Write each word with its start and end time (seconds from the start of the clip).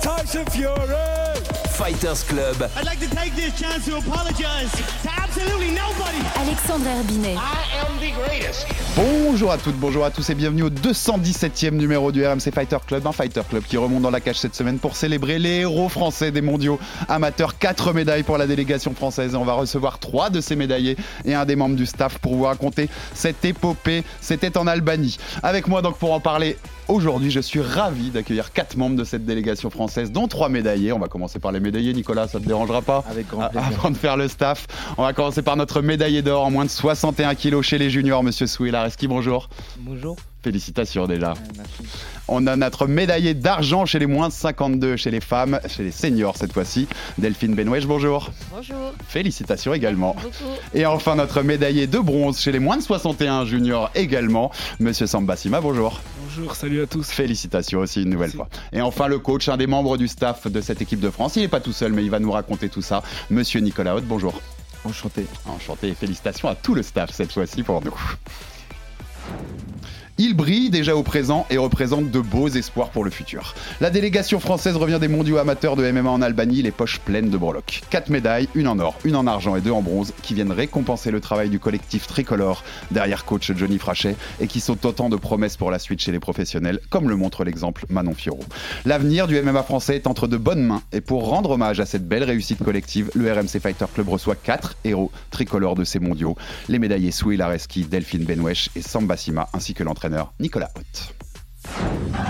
Tyson 0.00 0.46
Fury. 0.46 1.40
Fighters 1.76 2.24
Club. 2.24 2.70
I'd 2.76 2.84
like 2.84 3.00
to 3.00 3.08
take 3.08 3.34
this 3.34 3.58
chance 3.58 3.84
to 3.86 3.96
apologize 3.96 4.70
to 5.02 5.10
absolutely 5.10 5.70
nobody. 5.70 6.18
Alexandre 6.36 6.90
Herbinet. 6.90 7.36
I 7.38 7.64
am 7.84 8.00
the 8.00 8.12
greatest. 8.12 8.66
Bonjour 8.96 9.52
à 9.52 9.56
toutes, 9.56 9.76
bonjour 9.76 10.04
à 10.04 10.10
tous 10.10 10.28
et 10.30 10.34
bienvenue 10.34 10.64
au 10.64 10.68
217e 10.70 11.70
numéro 11.70 12.10
du 12.10 12.26
RMC 12.26 12.50
Fighter 12.52 12.78
Club, 12.84 13.06
un 13.06 13.12
Fighter 13.12 13.42
Club 13.48 13.62
qui 13.62 13.76
remonte 13.76 14.02
dans 14.02 14.10
la 14.10 14.20
cage 14.20 14.38
cette 14.38 14.56
semaine 14.56 14.80
pour 14.80 14.96
célébrer 14.96 15.38
les 15.38 15.60
héros 15.60 15.88
français 15.88 16.32
des 16.32 16.42
mondiaux 16.42 16.80
amateurs. 17.08 17.56
4 17.56 17.92
médailles 17.92 18.24
pour 18.24 18.36
la 18.36 18.48
délégation 18.48 18.92
française 18.92 19.34
et 19.34 19.36
on 19.36 19.44
va 19.44 19.52
recevoir 19.52 20.00
3 20.00 20.30
de 20.30 20.40
ces 20.40 20.56
médaillés 20.56 20.96
et 21.24 21.34
un 21.34 21.44
des 21.44 21.54
membres 21.54 21.76
du 21.76 21.86
staff 21.86 22.18
pour 22.18 22.34
vous 22.34 22.44
raconter 22.44 22.88
cette 23.14 23.44
épopée. 23.44 24.02
C'était 24.20 24.58
en 24.58 24.66
Albanie. 24.66 25.18
Avec 25.44 25.68
moi 25.68 25.82
donc 25.82 25.96
pour 25.96 26.12
en 26.12 26.20
parler 26.20 26.56
Aujourd'hui, 26.90 27.30
je 27.30 27.38
suis 27.38 27.60
ravi 27.60 28.10
d'accueillir 28.10 28.52
quatre 28.52 28.76
membres 28.76 28.96
de 28.96 29.04
cette 29.04 29.24
délégation 29.24 29.70
française, 29.70 30.10
dont 30.10 30.26
trois 30.26 30.48
médaillés. 30.48 30.92
On 30.92 30.98
va 30.98 31.06
commencer 31.06 31.38
par 31.38 31.52
les 31.52 31.60
médaillés, 31.60 31.92
Nicolas, 31.92 32.26
ça 32.26 32.40
te 32.40 32.44
dérangera 32.44 32.82
pas 32.82 33.04
Avec 33.08 33.28
grand 33.28 33.48
plaisir. 33.48 33.68
Avant 33.78 33.90
de 33.92 33.96
faire 33.96 34.16
le 34.16 34.26
staff, 34.26 34.66
on 34.98 35.04
va 35.04 35.12
commencer 35.12 35.42
par 35.42 35.54
notre 35.54 35.82
médaillé 35.82 36.20
d'or 36.22 36.44
en 36.44 36.50
moins 36.50 36.64
de 36.64 36.70
61 36.70 37.36
kilos 37.36 37.64
chez 37.64 37.78
les 37.78 37.90
juniors, 37.90 38.24
Monsieur 38.24 38.48
Bonjour. 39.08 39.48
Bonjour. 39.78 40.16
Félicitations 40.42 41.06
déjà. 41.06 41.32
Euh, 41.32 41.52
merci. 41.56 41.82
On 42.28 42.46
a 42.46 42.56
notre 42.56 42.86
médaillé 42.86 43.34
d'argent 43.34 43.84
chez 43.84 43.98
les 43.98 44.06
moins 44.06 44.28
de 44.28 44.32
52 44.32 44.96
chez 44.96 45.10
les 45.10 45.20
femmes, 45.20 45.60
chez 45.68 45.82
les 45.82 45.90
seniors 45.90 46.36
cette 46.36 46.52
fois-ci. 46.52 46.88
Delphine 47.18 47.54
Benouèche, 47.54 47.86
bonjour. 47.86 48.30
Bonjour. 48.50 48.92
Félicitations 49.06 49.74
également. 49.74 50.14
Beaucoup. 50.14 50.32
Et 50.72 50.86
enfin 50.86 51.14
notre 51.14 51.42
médaillé 51.42 51.86
de 51.86 51.98
bronze 51.98 52.40
chez 52.40 52.52
les 52.52 52.58
moins 52.58 52.78
de 52.78 52.82
61 52.82 53.44
juniors 53.44 53.90
également, 53.94 54.50
Monsieur 54.78 55.06
Sambassima, 55.06 55.60
bonjour. 55.60 56.00
Bonjour, 56.24 56.54
salut 56.54 56.82
à 56.82 56.86
tous. 56.86 57.10
Félicitations 57.10 57.80
aussi 57.80 58.02
une 58.02 58.10
nouvelle 58.10 58.32
Merci. 58.34 58.36
fois. 58.36 58.48
Et 58.72 58.80
enfin 58.80 59.08
le 59.08 59.18
coach, 59.18 59.48
un 59.50 59.58
des 59.58 59.66
membres 59.66 59.98
du 59.98 60.08
staff 60.08 60.46
de 60.46 60.60
cette 60.62 60.80
équipe 60.80 61.00
de 61.00 61.10
France. 61.10 61.36
Il 61.36 61.42
n'est 61.42 61.48
pas 61.48 61.60
tout 61.60 61.72
seul, 61.72 61.92
mais 61.92 62.02
il 62.02 62.10
va 62.10 62.18
nous 62.18 62.32
raconter 62.32 62.70
tout 62.70 62.82
ça. 62.82 63.02
Monsieur 63.28 63.60
Nicolas 63.60 63.94
Haute, 63.94 64.04
bonjour. 64.06 64.40
Enchanté. 64.84 65.26
Enchanté 65.46 65.88
et 65.88 65.94
félicitations 65.94 66.48
à 66.48 66.54
tout 66.54 66.74
le 66.74 66.82
staff 66.82 67.10
cette 67.12 67.32
fois-ci 67.32 67.62
pour 67.62 67.84
nous. 67.84 67.94
Thank 69.30 69.60
you. 69.60 69.69
Il 70.22 70.34
brille 70.34 70.68
déjà 70.68 70.94
au 70.96 71.02
présent 71.02 71.46
et 71.48 71.56
représente 71.56 72.10
de 72.10 72.20
beaux 72.20 72.48
espoirs 72.48 72.90
pour 72.90 73.04
le 73.04 73.10
futur. 73.10 73.54
La 73.80 73.88
délégation 73.88 74.38
française 74.38 74.76
revient 74.76 74.98
des 75.00 75.08
mondiaux 75.08 75.38
amateurs 75.38 75.76
de 75.76 75.90
MMA 75.90 76.10
en 76.10 76.20
Albanie, 76.20 76.60
les 76.60 76.72
poches 76.72 76.98
pleines 76.98 77.30
de 77.30 77.38
breloques. 77.38 77.80
Quatre 77.88 78.10
médailles, 78.10 78.46
une 78.54 78.68
en 78.68 78.78
or, 78.80 78.98
une 79.04 79.16
en 79.16 79.26
argent 79.26 79.56
et 79.56 79.62
deux 79.62 79.70
en 79.70 79.80
bronze, 79.80 80.12
qui 80.20 80.34
viennent 80.34 80.52
récompenser 80.52 81.10
le 81.10 81.22
travail 81.22 81.48
du 81.48 81.58
collectif 81.58 82.06
tricolore 82.06 82.64
derrière 82.90 83.24
coach 83.24 83.50
Johnny 83.56 83.78
Frachet 83.78 84.14
et 84.40 84.46
qui 84.46 84.60
sont 84.60 84.86
autant 84.86 85.08
de 85.08 85.16
promesses 85.16 85.56
pour 85.56 85.70
la 85.70 85.78
suite 85.78 86.02
chez 86.02 86.12
les 86.12 86.20
professionnels, 86.20 86.80
comme 86.90 87.08
le 87.08 87.16
montre 87.16 87.42
l'exemple 87.42 87.86
Manon 87.88 88.12
Fiorot. 88.12 88.44
L'avenir 88.84 89.26
du 89.26 89.40
MMA 89.40 89.62
français 89.62 89.96
est 89.96 90.06
entre 90.06 90.28
de 90.28 90.36
bonnes 90.36 90.64
mains 90.64 90.82
et 90.92 91.00
pour 91.00 91.30
rendre 91.30 91.52
hommage 91.52 91.80
à 91.80 91.86
cette 91.86 92.06
belle 92.06 92.24
réussite 92.24 92.62
collective, 92.62 93.10
le 93.14 93.32
RMC 93.32 93.58
Fighter 93.58 93.86
Club 93.94 94.10
reçoit 94.10 94.36
quatre 94.36 94.76
héros 94.84 95.10
tricolores 95.30 95.76
de 95.76 95.84
ces 95.84 95.98
mondiaux, 95.98 96.36
les 96.68 96.78
médaillés 96.78 97.10
Soui 97.10 97.38
Lareski, 97.38 97.84
Delphine 97.84 98.24
Benwesh 98.24 98.68
et 98.76 98.82
Samba 98.82 99.16
Sima, 99.16 99.48
ainsi 99.54 99.72
que 99.72 99.82
l'entraîneur 99.82 100.09
Nicolas 100.38 100.70
Haute. 100.74 101.12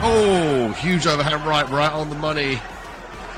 Oh, 0.02 0.72
huge 0.78 1.06
overhand 1.06 1.44
right, 1.44 1.68
right 1.70 1.92
on 1.92 2.08
the 2.10 2.16
money. 2.16 2.60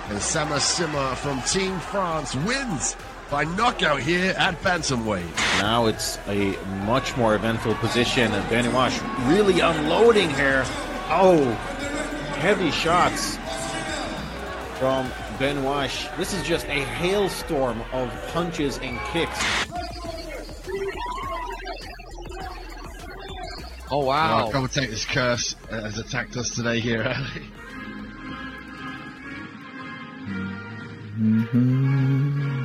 And 0.08 0.20
Sama 0.20 0.56
Sima 0.56 1.14
from 1.16 1.40
Team 1.42 1.78
France 1.78 2.34
wins 2.34 2.96
by 3.30 3.44
knockout 3.44 4.00
here 4.00 4.34
at 4.36 4.60
bantamweight. 4.60 5.36
Now 5.60 5.86
it's 5.86 6.18
a 6.26 6.56
much 6.84 7.16
more 7.16 7.34
eventful 7.34 7.74
position, 7.76 8.32
and 8.32 8.50
Benny 8.50 8.68
Wash 8.68 9.00
really 9.26 9.60
unloading 9.60 10.28
here. 10.30 10.64
Oh, 11.08 11.42
heavy 12.38 12.70
shots 12.70 13.38
from 14.78 15.10
Ben 15.38 15.62
Wash. 15.62 16.08
This 16.18 16.34
is 16.34 16.42
just 16.42 16.66
a 16.66 16.84
hailstorm 16.84 17.82
of 17.92 18.10
punches 18.32 18.78
and 18.78 18.98
kicks. 19.12 19.38
Oh 23.94 24.06
wow! 24.06 24.46
Our 24.46 24.68
this 24.90 25.04
curse 25.04 25.54
uh, 25.70 25.82
has 25.82 25.98
attacked 25.98 26.38
us 26.38 26.54
today 26.54 26.80
here 26.80 27.02
early. 27.02 27.46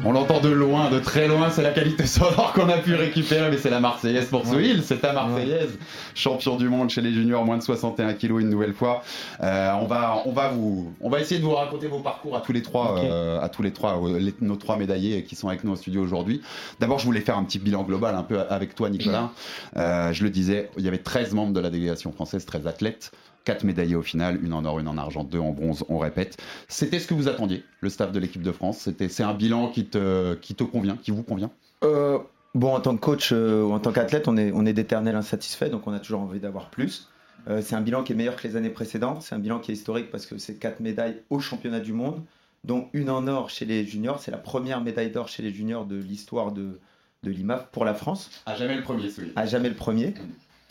On 0.06 0.12
l'entend 0.12 0.40
de 0.40 0.50
loin, 0.50 0.90
de 0.90 1.00
très 1.00 1.28
loin, 1.28 1.50
c'est 1.50 1.62
la 1.62 1.72
qualité 1.72 2.06
sonore 2.08 2.54
qu'on 2.54 2.70
a 2.70 2.78
pu 2.78 2.96
récupérer, 2.96 3.50
mais 3.52 3.58
c'est 3.58 3.70
la 3.70 3.80
Marseillaise 3.80 4.26
pour 4.28 4.46
Souil, 4.46 4.82
c'est 4.84 5.02
ta 5.02 5.14
Marseillaise, 5.14 5.78
champion 6.16 6.56
du 6.56 6.70
monde 6.70 6.90
chez 6.90 7.02
les 7.02 7.12
juniors, 7.14 7.44
moins 7.46 7.58
de 7.58 7.62
61 7.64 8.14
kilos 8.14 8.42
une 8.42 8.50
nouvelle 8.50 8.74
fois. 8.74 9.04
Euh, 9.42 9.72
on 9.82 9.86
va, 9.86 10.22
on 10.26 10.32
va 10.32 10.48
vous, 10.50 10.94
on 11.02 11.10
va 11.10 11.20
essayer 11.20 11.40
de 11.40 11.46
vous 11.46 11.54
raconter 11.56 11.88
vos 11.88 12.00
parcours 12.00 12.36
à 12.36 12.42
tous 12.42 12.54
les 12.54 12.62
trois, 12.62 12.98
euh, 13.00 13.40
à 13.42 13.50
tous 13.50 13.62
les 13.64 13.72
trois, 13.72 14.02
euh, 14.04 14.18
les- 14.20 14.34
nos 14.42 14.56
trois 14.56 14.78
médaillés 14.78 15.24
qui 15.24 15.36
sont 15.36 15.50
avec 15.50 15.64
nous 15.64 15.74
au 15.74 15.76
studio 15.76 16.02
aujourd'hui. 16.02 16.42
D'abord, 16.80 17.00
je 17.00 17.06
voulais 17.06 17.22
faire 17.22 17.38
un 17.38 17.44
petit 17.44 17.60
bilan 17.60 17.84
global 17.84 18.16
un 18.16 18.24
peu 18.24 18.40
avec 18.50 18.76
toi, 18.76 18.90
Nicolas. 18.90 19.32
Je 19.76 20.24
le 20.24 20.30
disais, 20.30 20.70
il 20.78 20.86
y 20.86 20.88
avait 20.88 20.98
13 21.00 21.34
membres 21.34 21.54
de 21.54 21.60
la 21.60 21.70
délégation 21.70 22.12
française, 22.12 22.46
13 22.46 22.66
athlètes. 22.66 23.12
4 23.48 23.64
médaillés 23.64 23.96
au 23.96 24.02
final, 24.02 24.44
une 24.44 24.52
en 24.52 24.66
or, 24.66 24.80
une 24.80 24.90
en 24.90 24.98
argent, 24.98 25.24
deux 25.24 25.40
en 25.40 25.52
bronze, 25.52 25.86
on 25.88 26.00
répète. 26.00 26.36
C'était 26.68 27.00
ce 27.00 27.08
que 27.08 27.14
vous 27.14 27.30
attendiez, 27.30 27.64
le 27.80 27.88
staff 27.88 28.12
de 28.12 28.20
l'équipe 28.20 28.42
de 28.42 28.52
France? 28.52 28.80
C'était, 28.80 29.08
c'est 29.08 29.24
un 29.24 29.34
bilan 29.34 29.70
qui 29.70 29.86
te, 29.86 30.34
qui 30.34 30.54
te 30.54 30.66
convient, 30.66 30.98
qui 30.98 31.12
vous 31.12 31.24
convient? 31.24 31.50
Euh, 31.86 32.20
bon, 32.56 32.76
en 32.76 32.82
tant 32.82 32.94
que 32.98 33.00
coach 33.00 33.30
euh, 33.32 33.64
ou 33.64 33.72
en 33.72 33.80
tant 33.80 33.94
qu'athlète, 33.94 34.28
on 34.28 34.36
est, 34.36 34.52
on 34.52 34.66
est 34.66 34.74
d'éternel 34.74 35.16
insatisfait, 35.16 35.70
donc 35.70 35.88
on 35.88 35.94
a 35.94 36.00
toujours 36.00 36.20
envie 36.20 36.42
d'avoir 36.42 36.70
plus. 36.70 37.08
Euh, 37.48 37.62
c'est 37.62 37.76
un 37.76 37.80
bilan 37.80 38.04
qui 38.04 38.12
est 38.12 38.16
meilleur 38.18 38.36
que 38.36 38.46
les 38.46 38.58
années 38.58 38.70
précédentes. 38.70 39.22
C'est 39.22 39.34
un 39.34 39.40
bilan 39.40 39.60
qui 39.60 39.72
est 39.72 39.76
historique 39.76 40.12
parce 40.12 40.26
que 40.26 40.38
c'est 40.38 40.56
quatre 40.56 40.82
médailles 40.82 41.22
au 41.30 41.40
championnat 41.40 41.80
du 41.80 41.94
monde, 41.94 42.22
dont 42.66 42.90
une 42.92 43.10
en 43.10 43.28
or 43.28 43.50
chez 43.50 43.64
les 43.64 43.86
juniors. 43.86 44.20
C'est 44.20 44.32
la 44.32 44.38
première 44.38 44.82
médaille 44.82 45.12
d'or 45.12 45.30
chez 45.30 45.42
les 45.42 45.54
juniors 45.54 45.86
de 45.86 45.96
l'histoire 45.96 46.52
de, 46.52 46.82
de 47.24 47.32
l'IMAF 47.32 47.68
pour 47.72 47.86
la 47.86 47.94
France. 47.94 48.30
À 48.46 48.56
jamais 48.56 48.76
le 48.76 48.84
premier, 48.84 49.10
celui. 49.10 49.32
À 49.38 49.46
jamais 49.46 49.70
le 49.70 49.76
premier. 49.76 50.14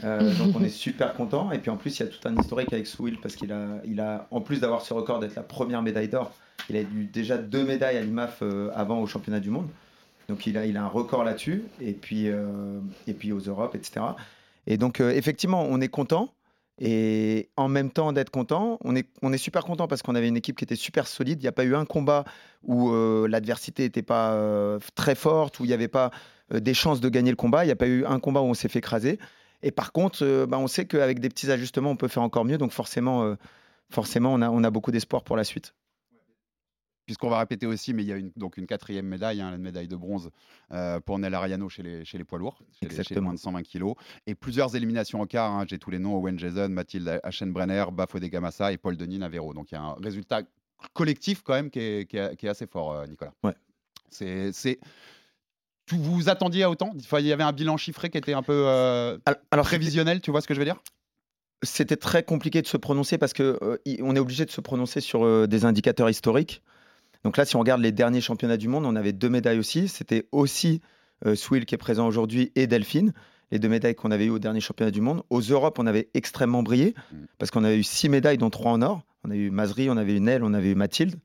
Euh, 0.05 0.35
donc 0.35 0.55
on 0.57 0.63
est 0.63 0.69
super 0.87 1.15
content. 1.15 1.53
Et 1.53 1.59
puis 1.59 1.71
en 1.71 1.77
plus, 1.77 1.99
il 1.99 2.05
y 2.05 2.09
a 2.09 2.11
tout 2.11 2.27
un 2.27 2.37
historique 2.37 2.73
avec 2.73 2.87
Souil 2.87 3.19
parce 3.21 3.37
qu'il 3.37 3.53
a, 3.53 3.81
il 3.85 4.01
a, 4.01 4.27
en 4.31 4.41
plus 4.41 4.61
d'avoir 4.61 4.83
ce 4.83 4.95
record 4.95 5.21
d'être 5.21 5.35
la 5.35 5.43
première 5.43 5.83
médaille 5.83 6.09
d'or, 6.09 6.33
il 6.69 6.77
a 6.77 6.81
eu 6.81 7.09
déjà 7.13 7.39
deux 7.39 7.65
médailles 7.65 7.97
à 7.97 8.03
l'IMAF 8.03 8.41
euh, 8.43 8.71
avant 8.75 9.01
au 9.01 9.07
championnat 9.07 9.41
du 9.41 9.51
monde. 9.51 9.69
Donc 10.29 10.47
il 10.47 10.59
a, 10.59 10.67
il 10.67 10.77
a 10.77 10.83
un 10.83 10.89
record 10.89 11.25
là-dessus. 11.25 11.65
Et 11.81 11.93
puis, 11.93 12.29
euh, 12.29 12.79
et 13.07 13.15
puis 13.15 13.33
aux 13.33 13.41
Europes, 13.41 13.75
etc. 13.75 14.05
Et 14.67 14.77
donc 14.77 15.01
euh, 15.01 15.11
effectivement, 15.11 15.65
on 15.69 15.81
est 15.81 15.89
content. 15.89 16.33
Et 16.79 17.49
en 17.57 17.69
même 17.69 17.91
temps 17.91 18.13
d'être 18.13 18.31
content, 18.31 18.79
on 18.85 18.95
est, 18.95 19.09
on 19.23 19.33
est 19.33 19.39
super 19.39 19.65
content 19.65 19.89
parce 19.89 20.03
qu'on 20.03 20.15
avait 20.15 20.29
une 20.29 20.37
équipe 20.37 20.59
qui 20.59 20.65
était 20.65 20.77
super 20.77 21.07
solide. 21.07 21.41
Il 21.41 21.45
n'y 21.45 21.49
a 21.49 21.53
pas 21.53 21.65
eu 21.65 21.75
un 21.75 21.87
combat 21.87 22.25
où 22.63 22.91
euh, 22.91 23.27
l'adversité 23.29 23.85
n'était 23.85 24.03
pas 24.03 24.33
euh, 24.33 24.79
très 24.95 25.15
forte, 25.15 25.59
où 25.59 25.65
il 25.65 25.69
n'y 25.69 25.73
avait 25.73 25.89
pas 25.89 26.11
euh, 26.53 26.61
des 26.61 26.75
chances 26.75 27.01
de 27.01 27.09
gagner 27.09 27.31
le 27.31 27.37
combat. 27.37 27.65
Il 27.65 27.69
n'y 27.69 27.73
a 27.73 27.77
pas 27.77 27.87
eu 27.87 28.05
un 28.05 28.21
combat 28.21 28.43
où 28.43 28.47
on 28.47 28.55
s'est 28.55 28.69
fait 28.69 28.81
écraser. 28.81 29.19
Et 29.67 29.73
par 29.73 29.91
contre, 29.93 30.23
euh, 30.25 30.47
bah, 30.47 30.59
on 30.59 30.67
sait 30.69 30.87
qu'avec 30.87 31.19
des 31.19 31.29
petits 31.29 31.51
ajustements, 31.51 31.91
on 31.91 31.97
peut 31.97 32.09
faire 32.09 32.23
encore 32.23 32.45
mieux. 32.45 32.59
Donc 32.59 32.71
forcément, 32.71 33.25
euh, 33.25 33.35
forcément 33.91 34.33
on, 34.35 34.41
a, 34.43 34.49
on 34.51 34.63
a 34.63 34.71
beaucoup 34.71 34.93
d'espoir 34.93 35.25
pour 35.25 35.37
la 35.37 35.43
suite. 35.45 35.75
Puisqu'on 37.07 37.29
va 37.31 37.39
répéter 37.39 37.67
aussi, 37.67 37.95
mais 37.95 38.03
il 38.03 38.09
y 38.09 38.13
a 38.13 38.17
une, 38.17 38.33
donc 38.37 38.57
une 38.57 38.67
quatrième 38.67 39.07
médaille, 39.07 39.41
hein, 39.41 39.51
la 39.53 39.59
médaille 39.59 39.87
de 39.87 39.95
bronze 39.95 40.31
euh, 40.73 40.99
pour 41.01 41.19
Nel 41.21 41.35
Ariano 41.35 41.69
chez 41.69 41.83
les, 41.85 42.05
chez 42.05 42.19
les 42.19 42.25
poids 42.25 42.39
lourds, 42.39 42.59
chez 42.59 42.65
les, 42.67 42.75
chez 42.81 42.95
les 42.95 43.01
Exactement. 43.01 43.25
moins 43.27 43.35
de 43.35 43.39
120 43.39 43.63
kilos. 43.63 43.95
Et 44.27 44.35
plusieurs 44.35 44.75
éliminations 44.75 45.21
en 45.21 45.27
quart. 45.27 45.53
hein, 45.53 45.65
J'ai 45.69 45.79
tous 45.79 45.91
les 45.91 46.01
noms 46.01 46.17
Owen 46.17 46.37
Jason, 46.39 46.69
Mathilde 46.69 47.21
Aschenbrenner, 47.23 47.85
Bafodé 47.93 48.29
Gamassa 48.29 48.73
et 48.73 48.77
Paul 48.79 48.97
Denis 48.97 49.19
Navero. 49.19 49.55
Donc 49.55 49.71
il 49.71 49.75
y 49.75 49.79
a 49.79 49.83
un 49.83 49.95
résultat 49.95 50.43
collectif 50.95 51.43
quand 51.43 51.55
même 51.55 51.71
qui 51.71 51.79
est, 51.81 52.11
qui 52.11 52.17
est- 52.19 52.35
qui 52.37 52.47
est 52.47 52.51
assez 52.51 52.67
fort, 52.67 52.93
euh, 52.93 53.07
Nicolas. 53.07 53.33
Ouais. 53.45 53.55
C'est. 54.11 54.79
Tu 55.87 55.97
vous 55.97 56.29
attendiez 56.29 56.65
à 56.65 56.71
autant? 56.71 56.93
Enfin, 56.99 57.21
Il 57.21 57.27
y 57.27 57.33
avait 57.33 57.45
un 57.45 57.53
bilan 57.53 57.77
chiffré 57.77 58.11
qui 58.11 58.19
était 58.19 58.33
un 58.33 58.43
peu 58.43 58.65
euh, 58.67 59.19
Alors, 59.51 59.67
prévisionnel, 59.67 60.21
tu 60.21 60.31
vois 60.31 60.41
ce 60.41 60.49
que 60.49 60.55
je 60.55 60.59
veux 60.59 60.65
dire? 60.65 60.83
C'était 61.63 61.97
très 61.97 62.23
compliqué 62.23 62.61
de 62.61 62.67
se 62.67 62.77
prononcer 62.77 63.19
parce 63.19 63.33
que 63.33 63.59
euh, 63.63 63.79
on 64.03 64.15
est 64.15 64.19
obligé 64.19 64.45
de 64.45 64.51
se 64.51 64.61
prononcer 64.61 65.01
sur 65.01 65.25
euh, 65.25 65.47
des 65.47 65.65
indicateurs 65.65 66.11
historiques. 66.11 66.63
Donc 67.25 67.37
là, 67.37 67.45
si 67.45 67.57
on 67.57 67.61
regarde 67.61 67.81
les 67.81 67.93
derniers 67.93 68.21
championnats 68.21 68.57
du 68.57 68.69
monde, 68.69 68.85
on 68.85 68.95
avait 68.95 69.13
deux 69.13 69.29
médailles 69.29 69.59
aussi. 69.59 69.89
C'était 69.89 70.29
aussi 70.33 70.81
euh, 71.25 71.35
Swill 71.35 71.65
qui 71.65 71.75
est 71.75 71.79
présent 71.79 72.07
aujourd'hui 72.07 72.53
et 72.57 72.67
Delphine, 72.67 73.13
les 73.51 73.59
deux 73.59 73.69
médailles 73.69 73.95
qu'on 73.95 74.11
avait 74.11 74.27
eues 74.27 74.31
au 74.31 74.39
dernier 74.39 74.61
championnat 74.61 74.91
du 74.91 75.01
monde. 75.01 75.23
Aux 75.31 75.41
Europes, 75.41 75.79
on 75.79 75.87
avait 75.87 76.09
extrêmement 76.15 76.63
brillé 76.63 76.95
parce 77.39 77.51
qu'on 77.51 77.65
avait 77.65 77.79
eu 77.79 77.85
six 77.85 78.09
médailles, 78.09 78.39
dont 78.39 78.51
trois 78.51 78.73
en 78.73 78.83
or. 78.83 79.03
On 79.25 79.31
a 79.31 79.35
eu 79.35 79.51
Mazri, 79.51 79.89
on 79.89 79.97
avait 79.97 80.17
eu 80.17 80.21
Nel, 80.21 80.45
on 80.45 80.53
avait 80.53 80.71
eu 80.71 80.75
Mathilde. 80.75 81.17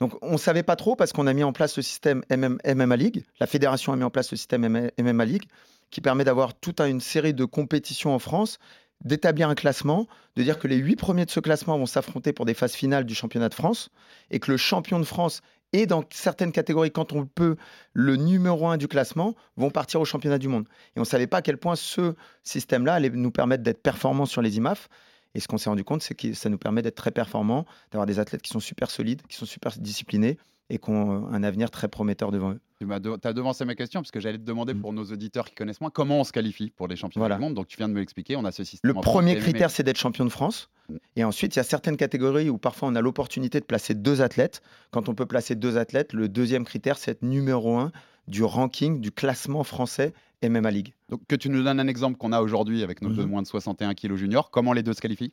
Donc 0.00 0.14
on 0.22 0.32
ne 0.32 0.38
savait 0.38 0.62
pas 0.62 0.76
trop 0.76 0.96
parce 0.96 1.12
qu'on 1.12 1.26
a 1.26 1.32
mis 1.32 1.42
en 1.42 1.52
place 1.52 1.76
le 1.76 1.82
système 1.82 2.22
MM 2.30 2.58
MMA 2.64 2.96
League. 2.96 3.24
La 3.40 3.46
fédération 3.46 3.92
a 3.92 3.96
mis 3.96 4.04
en 4.04 4.10
place 4.10 4.30
le 4.30 4.36
système 4.36 4.90
MMA 4.98 5.24
League 5.24 5.48
qui 5.90 6.00
permet 6.00 6.24
d'avoir 6.24 6.54
toute 6.54 6.80
une 6.80 7.00
série 7.00 7.34
de 7.34 7.44
compétitions 7.44 8.14
en 8.14 8.18
France, 8.18 8.58
d'établir 9.04 9.48
un 9.48 9.54
classement, 9.54 10.06
de 10.36 10.42
dire 10.42 10.58
que 10.58 10.68
les 10.68 10.76
huit 10.76 10.96
premiers 10.96 11.24
de 11.24 11.30
ce 11.30 11.40
classement 11.40 11.78
vont 11.78 11.86
s'affronter 11.86 12.32
pour 12.32 12.44
des 12.44 12.54
phases 12.54 12.74
finales 12.74 13.04
du 13.04 13.14
championnat 13.14 13.48
de 13.48 13.54
France 13.54 13.90
et 14.30 14.38
que 14.38 14.50
le 14.50 14.56
champion 14.56 14.98
de 14.98 15.04
France 15.04 15.40
et 15.72 15.86
dans 15.86 16.02
certaines 16.10 16.52
catégories, 16.52 16.90
quand 16.90 17.12
on 17.12 17.26
peut, 17.26 17.56
le 17.92 18.16
numéro 18.16 18.68
un 18.68 18.78
du 18.78 18.88
classement 18.88 19.34
vont 19.56 19.70
partir 19.70 20.00
au 20.00 20.04
championnat 20.04 20.38
du 20.38 20.48
monde. 20.48 20.66
Et 20.96 20.98
on 20.98 21.02
ne 21.02 21.06
savait 21.06 21.26
pas 21.26 21.38
à 21.38 21.42
quel 21.42 21.58
point 21.58 21.76
ce 21.76 22.14
système-là 22.42 22.94
allait 22.94 23.10
nous 23.10 23.30
permettre 23.30 23.62
d'être 23.62 23.82
performants 23.82 24.26
sur 24.26 24.40
les 24.40 24.56
IMAF. 24.56 24.88
Et 25.34 25.40
ce 25.40 25.48
qu'on 25.48 25.58
s'est 25.58 25.70
rendu 25.70 25.84
compte, 25.84 26.02
c'est 26.02 26.14
que 26.14 26.32
ça 26.32 26.48
nous 26.48 26.58
permet 26.58 26.82
d'être 26.82 26.96
très 26.96 27.10
performants, 27.10 27.66
d'avoir 27.92 28.06
des 28.06 28.18
athlètes 28.18 28.42
qui 28.42 28.50
sont 28.50 28.60
super 28.60 28.90
solides, 28.90 29.22
qui 29.28 29.36
sont 29.36 29.46
super 29.46 29.72
disciplinés 29.78 30.38
et 30.70 30.78
qui 30.78 30.90
ont 30.90 31.26
euh, 31.26 31.30
un 31.30 31.42
avenir 31.42 31.70
très 31.70 31.88
prometteur 31.88 32.30
devant 32.30 32.52
eux. 32.52 32.60
Tu 32.78 32.86
m'as 32.86 33.00
de- 33.00 33.16
devancé 33.32 33.64
ma 33.64 33.74
question 33.74 34.00
parce 34.00 34.10
que 34.10 34.20
j'allais 34.20 34.38
te 34.38 34.42
demander 34.44 34.74
pour 34.74 34.92
nos 34.92 35.04
auditeurs 35.04 35.46
qui 35.46 35.54
connaissent 35.54 35.80
moins 35.80 35.90
comment 35.90 36.20
on 36.20 36.24
se 36.24 36.32
qualifie 36.32 36.70
pour 36.70 36.86
les 36.88 36.94
championnats 36.96 37.24
Voilà. 37.24 37.36
du 37.36 37.40
monde. 37.40 37.54
Donc 37.54 37.66
tu 37.68 37.76
viens 37.76 37.88
de 37.88 37.94
me 37.94 37.98
l'expliquer, 38.00 38.36
on 38.36 38.44
a 38.44 38.52
ce 38.52 38.64
système. 38.64 38.92
Le 38.94 39.00
premier 39.00 39.36
critère, 39.36 39.70
c'est 39.70 39.82
d'être 39.82 39.98
champion 39.98 40.24
de 40.24 40.30
France. 40.30 40.68
Mm. 40.88 40.96
Et 41.16 41.24
ensuite, 41.24 41.56
il 41.56 41.58
y 41.58 41.60
a 41.60 41.64
certaines 41.64 41.96
catégories 41.96 42.50
où 42.50 42.58
parfois 42.58 42.88
on 42.88 42.94
a 42.94 43.00
l'opportunité 43.00 43.60
de 43.60 43.64
placer 43.64 43.94
deux 43.94 44.20
athlètes. 44.22 44.62
Quand 44.90 45.08
on 45.08 45.14
peut 45.14 45.26
placer 45.26 45.54
deux 45.54 45.78
athlètes, 45.78 46.12
le 46.12 46.28
deuxième 46.28 46.64
critère, 46.64 46.98
c'est 46.98 47.12
être 47.12 47.22
numéro 47.22 47.78
un 47.78 47.90
du 48.28 48.44
ranking, 48.44 49.00
du 49.00 49.10
classement 49.12 49.64
français 49.64 50.12
MMA 50.42 50.70
League. 50.70 50.94
Donc 51.08 51.20
que 51.26 51.34
tu 51.36 51.48
nous 51.50 51.62
donnes 51.62 51.80
un 51.80 51.88
exemple 51.88 52.16
qu'on 52.18 52.32
a 52.32 52.40
aujourd'hui 52.40 52.82
avec 52.82 53.02
nos 53.02 53.10
deux 53.10 53.24
Mhm. 53.24 53.30
moins 53.30 53.42
de 53.42 53.46
61 53.46 53.94
kilos 53.94 54.18
juniors. 54.18 54.50
Comment 54.50 54.72
les 54.72 54.82
deux 54.82 54.92
se 54.92 55.00
qualifient? 55.00 55.32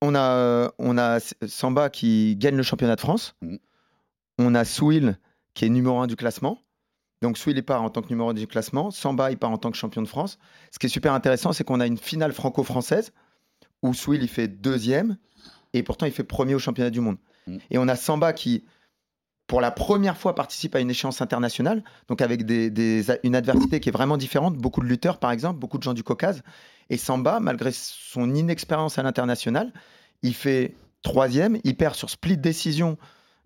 On 0.00 0.14
a, 0.14 0.72
on 0.78 0.98
a 0.98 1.18
Samba 1.46 1.88
qui 1.90 2.36
gagne 2.36 2.56
le 2.56 2.62
championnat 2.62 2.96
de 2.96 3.00
France. 3.00 3.34
Mhm. 3.42 3.58
On 4.38 4.54
a 4.54 4.64
Souil 4.64 5.16
qui 5.54 5.64
est 5.64 5.68
numéro 5.68 5.98
un 6.00 6.06
du 6.06 6.16
classement. 6.16 6.58
Donc 7.20 7.38
Souil 7.38 7.54
il 7.56 7.62
part 7.62 7.82
en 7.82 7.90
tant 7.90 8.02
que 8.02 8.08
numéro 8.08 8.30
un 8.30 8.34
du 8.34 8.46
classement. 8.46 8.90
Samba 8.90 9.30
il 9.30 9.38
part 9.38 9.50
en 9.50 9.58
tant 9.58 9.70
que 9.70 9.76
champion 9.76 10.02
de 10.02 10.08
France. 10.08 10.38
Ce 10.72 10.78
qui 10.78 10.86
est 10.86 10.90
super 10.90 11.12
intéressant, 11.12 11.52
c'est 11.52 11.62
qu'on 11.64 11.78
a 11.80 11.86
une 11.86 11.98
finale 11.98 12.32
franco-française 12.32 13.12
où 13.82 13.94
Souil 13.94 14.20
il 14.22 14.28
fait 14.28 14.48
deuxième 14.48 15.18
et 15.72 15.82
pourtant 15.82 16.06
il 16.06 16.12
fait 16.12 16.24
premier 16.24 16.54
au 16.54 16.58
championnat 16.58 16.90
du 16.90 17.00
monde. 17.00 17.18
Mhm. 17.46 17.58
Et 17.70 17.78
on 17.78 17.86
a 17.86 17.94
Samba 17.96 18.32
qui, 18.32 18.64
pour 19.46 19.60
la 19.60 19.70
première 19.70 20.16
fois, 20.16 20.34
participe 20.34 20.74
à 20.74 20.80
une 20.80 20.90
échéance 20.90 21.20
internationale, 21.20 21.82
donc 22.08 22.22
avec 22.22 22.42
une 22.42 23.34
adversité 23.34 23.80
qui 23.80 23.88
est 23.88 23.92
vraiment 23.92 24.16
différente. 24.16 24.56
Beaucoup 24.56 24.80
de 24.80 24.86
lutteurs, 24.86 25.18
par 25.18 25.30
exemple, 25.30 25.58
beaucoup 25.58 25.78
de 25.78 25.82
gens 25.82 25.94
du 25.94 26.02
Caucase. 26.02 26.42
Et 26.90 26.96
Samba, 26.96 27.40
malgré 27.40 27.70
son 27.72 28.34
inexpérience 28.34 28.98
à 28.98 29.02
l'international, 29.02 29.72
il 30.22 30.34
fait 30.34 30.74
troisième, 31.02 31.58
il 31.64 31.76
perd 31.76 31.94
sur 31.94 32.10
split 32.10 32.36
décision 32.36 32.96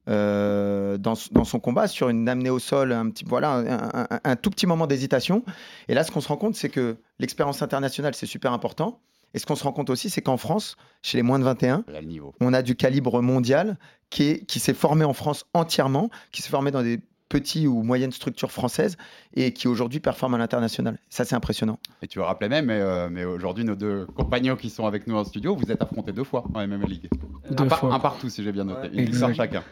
euh, 0.08 0.98
dans, 0.98 1.16
son 1.16 1.58
combat, 1.58 1.88
sur 1.88 2.08
une 2.08 2.28
amenée 2.28 2.50
au 2.50 2.60
sol, 2.60 2.92
un, 2.92 3.10
petit, 3.10 3.24
voilà, 3.26 4.08
un 4.22 4.36
tout 4.36 4.50
petit 4.50 4.66
moment 4.66 4.86
d'hésitation. 4.86 5.44
Et 5.88 5.94
là, 5.94 6.04
ce 6.04 6.12
qu'on 6.12 6.20
se 6.20 6.28
rend 6.28 6.36
compte, 6.36 6.54
c'est 6.54 6.68
que 6.68 6.96
l'expérience 7.18 7.62
internationale, 7.62 8.14
c'est 8.14 8.26
super 8.26 8.52
important. 8.52 9.00
Et 9.36 9.38
ce 9.38 9.44
qu'on 9.46 9.54
se 9.54 9.62
rend 9.64 9.72
compte 9.72 9.90
aussi, 9.90 10.08
c'est 10.08 10.22
qu'en 10.22 10.38
France, 10.38 10.76
chez 11.02 11.18
les 11.18 11.22
moins 11.22 11.38
de 11.38 11.44
21, 11.44 11.84
Là, 11.88 12.00
le 12.00 12.06
niveau. 12.06 12.34
on 12.40 12.54
a 12.54 12.62
du 12.62 12.74
calibre 12.74 13.20
mondial 13.20 13.76
qui, 14.08 14.22
est- 14.24 14.46
qui 14.46 14.58
s'est 14.60 14.72
formé 14.74 15.04
en 15.04 15.12
France 15.12 15.44
entièrement, 15.52 16.08
qui 16.32 16.40
s'est 16.40 16.48
formé 16.48 16.70
dans 16.70 16.82
des 16.82 17.00
petites 17.28 17.66
ou 17.66 17.82
moyennes 17.82 18.12
structures 18.12 18.50
françaises 18.50 18.96
et 19.34 19.52
qui 19.52 19.68
aujourd'hui 19.68 20.00
performe 20.00 20.34
à 20.34 20.38
l'international. 20.38 20.98
Ça, 21.10 21.24
c'est 21.26 21.34
impressionnant. 21.34 21.78
Et 22.00 22.06
tu 22.06 22.18
le 22.18 22.24
rappelais 22.24 22.48
même, 22.48 22.66
mais, 22.66 22.80
euh, 22.80 23.08
mais 23.10 23.24
aujourd'hui, 23.24 23.64
nos 23.64 23.74
deux 23.74 24.06
compagnons 24.16 24.56
qui 24.56 24.70
sont 24.70 24.86
avec 24.86 25.06
nous 25.06 25.16
en 25.16 25.24
studio, 25.24 25.54
vous 25.54 25.70
êtes 25.70 25.82
affrontés 25.82 26.12
deux 26.12 26.24
fois 26.24 26.44
en 26.54 26.60
MMA 26.66 26.86
League. 26.86 27.10
Deux 27.50 27.64
un, 27.64 27.66
par- 27.68 27.80
fois. 27.80 27.92
un 27.94 27.98
partout, 28.00 28.30
si 28.30 28.42
j'ai 28.42 28.52
bien 28.52 28.64
noté. 28.64 28.88
Ouais, 28.88 29.04
Une 29.04 29.34
chacun. 29.34 29.62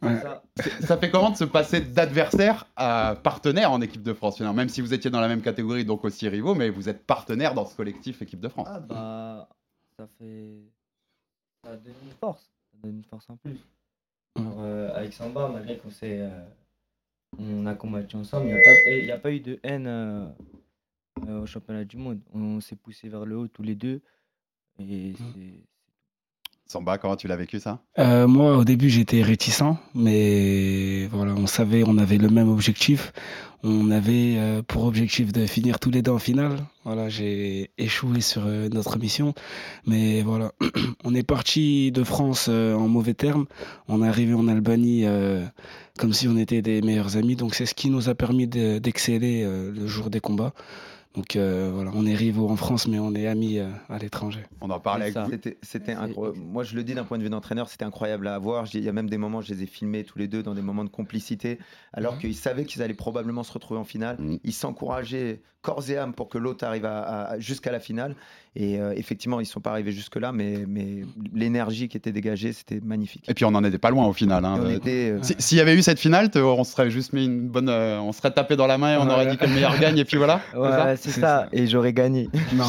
Ouais. 0.00 0.20
Ça 0.80 0.96
fait 0.96 1.10
comment 1.10 1.30
de 1.30 1.36
se 1.36 1.44
passer 1.44 1.80
d'adversaire 1.80 2.66
à 2.76 3.16
partenaire 3.22 3.72
en 3.72 3.80
équipe 3.80 4.02
de 4.02 4.12
France 4.12 4.36
finalement? 4.36 4.56
Même 4.56 4.68
si 4.68 4.80
vous 4.80 4.94
étiez 4.94 5.10
dans 5.10 5.20
la 5.20 5.28
même 5.28 5.42
catégorie, 5.42 5.84
donc 5.84 6.04
aussi 6.04 6.28
rivaux, 6.28 6.54
mais 6.54 6.70
vous 6.70 6.88
êtes 6.88 7.04
partenaire 7.04 7.54
dans 7.54 7.66
ce 7.66 7.74
collectif 7.76 8.22
équipe 8.22 8.40
de 8.40 8.48
France. 8.48 8.68
Ah 8.70 8.80
bah, 8.80 9.48
ça 9.96 10.06
fait. 10.18 10.60
Ça 11.64 11.76
donne 11.76 11.94
une 12.04 12.12
force. 12.12 12.42
Ça 12.70 12.78
donne 12.82 12.96
une 12.98 13.04
force 13.04 13.28
en 13.28 13.36
plus. 13.36 13.58
Alors, 14.36 14.60
euh, 14.60 14.94
avec 14.94 15.12
Samba, 15.12 15.48
malgré 15.48 15.78
qu'on 15.78 15.90
s'est. 15.90 16.20
euh, 16.20 16.44
on 17.38 17.66
a 17.66 17.74
combattu 17.74 18.16
ensemble, 18.16 18.46
il 18.48 18.54
n'y 18.54 18.60
a, 18.60 19.04
y 19.06 19.10
a 19.10 19.18
pas 19.18 19.32
eu 19.32 19.40
de 19.40 19.58
haine 19.64 19.86
euh, 19.86 20.26
euh, 21.26 21.42
au 21.42 21.46
championnat 21.46 21.84
du 21.84 21.96
monde. 21.96 22.20
On 22.32 22.60
s'est 22.60 22.76
poussé 22.76 23.08
vers 23.08 23.26
le 23.26 23.36
haut 23.36 23.48
tous 23.48 23.62
les 23.64 23.74
deux. 23.74 24.00
Et 24.78 25.14
c'est. 25.16 25.67
Samba, 26.70 26.98
comment 26.98 27.16
tu 27.16 27.28
l'as 27.28 27.36
vécu 27.36 27.60
ça? 27.60 27.80
Euh, 27.98 28.26
moi, 28.28 28.54
au 28.58 28.62
début, 28.64 28.90
j'étais 28.90 29.22
réticent, 29.22 29.62
mais 29.94 31.06
voilà, 31.06 31.32
on 31.32 31.46
savait, 31.46 31.82
on 31.86 31.96
avait 31.96 32.18
le 32.18 32.28
même 32.28 32.50
objectif. 32.50 33.14
On 33.62 33.90
avait 33.90 34.34
euh, 34.36 34.60
pour 34.62 34.84
objectif 34.84 35.32
de 35.32 35.46
finir 35.46 35.78
tous 35.80 35.90
les 35.90 36.02
deux 36.02 36.10
en 36.10 36.18
finale. 36.18 36.58
Voilà, 36.84 37.08
j'ai 37.08 37.70
échoué 37.78 38.20
sur 38.20 38.42
euh, 38.46 38.68
notre 38.68 38.98
mission, 38.98 39.32
mais 39.86 40.20
voilà, 40.20 40.52
on 41.04 41.14
est 41.14 41.22
parti 41.26 41.90
de 41.90 42.04
France 42.04 42.48
en 42.48 42.86
mauvais 42.86 43.14
termes. 43.14 43.46
On 43.88 44.02
est 44.04 44.08
arrivé 44.08 44.34
en 44.34 44.46
Albanie 44.46 45.06
comme 45.98 46.12
si 46.12 46.28
on 46.28 46.36
était 46.36 46.60
des 46.60 46.82
meilleurs 46.82 47.16
amis. 47.16 47.34
Donc, 47.34 47.54
c'est 47.54 47.64
ce 47.66 47.74
qui 47.74 47.88
nous 47.88 48.10
a 48.10 48.14
permis 48.14 48.46
de- 48.46 48.78
d'exceller 48.78 49.42
le 49.44 49.86
jour 49.86 50.10
des 50.10 50.20
combats. 50.20 50.52
Donc 51.18 51.34
euh, 51.34 51.72
voilà, 51.74 51.90
on 51.96 52.06
est 52.06 52.14
rivaux 52.14 52.48
en 52.48 52.54
France, 52.54 52.86
mais 52.86 53.00
on 53.00 53.12
est 53.12 53.26
amis 53.26 53.58
euh, 53.58 53.66
à 53.88 53.98
l'étranger. 53.98 54.44
On 54.60 54.70
en 54.70 54.78
parlait 54.78 55.06
avec 55.06 55.16
vous. 55.18 55.30
C'était, 55.32 55.58
c'était 55.62 55.94
incro- 55.94 56.32
Moi, 56.36 56.62
je 56.62 56.76
le 56.76 56.84
dis 56.84 56.94
d'un 56.94 57.02
point 57.02 57.18
de 57.18 57.24
vue 57.24 57.28
d'entraîneur, 57.28 57.68
c'était 57.68 57.84
incroyable 57.84 58.28
à 58.28 58.38
voir. 58.38 58.66
J'ai- 58.66 58.78
Il 58.78 58.84
y 58.84 58.88
a 58.88 58.92
même 58.92 59.10
des 59.10 59.18
moments, 59.18 59.40
je 59.40 59.52
les 59.52 59.64
ai 59.64 59.66
filmés 59.66 60.04
tous 60.04 60.16
les 60.20 60.28
deux 60.28 60.44
dans 60.44 60.54
des 60.54 60.62
moments 60.62 60.84
de 60.84 60.88
complicité, 60.90 61.58
alors 61.92 62.14
Mhm. 62.14 62.20
qu'ils 62.20 62.36
savaient 62.36 62.64
qu'ils 62.64 62.82
allaient 62.82 62.94
probablement 62.94 63.42
se 63.42 63.52
retrouver 63.52 63.80
en 63.80 63.84
finale. 63.84 64.16
Ils 64.44 64.52
s'encourageaient 64.52 65.42
corps 65.68 65.90
et 65.90 65.96
âme 65.98 66.12
pour 66.14 66.28
que 66.28 66.38
l'autre 66.38 66.64
arrive 66.66 66.84
à, 66.86 67.02
à- 67.32 67.38
jusqu'à 67.38 67.70
la 67.72 67.80
finale. 67.80 68.14
Et 68.56 68.80
euh, 68.80 68.92
effectivement, 68.96 69.38
ils 69.40 69.46
sont 69.46 69.60
pas 69.60 69.70
arrivés 69.70 69.92
jusque-là, 69.92 70.32
mais, 70.32 70.64
mais 70.66 71.04
l'énergie 71.34 71.88
qui 71.88 71.96
était 71.96 72.10
dégagée, 72.12 72.52
c'était 72.52 72.80
magnifique. 72.82 73.24
Et 73.28 73.34
puis 73.34 73.44
on 73.44 73.50
n'en 73.52 73.62
était 73.62 73.78
pas 73.78 73.90
loin 73.90 74.06
au 74.06 74.12
final. 74.12 74.44
hein. 74.44 74.58
Et 74.64 74.66
Euh, 74.72 74.76
était, 74.76 75.10
euh, 75.10 75.18
si- 75.22 75.36
S'il 75.38 75.58
y 75.58 75.60
avait 75.60 75.76
eu 75.76 75.82
cette 75.82 76.00
finale, 76.00 76.30
te- 76.30 76.38
on 76.38 76.64
serait 76.64 76.90
juste 76.90 77.12
mis 77.12 77.26
une 77.26 77.46
bonne, 77.48 77.68
euh, 77.68 78.00
on 78.00 78.10
serait 78.12 78.30
tapé 78.32 78.56
dans 78.56 78.66
la 78.66 78.78
main 78.78 78.94
et 78.94 78.96
on 78.96 79.06
Ouais. 79.06 79.12
aurait 79.12 79.26
dit 79.26 79.36
que 79.36 79.44
le 79.46 79.52
meilleur 79.52 79.78
gagne 79.78 79.98
et 79.98 80.04
puis 80.04 80.16
voilà. 80.16 80.40
c'est 80.52 80.58
Ouais, 80.58 80.70
ça 80.70 80.96
c'est 80.96 81.10
ça. 81.20 81.48
Et 81.52 81.66
j'aurais 81.66 81.92
gagné. 81.92 82.28
Non, 82.54 82.64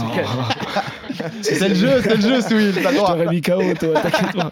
C'est 1.41 1.59
le 1.69 1.75
jeu, 1.75 2.01
c'est 2.03 2.15
le 2.15 2.21
jeu, 2.21 2.41
Souil. 2.41 2.73
t'aurais 2.95 3.25
mis 3.27 3.41
KO, 3.41 3.61
toi, 3.79 4.01
t'inquiète 4.01 4.35
pas. 4.35 4.51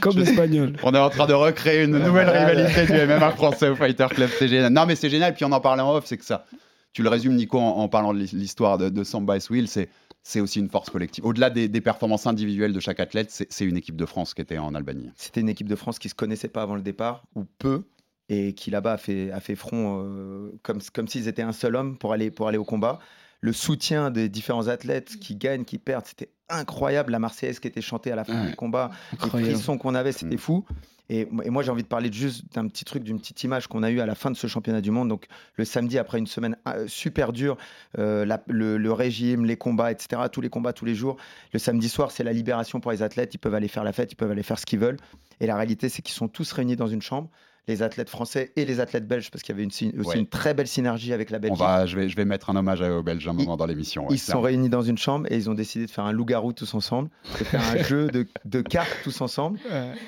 Comme 0.00 0.16
l'espagnol. 0.18 0.74
On 0.82 0.92
est 0.94 0.98
en 0.98 1.10
train 1.10 1.26
de 1.26 1.32
recréer 1.32 1.84
une 1.84 1.98
nouvelle 1.98 2.28
rivalité 2.28 2.86
du 2.86 2.92
MMA 3.06 3.30
français 3.32 3.68
au 3.68 3.76
Fighter 3.76 4.06
Club. 4.10 4.30
C'est 4.38 4.48
génial. 4.48 4.72
Non, 4.72 4.84
mais 4.86 4.96
c'est 4.96 5.10
génial. 5.10 5.34
Puis 5.34 5.44
on 5.44 5.52
en 5.52 5.60
parlait 5.60 5.82
en 5.82 5.94
off, 5.94 6.04
c'est 6.06 6.16
que 6.18 6.24
ça. 6.24 6.44
Tu 6.92 7.02
le 7.02 7.08
résumes, 7.08 7.34
Nico, 7.34 7.58
en, 7.58 7.88
parlant 7.88 8.12
de 8.12 8.18
l'histoire 8.18 8.78
de, 8.78 8.88
de 8.88 9.04
Samba 9.04 9.36
et 9.36 9.40
Swill, 9.40 9.68
c'est. 9.68 9.88
C'est 10.24 10.38
aussi 10.38 10.60
une 10.60 10.68
force 10.68 10.88
collective. 10.88 11.26
Au-delà 11.26 11.50
des, 11.50 11.68
performances 11.80 12.28
individuelles 12.28 12.72
de 12.72 12.78
chaque 12.78 13.00
athlète, 13.00 13.28
c'est 13.30 13.64
une 13.64 13.76
équipe 13.76 13.96
de 13.96 14.06
France 14.06 14.34
qui 14.34 14.42
était 14.42 14.56
en 14.56 14.72
Albanie. 14.72 15.10
C'était 15.16 15.40
une 15.40 15.48
équipe 15.48 15.66
de 15.68 15.74
France 15.74 15.98
qui 15.98 16.08
se 16.08 16.14
connaissait 16.14 16.46
pas 16.46 16.62
avant 16.62 16.76
le 16.76 16.82
départ, 16.82 17.24
ou 17.34 17.44
peu, 17.58 17.82
et 18.28 18.52
qui 18.54 18.70
là-bas 18.70 18.92
a 18.92 18.98
fait, 18.98 19.56
front 19.56 20.00
euh, 20.04 20.52
comme, 20.62 21.08
s'ils 21.08 21.26
étaient 21.26 21.42
un 21.42 21.52
seul 21.52 21.74
homme 21.74 21.98
pour 21.98 22.12
aller 22.12 22.30
au 22.56 22.64
combat. 22.64 23.00
Le 23.42 23.52
soutien 23.52 24.10
des 24.10 24.28
différents 24.28 24.68
athlètes 24.68 25.18
qui 25.20 25.34
gagnent, 25.36 25.64
qui 25.64 25.76
perdent, 25.78 26.06
c'était 26.06 26.30
incroyable. 26.48 27.12
La 27.12 27.18
Marseillaise 27.18 27.58
qui 27.60 27.68
était 27.68 27.80
chantée 27.80 28.10
à 28.12 28.16
la 28.16 28.24
fin 28.24 28.40
Ouais. 28.44 28.50
du 28.50 28.56
combat, 28.56 28.90
Incroyable. 29.12 29.48
les 29.50 29.54
frissons 29.56 29.78
qu'on 29.78 29.94
avait, 29.94 30.12
c'était 30.12 30.36
fou. 30.36 30.64
Et, 31.08 31.22
et 31.44 31.50
moi, 31.50 31.62
j'ai 31.64 31.70
envie 31.72 31.82
de 31.82 31.88
parler 31.88 32.10
juste 32.10 32.44
d'un 32.54 32.68
petit 32.68 32.84
truc, 32.84 33.02
d'une 33.02 33.18
petite 33.18 33.42
image 33.42 33.66
qu'on 33.66 33.82
a 33.82 33.90
eue 33.90 34.00
à 34.00 34.06
la 34.06 34.14
fin 34.14 34.30
de 34.30 34.36
ce 34.36 34.46
championnat 34.46 34.80
du 34.80 34.90
monde. 34.92 35.08
Donc, 35.08 35.26
le 35.56 35.64
samedi, 35.64 35.98
après 35.98 36.18
une 36.18 36.28
semaine 36.28 36.56
euh, 36.68 36.86
super 36.86 37.32
dure, 37.32 37.58
euh, 37.98 38.24
la- 38.24 38.42
le, 38.46 38.78
le 38.78 38.92
régime, 38.92 39.44
les 39.44 39.56
combats, 39.56 39.90
etc., 39.90 40.22
tous 40.30 40.40
les 40.40 40.48
combats, 40.48 40.72
tous 40.72 40.84
les 40.84 40.94
jours. 40.94 41.16
Le 41.52 41.58
samedi 41.58 41.88
soir, 41.88 42.12
c'est 42.12 42.22
la 42.24 42.32
libération 42.32 42.78
pour 42.80 42.92
les 42.92 43.02
athlètes. 43.02 43.34
Ils 43.34 43.38
peuvent 43.38 43.54
aller 43.54 43.68
faire 43.68 43.84
la 43.84 43.92
fête, 43.92 44.12
ils 44.12 44.16
peuvent 44.16 44.30
aller 44.30 44.44
faire 44.44 44.58
ce 44.58 44.64
qu'ils 44.66 44.78
veulent. 44.78 44.98
Et 45.40 45.46
la 45.46 45.56
réalité, 45.56 45.88
c'est 45.88 46.00
qu'ils 46.02 46.14
sont 46.14 46.28
tous 46.28 46.52
réunis 46.52 46.76
dans 46.76 46.86
une 46.86 47.02
chambre, 47.02 47.28
les 47.68 47.82
athlètes 47.82 48.08
français 48.10 48.52
et 48.56 48.64
les 48.64 48.80
athlètes 48.80 49.06
belges, 49.06 49.30
parce 49.30 49.42
qu'il 49.42 49.54
y 49.54 49.56
avait 49.56 49.62
une, 49.62 49.68
aussi 49.70 49.92
Ouais. 50.08 50.18
une 50.18 50.26
très 50.26 50.52
belle 50.54 50.66
synergie 50.66 51.12
avec 51.12 51.30
la 51.30 51.38
On 51.38 51.40
Belgique. 51.40 51.58
va, 51.60 51.86
je, 51.86 51.96
vais, 51.96 52.08
je 52.08 52.16
vais 52.16 52.24
mettre 52.24 52.50
un 52.50 52.56
hommage 52.56 52.80
aux 52.82 53.02
Belges 53.02 53.28
un 53.28 53.32
moment 53.32 53.56
dans 53.56 53.66
l'émission. 53.66 54.02
ouais, 54.08 54.14
Ils 54.14 54.18
se 54.18 54.32
sont 54.32 54.40
réunis 54.40 54.68
dans 54.68 54.82
une 54.82 54.98
chambre 54.98 55.26
et 55.30 55.36
ils 55.36 55.48
ont 55.48 55.54
décidé 55.54 55.86
de 55.86 55.90
faire 55.90 56.04
un 56.04 56.12
loup-garou 56.12 56.52
tous 56.52 56.74
ensemble, 56.74 57.08
de 57.38 57.44
faire 57.44 57.60
un 57.72 57.82
jeu 57.84 58.08
de, 58.08 58.26
de 58.44 58.60
cartes 58.62 58.96
tous 59.04 59.20
ensemble. 59.20 59.58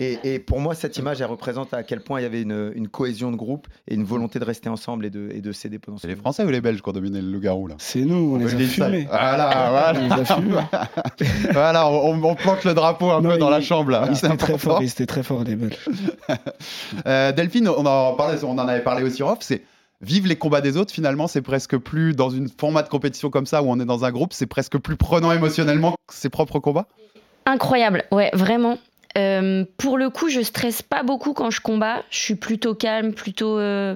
Et, 0.00 0.18
et 0.24 0.38
pour 0.40 0.60
moi, 0.60 0.74
cette 0.74 0.96
image, 0.98 1.20
elle 1.20 1.26
représente 1.28 1.72
à 1.74 1.82
quel 1.84 2.00
point 2.00 2.20
il 2.20 2.24
y 2.24 2.26
avait 2.26 2.42
une, 2.42 2.72
une 2.74 2.88
cohésion 2.88 3.30
de 3.30 3.36
groupe 3.36 3.68
et 3.86 3.94
une 3.94 4.04
volonté 4.04 4.38
de 4.40 4.44
rester 4.44 4.68
ensemble 4.68 5.06
et 5.06 5.10
de, 5.10 5.28
et 5.32 5.40
de 5.40 5.52
s'aider 5.52 5.78
pendant 5.78 5.98
C'est 5.98 6.08
les 6.08 6.16
Français 6.16 6.44
ou 6.44 6.48
les 6.50 6.60
Belges 6.60 6.82
qui 6.82 6.88
ont 6.88 6.92
dominé 6.92 7.20
le 7.22 7.30
loup-garou 7.30 7.68
là? 7.68 7.76
C'est 7.78 8.00
nous, 8.04 8.34
on 8.34 8.36
les 8.38 8.44
peut 8.46 8.50
a 8.50 8.54
le 8.54 8.58
dire 8.58 8.68
ça. 8.74 8.86
fumés. 8.86 9.06
Voilà, 9.08 9.68
voilà. 9.70 10.00
On 10.00 10.04
les 10.16 10.20
a 10.20 10.24
fumés. 10.24 10.60
voilà, 11.52 11.88
on, 11.88 12.22
on 12.24 12.34
plante 12.34 12.64
le 12.64 12.74
drapeau 12.74 13.10
un 13.10 13.20
Non, 13.20 13.30
peu 13.30 13.38
dans 13.38 13.50
la 13.50 13.60
chambre 13.60 13.90
là. 13.92 14.06
Ils 14.10 14.16
C'est 14.16 14.26
étaient 14.26 14.36
très 14.36 14.58
forts, 14.58 14.82
ils 14.82 14.88
étaient 14.88 15.06
très 15.06 15.22
forts, 15.22 15.44
les 15.44 15.54
Belges. 15.56 15.78
Euh, 17.06 17.32
Delphine, 17.44 17.68
on 17.68 17.86
en, 17.86 18.14
parlait, 18.14 18.42
on 18.44 18.52
en 18.58 18.68
avait 18.68 18.82
parlé 18.82 19.02
aussi 19.04 19.22
en 19.22 19.32
off, 19.32 19.38
c'est 19.40 19.62
vivre 20.00 20.28
les 20.28 20.36
combats 20.36 20.60
des 20.60 20.76
autres 20.76 20.92
finalement, 20.92 21.26
c'est 21.26 21.42
presque 21.42 21.76
plus 21.76 22.14
dans 22.14 22.30
une 22.30 22.48
format 22.48 22.82
de 22.82 22.88
compétition 22.88 23.30
comme 23.30 23.46
ça 23.46 23.62
où 23.62 23.66
on 23.70 23.78
est 23.80 23.84
dans 23.84 24.04
un 24.04 24.10
groupe, 24.10 24.32
c'est 24.32 24.46
presque 24.46 24.78
plus 24.78 24.96
prenant 24.96 25.32
émotionnellement 25.32 25.92
que 26.06 26.14
ses 26.14 26.30
propres 26.30 26.58
combats. 26.58 26.86
Incroyable, 27.46 28.04
ouais, 28.12 28.30
vraiment. 28.32 28.78
Euh, 29.16 29.64
pour 29.76 29.98
le 29.98 30.10
coup, 30.10 30.28
je 30.28 30.40
stresse 30.40 30.82
pas 30.82 31.02
beaucoup 31.02 31.34
quand 31.34 31.50
je 31.50 31.60
combats. 31.60 32.02
Je 32.10 32.18
suis 32.18 32.34
plutôt 32.34 32.74
calme, 32.74 33.12
plutôt 33.12 33.58
euh, 33.58 33.94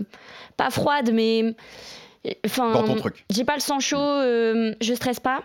pas 0.57 0.71
froide, 0.71 1.11
mais 1.13 1.57
enfin, 2.45 2.73
Dans 2.73 2.85
ton 2.85 2.97
truc. 2.97 3.25
j'ai 3.31 3.45
pas 3.45 3.55
le 3.55 3.61
sang 3.61 3.81
chaud, 3.81 3.99
euh, 3.99 4.75
je 4.81 4.95
stresse 4.95 5.21
pas. 5.21 5.43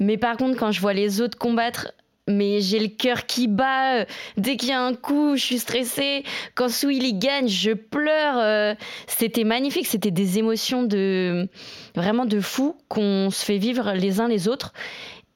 Mais 0.00 0.16
par 0.16 0.36
contre, 0.36 0.58
quand 0.58 0.72
je 0.72 0.80
vois 0.80 0.94
les 0.94 1.20
autres 1.20 1.38
combattre, 1.38 1.92
mais 2.28 2.60
j'ai 2.60 2.78
le 2.78 2.88
cœur 2.88 3.26
qui 3.26 3.48
bat. 3.48 3.96
euh, 4.00 4.04
Dès 4.36 4.56
qu'il 4.56 4.68
y 4.68 4.72
a 4.72 4.80
un 4.80 4.94
coup, 4.94 5.36
je 5.36 5.42
suis 5.42 5.58
stressée. 5.58 6.22
Quand 6.54 6.68
Souili 6.68 7.14
gagne, 7.14 7.48
je 7.48 7.72
pleure. 7.72 8.38
euh, 8.38 8.74
C'était 9.06 9.44
magnifique. 9.44 9.86
C'était 9.86 10.10
des 10.10 10.38
émotions 10.38 10.82
de 10.84 11.48
vraiment 11.96 12.24
de 12.24 12.40
fou 12.40 12.76
qu'on 12.88 13.30
se 13.30 13.44
fait 13.44 13.58
vivre 13.58 13.92
les 13.94 14.20
uns 14.20 14.28
les 14.28 14.48
autres. 14.48 14.72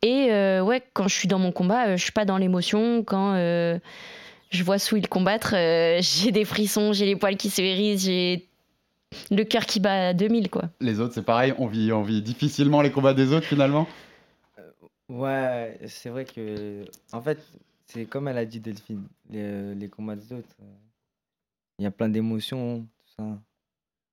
Et 0.03 0.29
euh, 0.31 0.61
ouais, 0.63 0.83
quand 0.93 1.09
je 1.09 1.15
suis 1.15 1.29
dans 1.29 1.39
mon 1.39 1.53
combat, 1.53 1.97
je 1.97 2.03
suis 2.03 2.13
pas 2.13 2.25
dans 2.25 2.39
l'émotion. 2.39 3.03
Quand 3.03 3.35
je 4.51 4.63
vois 4.63 4.79
Souil 4.79 5.07
combattre, 5.09 5.55
j'ai 6.01 6.31
des 6.31 6.45
frissons, 6.45 6.93
j'ai 6.93 7.07
les 7.07 7.17
poils 7.17 7.37
qui 7.37 7.51
se 7.51 7.63
hérissent, 7.63 8.05
j'ai 8.05 8.47
le 9.31 9.45
cœur 9.45 9.67
qui 9.67 9.81
bat 9.81 10.09
à 10.09 10.13
2000 10.13 10.51
quoi. 10.51 10.65
Les 10.81 11.01
autres, 11.01 11.15
c'est 11.15 11.25
pareil, 11.25 11.55
on 11.59 11.67
vit, 11.67 11.93
on 11.93 12.03
vit 12.03 12.23
difficilement 12.23 12.83
les 12.83 12.91
combats 12.91 13.15
des 13.15 13.33
autres 13.33 13.47
finalement. 13.47 13.87
Ouais, 15.09 15.79
c'est 15.87 16.09
vrai 16.11 16.25
que. 16.25 16.85
En 17.13 17.23
fait, 17.23 17.39
c'est 17.87 18.05
comme 18.07 18.29
elle 18.29 18.39
a 18.39 18.45
dit 18.45 18.61
Delphine, 18.61 19.05
les, 19.31 19.75
les 19.75 19.89
combats 19.89 20.17
des 20.17 20.33
autres. 20.33 20.57
euh, 20.63 20.75
Il 21.79 21.83
y 21.83 21.87
a 21.87 21.91
plein 21.91 22.09
d'émotions, 22.09 22.81
tout 22.99 23.13
ça. 23.19 23.39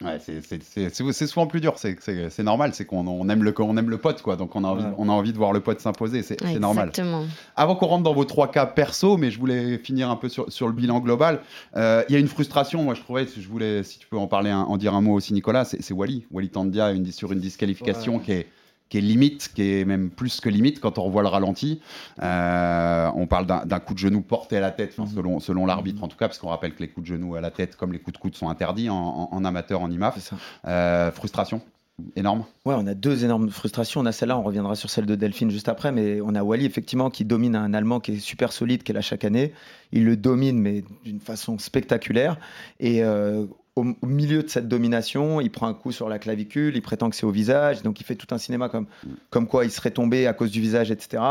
Ouais, 0.05 0.19
c'est- 0.19 0.41
c'est- 0.41 0.61
c'est 0.61 0.89
c'est- 0.93 1.11
c'est 1.13 1.27
souvent 1.27 1.47
plus 1.47 1.61
dur, 1.61 1.77
c'est- 1.79 1.95
c'est 2.01 2.29
c'est 2.29 2.43
normal, 2.43 2.73
c'est 2.73 2.83
qu'on 2.85 3.07
on 3.07 3.29
aime, 3.29 3.41
le, 3.41 3.53
on 3.61 3.77
aime 3.77 3.89
le 3.89 3.97
pote, 3.97 4.21
quoi, 4.21 4.35
donc 4.35 4.53
on 4.55 4.65
a 4.65 4.67
envie, 4.67 4.83
Ouais. 4.83 4.93
on 4.97 5.07
a 5.07 5.11
envie 5.13 5.31
de 5.31 5.37
voir 5.37 5.53
le 5.53 5.61
pote 5.61 5.79
s'imposer, 5.79 6.23
c'est 6.23 6.37
c'est 6.41 6.59
normal. 6.59 6.89
Exactement. 6.89 7.25
Avant 7.55 7.75
qu'on 7.77 7.85
rentre 7.85 8.03
dans 8.03 8.13
vos 8.13 8.25
trois 8.25 8.51
cas 8.51 8.65
perso, 8.65 9.15
mais 9.15 9.31
je 9.31 9.39
voulais 9.39 9.77
finir 9.77 10.09
un 10.09 10.17
peu 10.17 10.27
sur, 10.27 10.51
sur 10.51 10.67
le 10.67 10.73
bilan 10.73 10.99
global. 10.99 11.41
Euh, 11.77 12.03
Il 12.09 12.13
y 12.13 12.15
a 12.17 12.19
une 12.19 12.27
frustration, 12.27 12.83
moi 12.83 12.95
je 12.95 13.01
trouvais, 13.01 13.25
je 13.27 13.47
voulais, 13.47 13.83
si 13.83 13.97
tu 13.97 14.07
peux 14.07 14.17
en 14.17 14.27
parler, 14.27 14.49
un- 14.49 14.63
en 14.63 14.75
dire 14.77 14.93
un 14.93 15.01
mot 15.01 15.13
aussi, 15.13 15.31
Nicolas, 15.33 15.63
c'est 15.63 15.81
c'est 15.81 15.93
Wally. 15.93 16.25
Wally 16.31 16.49
Tandia 16.49 16.91
une, 16.91 17.09
sur 17.11 17.31
une 17.31 17.39
disqualification 17.39 18.17
Ouais. 18.17 18.23
qui 18.23 18.31
est 18.33 18.47
qui 18.93 18.99
est 18.99 19.01
limite, 19.01 19.49
qui 19.55 19.63
est 19.73 19.85
même 19.85 20.11
plus 20.11 20.39
que 20.39 20.49
limite 20.49 20.79
quand 20.79 20.99
on 20.99 21.03
revoit 21.05 21.23
le 21.23 21.27
ralenti. 21.27 21.81
Euh, 22.21 23.09
on 23.15 23.25
parle 23.25 23.47
d'un 23.47 23.79
coup 23.79 23.95
de 23.95 23.97
genou 23.97 24.21
porté 24.21 24.55
à 24.57 24.59
la 24.61 24.69
tête, 24.69 24.93
enfin, 24.95 25.09
selon, 25.11 25.39
selon 25.39 25.65
l'arbitre 25.65 26.03
en 26.03 26.07
tout 26.07 26.15
cas, 26.15 26.27
parce 26.27 26.37
qu'on 26.37 26.49
rappelle 26.49 26.75
que 26.75 26.81
les 26.83 26.89
coups 26.89 27.09
de 27.09 27.15
genou 27.15 27.33
à 27.33 27.41
la 27.41 27.49
tête, 27.49 27.75
comme 27.75 27.91
les 27.91 27.97
coups 27.97 28.13
de 28.13 28.19
coude, 28.19 28.35
sont 28.35 28.49
interdits 28.49 28.91
en, 28.91 28.95
en- 28.95 29.29
en 29.31 29.45
amateur, 29.45 29.81
en 29.81 29.89
IMAF. 29.89 30.31
Euh, 30.67 31.11
frustration 31.11 31.59
énorme. 32.15 32.45
Ouais, 32.65 32.75
on 32.77 32.85
a 32.85 32.93
deux 32.93 33.25
énormes 33.25 33.49
frustrations. 33.49 34.01
On 34.01 34.05
a 34.05 34.11
celle-là, 34.11 34.37
on 34.37 34.43
reviendra 34.43 34.75
sur 34.75 34.91
celle 34.91 35.07
de 35.07 35.15
Delphine 35.15 35.49
juste 35.49 35.69
après, 35.69 35.91
mais 35.91 36.21
on 36.21 36.35
a 36.35 36.43
Wally 36.43 36.65
effectivement 36.65 37.09
qui 37.09 37.25
domine 37.25 37.55
un 37.55 37.73
Allemand 37.73 37.99
qui 37.99 38.11
est 38.13 38.19
super 38.19 38.51
solide, 38.51 38.83
est 38.87 38.93
là 38.93 39.01
chaque 39.01 39.25
année. 39.25 39.53
Il 39.91 40.05
le 40.05 40.17
domine, 40.17 40.59
mais 40.59 40.83
d'une 41.03 41.19
façon 41.19 41.57
spectaculaire. 41.57 42.37
Et 42.79 43.03
euh, 43.03 43.45
au, 43.75 43.85
au 44.01 44.05
milieu 44.05 44.43
de 44.43 44.49
cette 44.49 44.67
domination, 44.67 45.41
il 45.41 45.49
prend 45.51 45.67
un 45.67 45.73
coup 45.73 45.91
sur 45.91 46.09
la 46.09 46.19
clavicule, 46.19 46.75
il 46.75 46.81
prétend 46.81 47.09
que 47.09 47.15
c'est 47.15 47.25
au 47.25 47.31
visage, 47.31 47.81
donc 47.81 47.99
il 47.99 48.03
fait 48.03 48.15
tout 48.15 48.27
un 48.31 48.37
cinéma 48.37 48.69
comme, 48.69 48.87
comme 49.29 49.47
quoi 49.47 49.65
il 49.65 49.71
serait 49.71 49.91
tombé 49.91 50.27
à 50.27 50.33
cause 50.33 50.51
du 50.51 50.61
visage, 50.61 50.91
etc. 50.91 51.23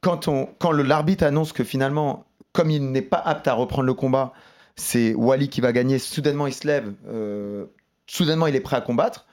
Quand, 0.00 0.28
on, 0.28 0.48
quand 0.58 0.72
l'arbitre 0.72 1.24
annonce 1.24 1.52
que 1.52 1.64
finalement, 1.64 2.24
comme 2.52 2.70
il 2.70 2.90
n'est 2.90 3.02
pas 3.02 3.18
apte 3.18 3.48
à 3.48 3.54
reprendre 3.54 3.86
le 3.86 3.94
combat, 3.94 4.32
c'est 4.76 5.14
Wally 5.14 5.48
qui 5.48 5.60
va 5.60 5.72
gagner, 5.72 5.98
soudainement 5.98 6.46
il 6.46 6.54
se 6.54 6.66
lève, 6.66 6.92
euh, 7.08 7.66
soudainement 8.06 8.46
il 8.46 8.56
est 8.56 8.60
prêt 8.60 8.76
à 8.76 8.80
combattre. 8.80 9.26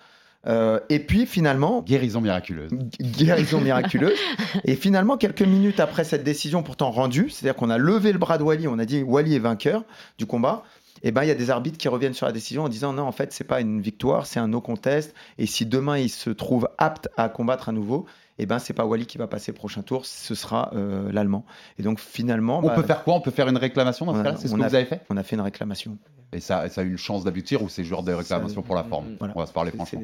Euh, 0.48 0.80
et 0.88 1.00
puis 1.00 1.26
finalement. 1.26 1.82
Guérison 1.82 2.22
miraculeuse. 2.22 2.72
Guérison 3.02 3.60
miraculeuse. 3.60 4.18
et 4.64 4.76
finalement, 4.76 5.18
quelques 5.18 5.42
minutes 5.42 5.82
après 5.82 6.06
cette 6.06 6.24
décision 6.24 6.64
pourtant 6.64 6.92
rendue, 6.92 7.30
c'est-à-dire 7.30 7.58
qu'on 7.58 7.70
a 7.70 7.78
levé 7.78 8.14
le 8.14 8.20
bras 8.20 8.38
de 8.38 8.44
Wally, 8.44 8.68
on 8.68 8.80
a 8.80 8.86
dit 8.86 9.04
Wally 9.04 9.36
est 9.36 9.40
vainqueur 9.40 9.84
du 10.18 10.26
combat. 10.26 10.64
Et 11.04 11.12
ben 11.12 11.24
il 11.24 11.28
y 11.28 11.32
a 11.32 11.36
des 11.36 11.50
arbitres 11.50 11.78
qui 11.78 11.88
reviennent 11.88 12.14
sur 12.14 12.26
la 12.26 12.32
décision 12.32 12.64
en 12.64 12.70
disant 12.70 12.94
non, 12.94 13.04
en 13.04 13.12
fait, 13.12 13.32
c'est 13.34 13.44
pas 13.44 13.62
une 13.62 13.82
victoire, 13.82 14.26
c'est 14.26 14.40
un 14.40 14.48
no 14.48 14.62
contest. 14.62 15.14
Et 15.38 15.46
si 15.46 15.66
demain 15.66 15.98
il 15.98 16.10
se 16.10 16.30
trouve 16.30 16.70
apte 16.78 17.10
à 17.18 17.30
combattre 17.30 17.70
à 17.70 17.72
nouveau, 17.72 18.06
et 18.38 18.46
ben 18.46 18.60
c'est 18.60 18.74
pas 18.74 18.86
Wally 18.86 19.06
qui 19.06 19.18
va 19.18 19.28
passer 19.28 19.52
le 19.52 19.58
prochain 19.58 19.82
tour, 19.82 20.06
ce 20.06 20.34
sera 20.36 20.72
euh, 20.74 21.12
l'Allemand. 21.12 21.46
Et 21.78 21.84
donc 21.84 22.00
finalement. 22.00 22.60
On 22.60 22.68
bah, 22.68 22.76
peut 22.76 22.84
faire 22.84 23.04
quoi? 23.04 23.14
On 23.16 23.22
peut 23.22 23.32
faire 23.32 23.48
une 23.50 23.58
réclamation 23.58 24.06
dans 24.06 24.14
ce 24.14 24.18
on 24.18 24.22
a- 24.22 24.24
cas-là? 24.24 24.38
C'est 24.38 24.48
ce 24.48 24.54
on 24.54 24.58
que 24.58 24.64
a- 24.64 24.68
vous 24.70 24.76
avez 24.76 24.86
fait? 24.86 25.02
On 25.10 25.18
a 25.18 25.24
fait 25.24 25.36
une 25.36 25.42
réclamation. 25.42 25.98
Et 26.32 26.40
ça, 26.42 26.70
ça 26.70 26.82
a 26.82 26.84
eu 26.84 26.92
une 26.92 26.98
chance 26.98 27.24
d'aboutir 27.24 27.64
ou 27.64 27.70
c'est 27.70 27.84
genre 27.84 28.04
des 28.04 28.14
réclamations 28.14 28.62
pour 28.62 28.76
la 28.76 28.84
forme? 28.84 29.16
Voilà. 29.18 29.34
On 29.36 29.40
va 29.40 29.48
se 29.48 29.52
parler 29.52 29.72
franchement. 29.72 30.00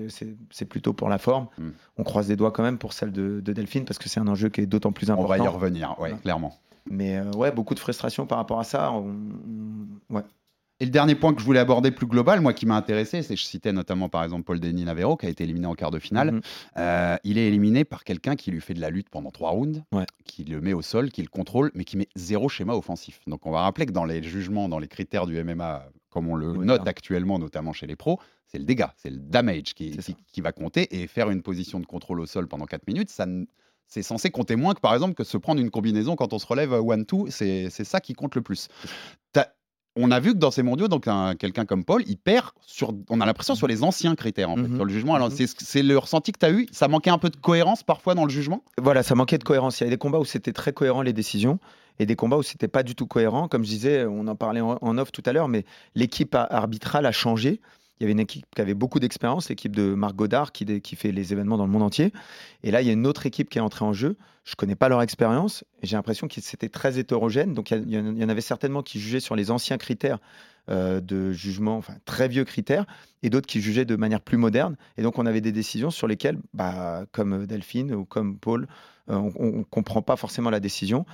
c'est- 0.49 0.65
plutôt 0.65 0.91
pour 0.91 1.07
la 1.07 1.19
forme. 1.19 1.47
Hmm. 1.59 1.69
On 1.97 2.03
croise 2.03 2.27
les 2.27 2.35
doigts 2.35 2.51
quand 2.51 2.63
même 2.63 2.79
pour 2.79 2.93
celle 2.93 3.11
de, 3.11 3.41
de 3.41 3.53
Delphine 3.53 3.85
parce 3.85 3.99
que 3.99 4.09
c'est 4.09 4.19
un 4.19 4.27
enjeu 4.27 4.49
qui 4.49 4.61
est 4.61 4.65
d'autant 4.65 4.91
plus 4.91 5.09
On 5.09 5.13
important. 5.13 5.29
va 5.29 5.37
y 5.37 5.47
revenir, 5.47 5.89
ouais, 5.91 5.95
Voilà. 5.99 6.15
clairement. 6.15 6.57
Mais 6.89 7.17
euh, 7.17 7.31
ouais, 7.33 7.51
beaucoup 7.51 7.75
de 7.75 7.79
frustration 7.79 8.25
par 8.25 8.39
rapport 8.39 8.59
à 8.59 8.63
ça. 8.63 8.91
On- 8.91 9.15
on- 10.09 10.15
ouais. 10.15 10.23
Et 10.81 10.85
le 10.85 10.91
dernier 10.91 11.15
point 11.15 11.33
que 11.33 11.39
je 11.39 11.45
voulais 11.45 11.59
aborder 11.61 11.89
plus 11.89 12.05
global, 12.05 12.41
moi 12.41 12.53
qui 12.53 12.65
m'a 12.65 12.75
intéressé, 12.75 13.21
c'est 13.21 13.35
que 13.35 13.39
je 13.39 13.45
citais 13.45 13.71
notamment 13.71 14.09
par 14.09 14.25
exemple 14.25 14.43
Paul 14.43 14.59
Denis 14.59 14.83
Navero 14.83 15.15
qui 15.15 15.25
a 15.25 15.29
été 15.29 15.45
éliminé 15.45 15.67
en 15.67 15.75
quart 15.75 15.89
de 15.89 15.99
finale. 15.99 16.33
Mhm. 16.33 16.41
Euh, 16.77 17.15
il 17.23 17.37
est 17.37 17.47
éliminé 17.47 17.85
par 17.85 18.03
quelqu'un 18.03 18.35
qui 18.35 18.51
lui 18.51 18.59
fait 18.59 18.73
de 18.73 18.81
la 18.81 18.89
lutte 18.89 19.09
pendant 19.09 19.31
trois 19.31 19.51
rounds, 19.51 19.81
Ouais. 19.93 20.05
qui 20.25 20.43
le 20.43 20.59
met 20.59 20.73
au 20.73 20.81
sol, 20.81 21.11
qui 21.11 21.21
le 21.21 21.29
contrôle, 21.29 21.71
mais 21.75 21.85
qui 21.85 21.95
met 21.95 22.09
zéro 22.17 22.49
schéma 22.49 22.73
offensif. 22.73 23.21
Donc 23.25 23.45
on 23.45 23.51
va 23.51 23.61
rappeler 23.61 23.85
que 23.85 23.93
dans 23.93 24.03
les 24.03 24.21
jugements, 24.21 24.67
dans 24.67 24.79
les 24.79 24.89
critères 24.89 25.27
du 25.27 25.41
MMA, 25.41 25.87
comme 26.09 26.27
on 26.27 26.35
le 26.35 26.53
note 26.57 26.85
actuellement, 26.87 27.39
notamment 27.39 27.71
chez 27.71 27.87
les 27.87 27.95
pros, 27.95 28.19
c'est 28.45 28.57
le 28.57 28.65
dégât, 28.65 28.93
c'est 28.97 29.09
le 29.09 29.17
damage 29.17 29.73
qui, 29.75 29.97
va 30.41 30.51
compter. 30.51 31.01
Et 31.01 31.07
faire 31.07 31.29
une 31.29 31.41
position 31.41 31.79
de 31.79 31.85
contrôle 31.85 32.19
au 32.19 32.25
sol 32.25 32.47
pendant 32.49 32.65
4 32.65 32.85
minutes, 32.87 33.09
ça 33.09 33.25
c'est 33.87 34.01
censé 34.01 34.29
compter 34.31 34.55
moins 34.55 34.73
que 34.73 34.79
par 34.81 34.93
exemple 34.93 35.13
que 35.13 35.23
se 35.23 35.37
prendre 35.37 35.61
une 35.61 35.69
combinaison 35.69 36.15
quand 36.15 36.33
on 36.33 36.39
se 36.39 36.47
relève 36.47 36.73
one-two. 36.73 37.27
C'est 37.29 37.69
c'est 37.69 37.83
ça 37.83 38.01
qui 38.01 38.13
compte 38.13 38.35
le 38.35 38.41
plus. 38.41 38.67
On 39.97 40.11
a 40.11 40.19
vu 40.19 40.33
que 40.33 40.37
dans 40.37 40.51
ces 40.51 40.61
mondiaux, 40.63 40.87
donc 40.89 41.07
un- 41.07 41.35
quelqu'un 41.35 41.65
comme 41.65 41.85
Paul, 41.85 42.03
il 42.07 42.17
perd 42.17 42.47
sur, 42.65 42.91
on 43.09 43.21
a 43.21 43.25
l'impression 43.25 43.55
sur 43.55 43.67
les 43.67 43.81
anciens 43.83 44.15
critères 44.15 44.49
en 44.49 44.55
fait, 44.57 44.63
Mhm. 44.63 44.75
sur 44.75 44.85
le 44.85 44.91
jugement. 44.91 45.15
Alors 45.15 45.29
Mhm. 45.29 45.35
c'est 45.35 45.47
c'est 45.47 45.83
le 45.83 45.97
ressenti 45.97 46.31
que 46.33 46.39
tu 46.39 46.45
as 46.45 46.51
eu? 46.51 46.67
Ça 46.71 46.87
manquait 46.87 47.09
un 47.11 47.17
peu 47.17 47.29
de 47.29 47.37
cohérence 47.37 47.81
parfois 47.83 48.13
dans 48.13 48.25
le 48.25 48.29
jugement? 48.29 48.61
Voilà, 48.77 49.03
ça 49.03 49.15
manquait 49.15 49.37
de 49.37 49.43
cohérence. 49.45 49.79
Il 49.79 49.83
y 49.83 49.85
avait 49.85 49.91
des 49.95 49.97
combats 49.97 50.19
où 50.19 50.25
c'était 50.25 50.51
très 50.53 50.73
cohérent 50.73 51.01
les 51.01 51.13
décisions 51.13 51.59
et 51.99 52.05
des 52.05 52.17
combats 52.17 52.35
où 52.37 52.43
c'était 52.43 52.67
pas 52.67 52.83
du 52.83 52.93
tout 52.93 53.07
cohérent. 53.07 53.47
Comme 53.47 53.63
je 53.63 53.69
disais, 53.69 54.05
on 54.05 54.27
en 54.27 54.35
parlait 54.35 54.59
en, 54.61 54.77
en 54.81 54.97
off 54.97 55.13
tout 55.13 55.23
à 55.25 55.31
l'heure, 55.31 55.47
mais 55.47 55.63
l'équipe 55.95 56.35
ar- 56.35 56.51
arbitrale 56.53 57.05
a 57.05 57.13
changé. 57.13 57.61
Il 57.99 58.03
y 58.03 58.05
avait 58.05 58.11
une 58.11 58.19
équipe 58.19 58.45
qui 58.53 58.61
avait 58.61 58.73
beaucoup 58.73 58.99
d'expérience, 58.99 59.49
l'équipe 59.49 59.75
de 59.75 59.93
Marc 59.93 60.15
Godard 60.15 60.51
qui, 60.51 60.65
fait 60.95 61.11
les 61.11 61.31
événements 61.31 61.57
dans 61.57 61.65
le 61.65 61.71
monde 61.71 61.83
entier. 61.83 62.11
Et 62.63 62.71
là, 62.71 62.81
il 62.81 62.87
y 62.87 62.89
a 62.89 62.93
une 62.93 63.07
autre 63.07 63.25
équipe 63.25 63.49
qui 63.49 63.57
est 63.57 63.61
entrée 63.61 63.85
en 63.85 63.93
jeu. 63.93 64.17
Je 64.43 64.55
connais 64.55 64.75
pas 64.75 64.89
leur 64.89 65.01
expérience 65.01 65.63
j'ai 65.85 65.95
l'impression 65.95 66.27
que 66.27 66.41
c'était 66.41 66.69
très 66.69 66.99
hétérogène. 66.99 67.53
Donc 67.53 67.71
il 67.71 67.89
y 67.89 68.23
en 68.23 68.29
avait 68.29 68.41
certainement 68.41 68.83
qui 68.83 68.99
jugeaient 68.99 69.19
sur 69.19 69.35
les 69.35 69.51
anciens 69.51 69.77
critères 69.77 70.19
euh, 70.69 70.99
de 70.99 71.31
jugement, 71.31 71.77
enfin 71.77 71.93
très 72.05 72.27
vieux 72.27 72.43
critères, 72.43 72.85
et 73.23 73.29
d'autres 73.29 73.47
qui 73.47 73.61
jugeaient 73.61 73.85
de 73.85 73.95
manière 73.95 74.21
plus 74.21 74.37
moderne. 74.37 74.75
Et 74.97 75.03
donc 75.03 75.19
on 75.19 75.25
avait 75.25 75.41
des 75.41 75.51
décisions 75.51 75.91
sur 75.91 76.07
lesquelles, 76.07 76.39
bah, 76.53 77.05
comme 77.11 77.45
Delphine 77.45 77.93
ou 77.93 78.03
comme 78.03 78.37
Paul, 78.37 78.67
euh, 79.09 79.31
on 79.35 79.57
ne 79.59 79.63
comprend 79.63 80.01
pas 80.01 80.15
forcément 80.15 80.49
la 80.49 80.59
décision. 80.59 81.05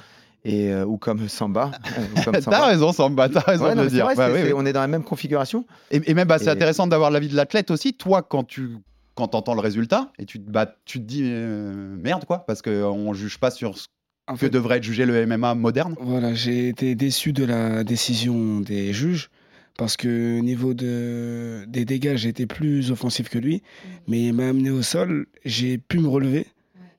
Et, 0.43 0.71
euh, 0.71 0.85
ou 0.85 0.97
comme 0.97 1.27
Samba. 1.29 1.71
euh, 1.97 2.01
ou 2.15 2.21
comme 2.23 2.33
T'as 2.33 2.41
Samba. 2.41 2.65
raison, 2.65 2.91
Samba, 2.93 3.29
t'as 3.29 3.41
raison 3.41 3.65
Ouais, 3.65 3.71
de 3.71 3.75
non, 3.75 3.83
le 3.83 3.89
dire. 3.89 4.05
vrai, 4.05 4.15
Bah 4.15 4.27
c'est- 4.27 4.33
oui, 4.33 4.39
c'est- 4.41 4.53
oui. 4.53 4.53
On 4.57 4.65
est 4.65 4.73
dans 4.73 4.81
la 4.81 4.87
même 4.87 5.03
configuration. 5.03 5.65
Et, 5.91 6.01
et 6.05 6.13
même, 6.13 6.27
bah, 6.27 6.39
c'est 6.39 6.45
Et- 6.45 6.49
intéressant 6.49 6.87
d'avoir 6.87 7.11
l'avis 7.11 7.27
de 7.29 7.35
l'athlète 7.35 7.69
aussi. 7.71 7.93
Toi, 7.93 8.21
quand 8.23 8.43
tu 8.43 8.69
quand 9.13 9.35
entends 9.35 9.53
le 9.53 9.59
résultat 9.59 10.09
et 10.17 10.25
tu, 10.25 10.39
te- 10.41 10.49
bah, 10.49 10.73
tu 10.85 10.99
te 10.99 11.03
dis 11.03 11.23
euh, 11.25 11.95
merde 12.01 12.23
quoi, 12.25 12.39
parce 12.47 12.61
qu'on 12.61 13.13
juge 13.13 13.37
pas 13.37 13.51
sur 13.51 13.77
ce 13.77 13.85
En 14.27 14.33
que 14.33 14.39
fait, 14.39 14.49
devrait 14.49 14.77
être 14.77 14.83
jugé 14.83 15.05
le 15.05 15.27
MMA 15.27 15.53
moderne. 15.53 15.95
Voilà, 15.99 16.33
j'ai 16.33 16.69
été 16.69 16.95
déçu 16.95 17.33
de 17.33 17.43
la 17.43 17.83
décision 17.83 18.61
des 18.61 18.93
juges 18.93 19.29
parce 19.77 19.97
que 19.97 20.39
au 20.39 20.41
niveau 20.41 20.73
de, 20.73 21.65
des 21.67 21.83
dégâts, 21.85 22.15
j'ai 22.15 22.29
été 22.29 22.45
plus 22.47 22.89
offensif 22.89 23.29
que 23.29 23.37
lui, 23.37 23.61
mais 24.07 24.27
il 24.27 24.33
m'a 24.33 24.47
amené 24.47 24.69
au 24.71 24.81
sol, 24.81 25.27
j'ai 25.45 25.77
pu 25.77 25.99
me 25.99 26.07
relever, 26.07 26.47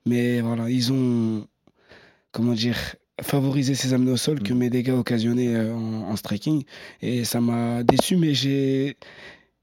mais 0.06 0.40
voilà, 0.42 0.68
ils 0.68 0.92
ont, 0.92 1.46
comment 2.30 2.52
dire, 2.52 2.76
favorisé 3.20 3.74
ces 3.74 3.92
amenés 3.92 4.12
au 4.12 4.16
sol 4.16 4.40
que 4.42 4.52
mes 4.52 4.70
dégâts 4.70 4.90
occasionnés 4.92 5.54
euh, 5.54 5.74
en, 5.74 6.10
en 6.10 6.16
striking, 6.16 6.64
et 7.02 7.24
ça 7.24 7.40
m'a 7.40 7.82
déçu, 7.82 8.16
mais 8.16 8.34
j'ai 8.34 8.96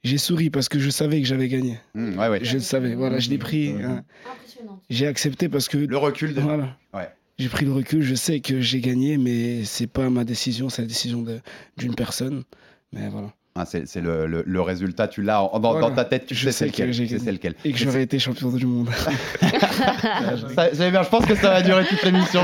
j'ai 0.03 0.17
souri 0.17 0.49
parce 0.49 0.69
que 0.69 0.79
je 0.79 0.89
savais 0.89 1.19
que 1.21 1.27
j'avais 1.27 1.49
gagné. 1.49 1.77
Mmh, 1.93 2.17
ouais, 2.19 2.29
ouais. 2.29 2.39
Je 2.43 2.53
le 2.53 2.59
savais, 2.61 2.95
voilà, 2.95 3.19
je 3.19 3.29
l'ai 3.29 3.37
pris. 3.37 3.73
hein. 3.83 4.03
J'ai 4.89 5.07
accepté 5.07 5.49
parce 5.49 5.67
que. 5.67 5.77
Le 5.77 5.97
recul 5.97 6.33
de- 6.33 6.41
Voilà. 6.41 6.77
Ouais. 6.93 7.09
J'ai 7.37 7.49
pris 7.49 7.65
le 7.65 7.71
recul, 7.73 8.01
je 8.01 8.15
sais 8.15 8.39
que 8.41 8.59
j'ai 8.61 8.81
gagné, 8.81 9.17
mais 9.17 9.63
c'est 9.65 9.87
pas 9.87 10.09
ma 10.09 10.23
décision, 10.25 10.69
c'est 10.69 10.81
la 10.83 10.87
décision 10.89 11.25
d'une 11.77 11.95
personne. 11.95 12.43
Mais 12.93 13.07
voilà. 13.09 13.33
Hein, 13.59 13.65
c'est 13.65 14.01
le, 14.01 14.25
le- 14.25 14.43
le 14.45 14.61
résultat, 14.61 15.07
tu 15.07 15.21
l'as 15.21 15.39
dans, 15.53 15.59
Voilà. 15.59 15.81
dans 15.89 15.95
ta 15.95 16.05
tête, 16.05 16.25
tu 16.25 16.35
Je 16.35 16.45
sais 16.45 16.51
sais 16.51 16.65
c'est 16.65 16.71
que 16.71 16.83
lequel. 16.89 17.07
tu 17.07 17.19
sais 17.19 17.31
lequel. 17.31 17.55
Et 17.65 17.71
que 17.71 17.77
j'aurais 17.77 18.03
été 18.03 18.19
champion 18.19 18.49
du 18.49 18.65
monde. 18.65 18.89
Ça- 20.55 20.69
bien, 20.89 21.03
je 21.03 21.09
pense 21.09 21.25
que 21.25 21.35
ça 21.35 21.49
va 21.49 21.61
durer 21.61 21.85
toute 21.85 22.01
l'émission. 22.03 22.41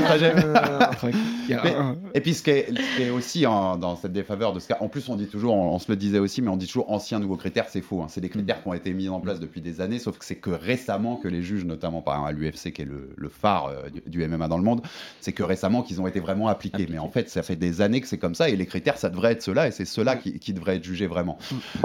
un- 1.51 1.95
et 2.13 2.21
puis 2.21 2.33
ce 2.33 2.43
qui 2.43 2.49
est, 2.51 2.67
ce 2.69 2.97
qui 2.97 3.03
est 3.03 3.09
aussi 3.09 3.45
en- 3.45 3.77
dans 3.77 3.95
cette 3.95 4.13
défaveur 4.13 4.53
de 4.53 4.59
ce 4.59 4.67
cas, 4.67 4.77
en 4.79 4.87
plus 4.87 5.07
on 5.09 5.15
dit 5.15 5.27
toujours, 5.27 5.53
on, 5.55 5.73
on 5.73 5.79
se 5.79 5.91
le 5.91 5.95
disait 5.95 6.19
aussi, 6.19 6.41
mais 6.41 6.49
on 6.49 6.57
dit 6.57 6.67
toujours 6.67 6.91
anciens 6.91 7.19
nouveaux 7.19 7.35
critères, 7.37 7.65
c'est 7.69 7.81
faux. 7.81 8.01
hein. 8.01 8.07
C'est 8.09 8.21
des 8.21 8.29
critères 8.29 8.61
qui 8.61 8.67
ont 8.67 8.73
été 8.73 8.93
mis 8.93 9.09
en 9.09 9.19
place 9.19 9.39
depuis 9.39 9.61
des 9.61 9.81
années, 9.81 9.99
sauf 9.99 10.17
que 10.17 10.25
c'est 10.25 10.35
que 10.35 10.49
récemment 10.49 11.15
que 11.17 11.27
les 11.27 11.41
juges, 11.43 11.65
notamment 11.65 12.01
par 12.01 12.31
l'UFC 12.31 12.71
qui 12.73 12.81
est 12.81 12.85
le, 12.85 13.09
le 13.15 13.29
phare 13.29 13.67
euh, 13.67 13.89
du, 13.89 14.19
du 14.19 14.27
MMA 14.27 14.47
dans 14.47 14.57
le 14.57 14.63
monde, 14.63 14.81
c'est 15.21 15.33
que 15.33 15.43
récemment 15.43 15.81
qu'ils 15.83 16.01
ont 16.01 16.07
été 16.07 16.19
vraiment 16.19 16.47
appliqués. 16.47 16.87
Mais 16.89 16.99
en 16.99 17.09
fait, 17.09 17.29
ça 17.29 17.43
fait 17.43 17.55
des 17.55 17.81
années 17.81 18.01
que 18.01 18.07
c'est 18.07 18.17
comme 18.17 18.35
ça 18.35 18.49
et 18.49 18.55
les 18.55 18.65
critères, 18.65 18.97
ça 18.97 19.09
devrait 19.09 19.33
être 19.33 19.41
ceux-là 19.43 19.67
et 19.67 19.71
c'est 19.71 19.85
ceux-là 19.85 20.15
qui, 20.15 20.39
qui 20.39 20.53
devraient 20.53 20.77
être 20.77 20.83
vraiment. 21.07 21.37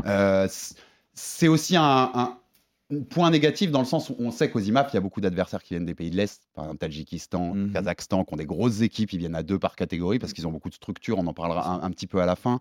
Euh, 0.07 0.49
c'est 1.15 1.49
aussi 1.49 1.77
un, 1.77 2.11
un- 2.15 2.37
point 3.11 3.31
négatif 3.31 3.71
dans 3.71 3.79
le 3.79 3.85
sens 3.85 4.11
où 4.11 4.17
on 4.19 4.33
sait 4.33 4.51
qu'aux 4.51 4.59
IMAF, 4.59 4.91
il 4.93 4.95
y 4.95 4.99
a 4.99 5.01
beaucoup 5.01 5.21
d'adversaires 5.21 5.63
qui 5.63 5.75
viennent 5.75 5.85
des 5.85 5.95
pays 5.95 6.11
de 6.11 6.17
l'Est, 6.17 6.43
par 6.55 6.65
exemple 6.65 6.79
Tadjikistan, 6.81 7.55
Kazakhstan, 7.73 8.25
qui 8.25 8.35
ont 8.35 8.37
des 8.37 8.47
grosses 8.47 8.81
équipes, 8.81 9.13
ils 9.13 9.19
viennent 9.21 9.37
à 9.37 9.45
deux 9.45 9.61
par 9.61 9.77
catégorie 9.77 10.19
parce 10.19 10.33
qu'ils 10.33 10.45
ont 10.49 10.51
beaucoup 10.51 10.71
de 10.71 10.75
structures, 10.75 11.17
on 11.19 11.27
en 11.29 11.33
parlera 11.33 11.69
un, 11.71 11.83
un 11.85 11.91
petit 11.93 12.09
peu 12.09 12.21
à 12.21 12.27
la 12.27 12.35
fin. 12.35 12.59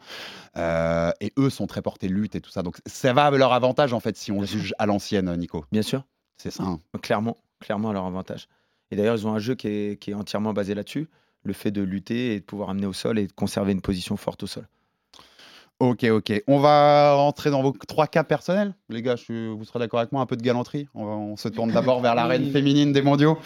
Euh, 0.55 1.11
et 1.19 1.33
eux 1.39 1.49
sont 1.49 1.65
très 1.65 1.81
portés 1.81 2.07
lutte 2.07 2.35
et 2.35 2.41
tout 2.41 2.51
ça. 2.51 2.61
Donc 2.61 2.77
ça 2.85 3.11
va 3.13 3.25
à 3.25 3.31
leur 3.31 3.53
avantage 3.53 3.91
en 3.93 3.99
fait 3.99 4.15
si 4.17 4.31
on 4.31 4.43
juge 4.43 4.75
à 4.77 4.85
l'ancienne, 4.85 5.35
Nico. 5.35 5.65
Bien 5.71 5.81
sûr. 5.81 6.03
C'est 6.37 6.51
ça. 6.51 6.61
hein. 6.63 6.79
Clairement, 7.01 7.37
clairement 7.59 7.89
à 7.89 7.93
leur 7.93 8.05
avantage. 8.05 8.47
Et 8.91 8.95
d'ailleurs, 8.95 9.15
ils 9.15 9.25
ont 9.25 9.33
un 9.33 9.39
jeu 9.39 9.55
qui 9.55 9.67
est, 9.67 9.99
qui 9.99 10.11
est 10.11 10.15
entièrement 10.15 10.53
basé 10.53 10.75
là-dessus. 10.75 11.07
Le 11.43 11.53
fait 11.53 11.71
de 11.71 11.81
lutter 11.81 12.35
et 12.35 12.39
de 12.39 12.45
pouvoir 12.45 12.69
amener 12.69 12.85
au 12.85 12.93
sol 12.93 13.17
et 13.17 13.25
de 13.25 13.31
conserver 13.31 13.71
une 13.71 13.81
position 13.81 14.15
forte 14.15 14.43
au 14.43 14.47
sol. 14.47 14.67
Ok, 15.79 16.03
ok. 16.11 16.43
On 16.47 16.59
va 16.59 17.13
rentrer 17.13 17.51
dans 17.51 17.61
vos 17.61 17.73
trois 17.87 18.07
cas 18.07 18.25
personnels? 18.25 18.73
Les 18.89 19.01
gars, 19.01 19.15
je 19.15 19.47
vous 19.49 19.63
serez 19.63 19.79
d'accord 19.79 19.99
avec 20.01 20.11
moi, 20.11 20.21
un 20.21 20.25
peu 20.25 20.35
de 20.35 20.41
galanterie. 20.41 20.87
On, 20.93 21.05
va- 21.05 21.11
on 21.13 21.37
se 21.37 21.47
tourne 21.47 21.71
d'abord 21.71 22.01
vers 22.01 22.15
la 22.15 22.25
reine 22.25 22.51
féminine 22.51 22.91
des 22.91 23.01
mondiaux. 23.01 23.37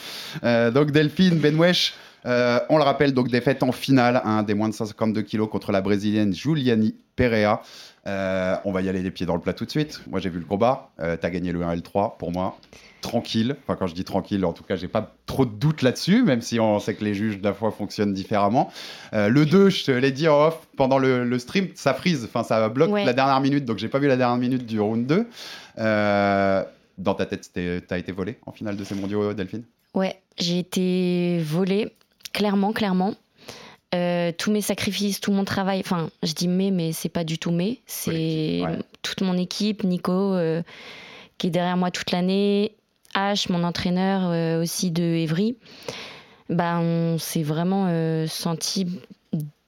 Euh, 0.44 0.72
donc 0.72 0.90
Delphine 0.90 1.38
Benwesh, 1.38 1.94
euh, 2.26 2.60
on 2.70 2.78
le 2.78 2.84
rappelle, 2.84 3.14
donc 3.14 3.28
défaite 3.30 3.62
en 3.62 3.72
finale 3.72 4.20
hein, 4.26 4.42
des 4.42 4.56
moins 4.56 4.68
de 4.70 4.74
152 4.74 5.22
kilos 5.22 5.48
contre 5.48 5.72
la 5.72 5.82
brésilienne 5.82 6.34
Juliani 6.34 6.96
Perea. 7.16 7.62
Euh, 8.06 8.56
on 8.66 8.72
va 8.74 8.82
y 8.82 8.90
aller 8.90 9.02
les 9.02 9.12
pieds 9.12 9.26
dans 9.26 9.36
le 9.36 9.40
plat 9.42 9.54
tout 9.54 9.66
de 9.66 9.70
suite. 9.72 10.02
Moi, 10.08 10.20
j'ai 10.20 10.30
vu 10.30 10.40
le 10.40 10.46
combat. 10.46 10.90
Euh, 11.00 11.16
T'as 11.20 11.30
gagné 11.30 11.52
le 11.54 11.64
1 11.64 11.72
et 11.72 11.76
le 11.78 11.82
3 11.82 12.18
pour 12.18 12.32
moi. 12.32 12.58
Tranquille. 13.02 13.56
Enfin, 13.64 13.76
quand 13.78 13.88
je 13.88 13.96
dis 13.96 14.04
tranquille, 14.04 14.44
en 14.46 14.54
tout 14.54 14.64
cas, 14.64 14.76
j'ai 14.76 14.88
pas 14.88 15.14
trop 15.26 15.46
de 15.46 15.52
doutes 15.52 15.82
là-dessus, 15.82 16.24
même 16.24 16.42
si 16.42 16.60
on 16.60 16.80
sait 16.80 16.96
que 16.96 17.04
les 17.04 17.14
juges, 17.14 17.40
de 17.40 17.44
la 17.44 17.54
fois, 17.54 17.72
fonctionnent 17.72 18.14
différemment. 18.14 18.72
Euh, 19.14 19.28
le 19.30 19.46
2, 19.46 19.70
je 19.70 19.86
te 19.86 19.92
l'ai 19.92 20.12
dit 20.12 20.28
en 20.28 20.48
off 20.48 20.68
pendant 20.78 20.98
le, 21.00 21.24
le 21.26 21.40
stream, 21.40 21.68
ça 21.76 21.94
freeze. 21.94 22.24
Enfin, 22.26 22.44
ça 22.44 22.68
bloque 22.70 22.92
Ouais. 22.92 23.06
la 23.06 23.14
dernière 23.14 23.40
minute, 23.42 23.66
donc 23.66 23.78
j'ai 23.78 23.90
pas 23.90 24.00
vu 24.00 24.08
la 24.08 24.18
dernière 24.18 24.38
minute 24.38 24.66
du 24.66 24.80
round 24.80 25.06
2. 25.06 25.26
Euh, 25.80 26.64
dans 26.98 27.14
ta 27.16 27.26
tête, 27.26 27.50
t'as 27.88 27.98
été 27.98 28.12
volé 28.12 28.38
en 28.46 28.52
finale 28.52 28.78
de 28.78 28.84
ces 28.84 28.96
mondiaux, 28.96 29.34
Delphine? 29.34 29.64
Ouais, 29.94 30.16
j'ai 30.38 30.60
été 30.60 31.40
volée, 31.40 31.92
clairement, 32.34 32.72
clairement. 32.74 33.14
Euh, 33.94 34.32
tous 34.36 34.52
mes 34.52 34.62
sacrifices, 34.62 35.20
tout 35.20 35.32
mon 35.32 35.46
travail, 35.46 35.82
enfin, 35.82 36.10
je 36.24 36.34
dis 36.34 36.48
mais, 36.48 36.72
mais 36.72 36.94
c'est 36.94 37.10
pas 37.10 37.24
du 37.24 37.38
tout 37.38 37.52
mais, 37.52 37.80
c'est 37.86 38.62
toute 39.04 39.22
mon 39.22 39.38
équipe, 39.38 39.84
Nico, 39.84 40.12
euh, 40.12 40.64
qui 41.38 41.48
est 41.48 41.50
derrière 41.52 41.78
moi 41.78 41.92
toute 41.92 42.12
l'année, 42.12 42.76
H, 43.14 43.52
mon 43.52 43.64
entraîneur 43.64 44.32
euh, 44.32 44.62
aussi 44.62 44.90
de 44.90 45.04
Evry. 45.04 45.58
Bah, 46.50 46.80
on 46.80 47.18
s'est 47.20 47.44
vraiment 47.44 47.88
senti 48.28 48.88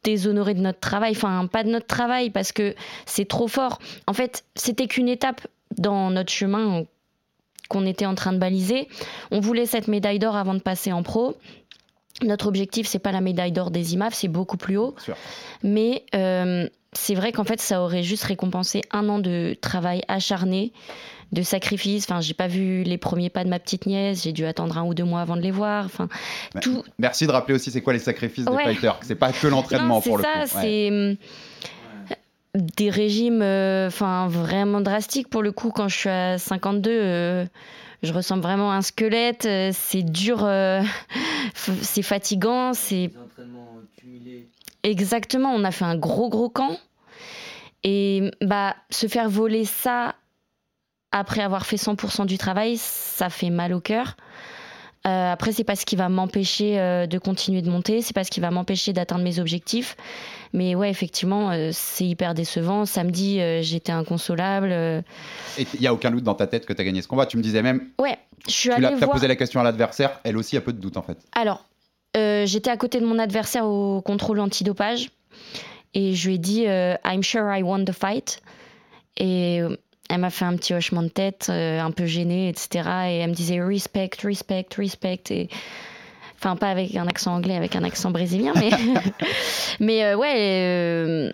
déshonoré 0.03 0.53
de 0.53 0.61
notre 0.61 0.79
travail, 0.79 1.11
enfin, 1.11 1.47
pas 1.47 1.63
de 1.63 1.69
notre 1.69 1.87
travail 1.87 2.29
parce 2.29 2.51
que 2.51 2.75
c'est 3.05 3.27
trop 3.27 3.47
fort. 3.47 3.79
En 4.07 4.13
fait, 4.13 4.43
c'était 4.55 4.87
qu'une 4.87 5.07
étape 5.07 5.47
dans 5.77 6.09
notre 6.09 6.31
chemin 6.31 6.83
qu'on 7.69 7.85
était 7.85 8.05
en 8.05 8.15
train 8.15 8.33
de 8.33 8.37
baliser. 8.37 8.87
On 9.31 9.39
voulait 9.39 9.65
cette 9.65 9.87
médaille 9.87 10.19
d'or 10.19 10.35
avant 10.35 10.53
de 10.53 10.59
passer 10.59 10.91
en 10.91 11.03
pro. 11.03 11.35
Notre 12.23 12.47
objectif, 12.47 12.87
c'est 12.87 12.99
pas 12.99 13.11
la 13.11 13.21
médaille 13.21 13.51
d'or 13.51 13.71
des 13.71 13.93
IMAF, 13.93 14.13
c'est 14.13 14.27
beaucoup 14.29 14.57
plus 14.57 14.77
haut. 14.77 14.95
Mais 15.63 16.03
euh, 16.15 16.67
c'est 16.93 17.13
vrai 17.15 17.31
qu'en 17.33 17.43
fait, 17.43 17.59
ça 17.59 17.81
aurait 17.81 18.03
juste 18.03 18.23
récompensé 18.23 18.81
un 18.91 19.09
an 19.09 19.19
de 19.19 19.55
travail 19.59 20.01
acharné, 20.07 20.71
de 21.33 21.41
sacrifice. 21.41 22.05
Enfin, 22.09 22.21
j'ai 22.21 22.33
pas 22.33 22.47
vu 22.47 22.83
les 22.83 22.97
premiers 22.97 23.29
pas 23.29 23.43
de 23.43 23.49
ma 23.49 23.59
petite 23.59 23.85
nièce, 23.85 24.23
j'ai 24.23 24.31
dû 24.31 24.45
attendre 24.45 24.77
un 24.77 24.85
ou 24.85 24.93
deux 24.93 25.03
mois 25.03 25.19
avant 25.19 25.35
de 25.35 25.41
les 25.41 25.51
voir. 25.51 25.83
Enfin, 25.85 26.07
Mais- 26.53 26.61
tout. 26.61 26.83
Merci 26.99 27.27
de 27.27 27.31
rappeler 27.33 27.55
aussi 27.55 27.69
c'est 27.69 27.81
quoi 27.81 27.91
les 27.91 27.99
sacrifices 27.99 28.45
Ouais. 28.47 28.63
des 28.65 28.73
fighters? 28.75 28.97
C'est 29.01 29.15
pas 29.15 29.33
que 29.33 29.47
l'entraînement 29.47 29.99
pour 29.99 30.17
le 30.17 30.23
c'est 30.23 30.29
coup. 30.41 30.47
ça, 30.47 30.57
Ouais. 30.59 30.61
c'est 30.61 30.91
hum, 30.91 31.15
des 32.55 32.89
régimes 32.89 33.41
euh, 33.41 33.89
vraiment 34.29 34.79
drastiques 34.79 35.27
pour 35.29 35.43
le 35.43 35.51
coup 35.51 35.71
quand 35.71 35.89
je 35.89 35.97
suis 35.97 36.09
à 36.09 36.37
52 36.37 36.89
euh, 36.91 37.45
je 38.05 38.13
ressemble 38.13 38.41
vraiment 38.41 38.71
à 38.71 38.75
un 38.75 38.81
squelette 38.81 39.45
euh, 39.45 39.71
c'est 39.73 40.03
dur 40.03 40.43
euh, 40.43 40.81
c'est 41.53 42.01
fatigant 42.01 42.73
c'est 42.73 43.11
exactement 44.83 45.53
on 45.53 45.63
a 45.63 45.71
fait 45.71 45.85
un 45.85 45.97
gros 45.97 46.29
gros 46.29 46.49
camp. 46.49 46.77
Et 47.87 48.31
bah 48.41 48.75
se 48.89 49.07
faire 49.07 49.29
voler 49.29 49.63
ça 49.63 50.15
après 51.11 51.41
avoir 51.41 51.67
fait 51.67 51.75
100% 51.75 52.25
du 52.25 52.37
travail 52.37 52.77
ça 52.77 53.29
fait 53.29 53.51
mal 53.51 53.73
au 53.73 53.79
cœur. 53.79 54.15
Euh, 55.05 55.31
après, 55.31 55.51
c'est 55.51 55.63
pas 55.63 55.75
ce 55.75 55.85
qui 55.85 55.95
va 55.95 56.09
m'empêcher 56.09 56.79
euh, 56.79 57.05
de 57.05 57.19
continuer 57.19 57.61
de 57.61 57.69
monter, 57.69 58.01
c'est 58.01 58.15
pas 58.15 58.23
ce 58.23 58.31
qui 58.31 58.39
va 58.39 58.49
m'empêcher 58.49 58.91
d'atteindre 58.91 59.23
mes 59.23 59.37
objectifs. 59.39 59.95
Mais 60.55 60.73
ouais, 60.73 60.89
effectivement, 60.89 61.51
euh, 61.51 61.71
c'est 61.73 62.05
hyper 62.05 62.33
décevant. 62.33 62.85
Samedi, 62.85 63.41
euh, 63.41 63.61
j'étais 63.61 63.91
inconsolable. 63.91 64.69
euh. 64.71 65.01
Et 65.57 65.67
il 65.73 65.81
y 65.81 65.87
a 65.87 65.93
aucun 65.93 66.11
doute 66.11 66.23
dans 66.23 66.33
ta 66.33 66.47
tête 66.47 66.65
que 66.65 66.71
tu 66.71 66.81
as 66.81 66.85
gagné 66.85 67.01
ce 67.01 67.09
combat. 67.09 67.25
Tu 67.25 67.35
me 67.35 67.41
disais 67.43 67.61
même, 67.61 67.81
Ouais, 67.99 68.17
je 68.47 68.51
suis 68.53 68.69
tu 68.69 68.75
allée 68.75 68.87
t'as 68.87 68.95
voir. 68.95 69.11
posé 69.11 69.27
la 69.27 69.35
question 69.35 69.59
à 69.59 69.63
l'adversaire, 69.63 70.21
elle 70.23 70.37
aussi 70.37 70.55
a 70.55 70.61
peu 70.61 70.71
de 70.71 70.79
doute 70.79 70.95
en 70.95 71.01
fait. 71.01 71.17
Alors, 71.33 71.65
euh, 72.15 72.45
j'étais 72.45 72.69
à 72.71 72.77
côté 72.77 73.01
de 73.01 73.05
mon 73.05 73.19
adversaire 73.19 73.65
au 73.65 74.01
contrôle 74.01 74.39
antidopage 74.39 75.09
et 75.93 76.13
je 76.15 76.27
lui 76.29 76.35
ai 76.35 76.37
dit 76.37 76.63
I'm 76.63 77.21
sure 77.21 77.53
I 77.53 77.61
won 77.61 77.83
the 77.83 77.91
fight. 77.91 78.41
Et 79.17 79.57
elle 80.09 80.19
m'a 80.19 80.29
fait 80.29 80.45
un 80.45 80.55
petit 80.55 80.73
hochement 80.73 81.03
de 81.03 81.09
tête, 81.09 81.49
un 81.49 81.91
peu 81.91 82.05
gênée, 82.05 82.47
etc. 82.47 82.69
Et 83.09 83.17
elle 83.17 83.29
me 83.31 83.35
disait 83.35 83.61
respect, 83.61 84.09
respect, 84.23 84.67
respect. 84.77 85.21
Et... 85.31 85.49
Enfin, 86.37 86.55
pas 86.55 86.69
avec 86.69 86.95
un 86.95 87.07
accent 87.07 87.33
anglais, 87.33 87.55
avec 87.55 87.75
un 87.75 87.83
accent 87.83 88.11
brésilien, 88.11 88.53
mais, 88.55 88.69
mais 89.79 90.03
euh, 90.03 90.15
ouais, 90.15 90.35
euh, 90.37 91.31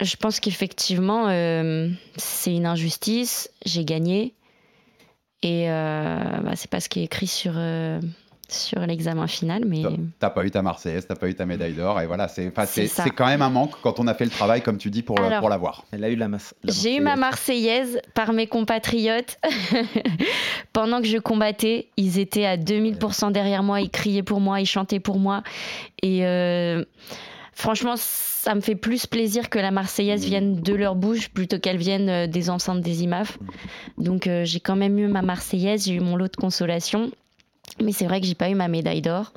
je 0.00 0.16
pense 0.16 0.40
qu'effectivement, 0.40 1.28
euh, 1.28 1.88
c'est 2.16 2.54
une 2.54 2.66
injustice. 2.66 3.50
J'ai 3.64 3.84
gagné. 3.84 4.34
Et 5.42 5.68
bah, 5.68 6.52
c'est 6.54 6.68
pas 6.68 6.80
ce 6.80 6.90
qui 6.90 7.00
est 7.00 7.04
écrit 7.04 7.26
sur, 7.26 7.54
sur 8.52 8.80
l'examen 8.80 9.26
final, 9.26 9.64
mais. 9.66 9.82
T'as 10.18 10.30
pas 10.30 10.44
eu 10.44 10.50
ta 10.50 10.62
Marseillaise, 10.62 11.06
t'as 11.06 11.14
pas 11.16 11.28
eu 11.28 11.34
ta 11.34 11.46
médaille 11.46 11.72
d'or, 11.74 12.00
et 12.00 12.06
voilà, 12.06 12.28
c'est 12.28 12.48
enfin, 12.48 12.66
C'est 12.66 12.82
c'est- 12.86 12.94
ça. 12.94 13.04
c'est 13.04 13.10
quand 13.10 13.26
même 13.26 13.42
un 13.42 13.50
manque 13.50 13.72
quand 13.82 13.98
on 14.00 14.06
a 14.06 14.14
fait 14.14 14.24
le 14.24 14.30
travail, 14.30 14.62
comme 14.62 14.78
tu 14.78 14.90
dis, 14.90 15.02
pour, 15.02 15.18
Alors- 15.20 15.40
pour 15.40 15.48
l'avoir. 15.48 15.84
Elle 15.92 16.04
a 16.04 16.08
eu 16.10 16.16
la 16.16 16.28
masse. 16.28 16.54
J'ai 16.64 16.96
eu 16.96 17.00
ma 17.00 17.16
Marseillaise 17.16 18.00
par 18.14 18.32
mes 18.32 18.46
compatriotes. 18.46 19.38
Pendant 20.72 21.00
que 21.00 21.06
je 21.06 21.18
combattais, 21.18 21.88
ils 21.96 22.18
étaient 22.18 22.46
à 22.46 22.56
2000% 22.56 23.32
derrière 23.32 23.62
moi, 23.62 23.80
ils 23.80 23.90
criaient 23.90 24.22
pour 24.22 24.40
moi, 24.40 24.60
ils 24.60 24.66
chantaient 24.66 25.00
pour 25.00 25.18
moi. 25.18 25.42
Et 26.02 26.24
euh, 26.24 26.84
franchement, 27.52 27.94
ça 27.96 28.54
me 28.54 28.60
fait 28.60 28.74
plus 28.76 29.06
plaisir 29.06 29.50
que 29.50 29.58
la 29.58 29.70
Marseillaise 29.70 30.24
vienne 30.24 30.60
de 30.60 30.74
leur 30.74 30.94
bouche 30.94 31.28
plutôt 31.28 31.58
qu'elle 31.58 31.76
vienne 31.76 32.08
euh, 32.08 32.26
des 32.26 32.50
enceintes 32.50 32.80
des 32.80 33.02
IMAF. 33.02 33.38
Donc 33.98 34.26
euh, 34.26 34.44
j'ai 34.44 34.60
quand 34.60 34.76
même 34.76 34.98
eu 34.98 35.08
ma 35.08 35.22
Marseillaise, 35.22 35.84
j'ai 35.86 35.94
eu 35.94 36.00
mon 36.00 36.16
lot 36.16 36.28
de 36.28 36.36
consolation. 36.36 37.10
Mais 37.82 37.92
c'est 37.92 38.06
vrai 38.06 38.20
que 38.20 38.26
j'ai 38.26 38.34
pas 38.34 38.48
eu 38.50 38.54
ma 38.54 38.68
médaille 38.68 39.02
d'or. 39.02 39.32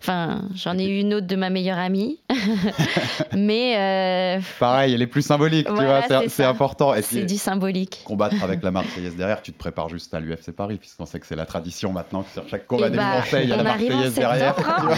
Enfin, 0.00 0.42
j'en 0.54 0.76
ai 0.78 0.84
eu 0.84 1.00
une 1.00 1.14
autre 1.14 1.26
de 1.26 1.34
ma 1.36 1.48
meilleure 1.48 1.78
amie. 1.78 2.20
Mais 3.32 3.74
euh, 3.78 4.40
Pareil, 4.58 4.92
elle 4.94 5.00
est 5.02 5.06
plus 5.06 5.22
symbolique, 5.22 5.66
Voilà, 5.68 6.02
tu 6.02 6.08
vois, 6.08 6.28
c'est- 6.28 6.44
important. 6.44 6.92
C'est 7.00 7.24
du 7.24 7.38
symbolique. 7.38 8.02
combattre 8.04 8.36
avec 8.42 8.62
la 8.62 8.70
Marseillaise 8.70 9.16
derrière, 9.16 9.40
tu 9.40 9.52
te 9.52 9.58
prépares 9.58 9.88
juste 9.88 10.12
à 10.12 10.20
l'UFC 10.20 10.52
Paris, 10.52 10.76
puisqu'on 10.76 11.06
sait 11.06 11.18
que 11.20 11.26
c'est 11.26 11.36
la 11.36 11.46
tradition 11.46 11.90
maintenant 11.92 12.22
que 12.22 12.30
sur 12.30 12.46
chaque 12.48 12.66
combat 12.66 12.88
Eh 12.88 12.90
des 12.90 12.96
bah, 12.98 13.22
il 13.42 13.48
y 13.48 13.52
a 13.52 13.56
la 13.56 13.62
Marseillaise 13.62 14.14
derrière. 14.14 14.54
hein. 14.58 14.94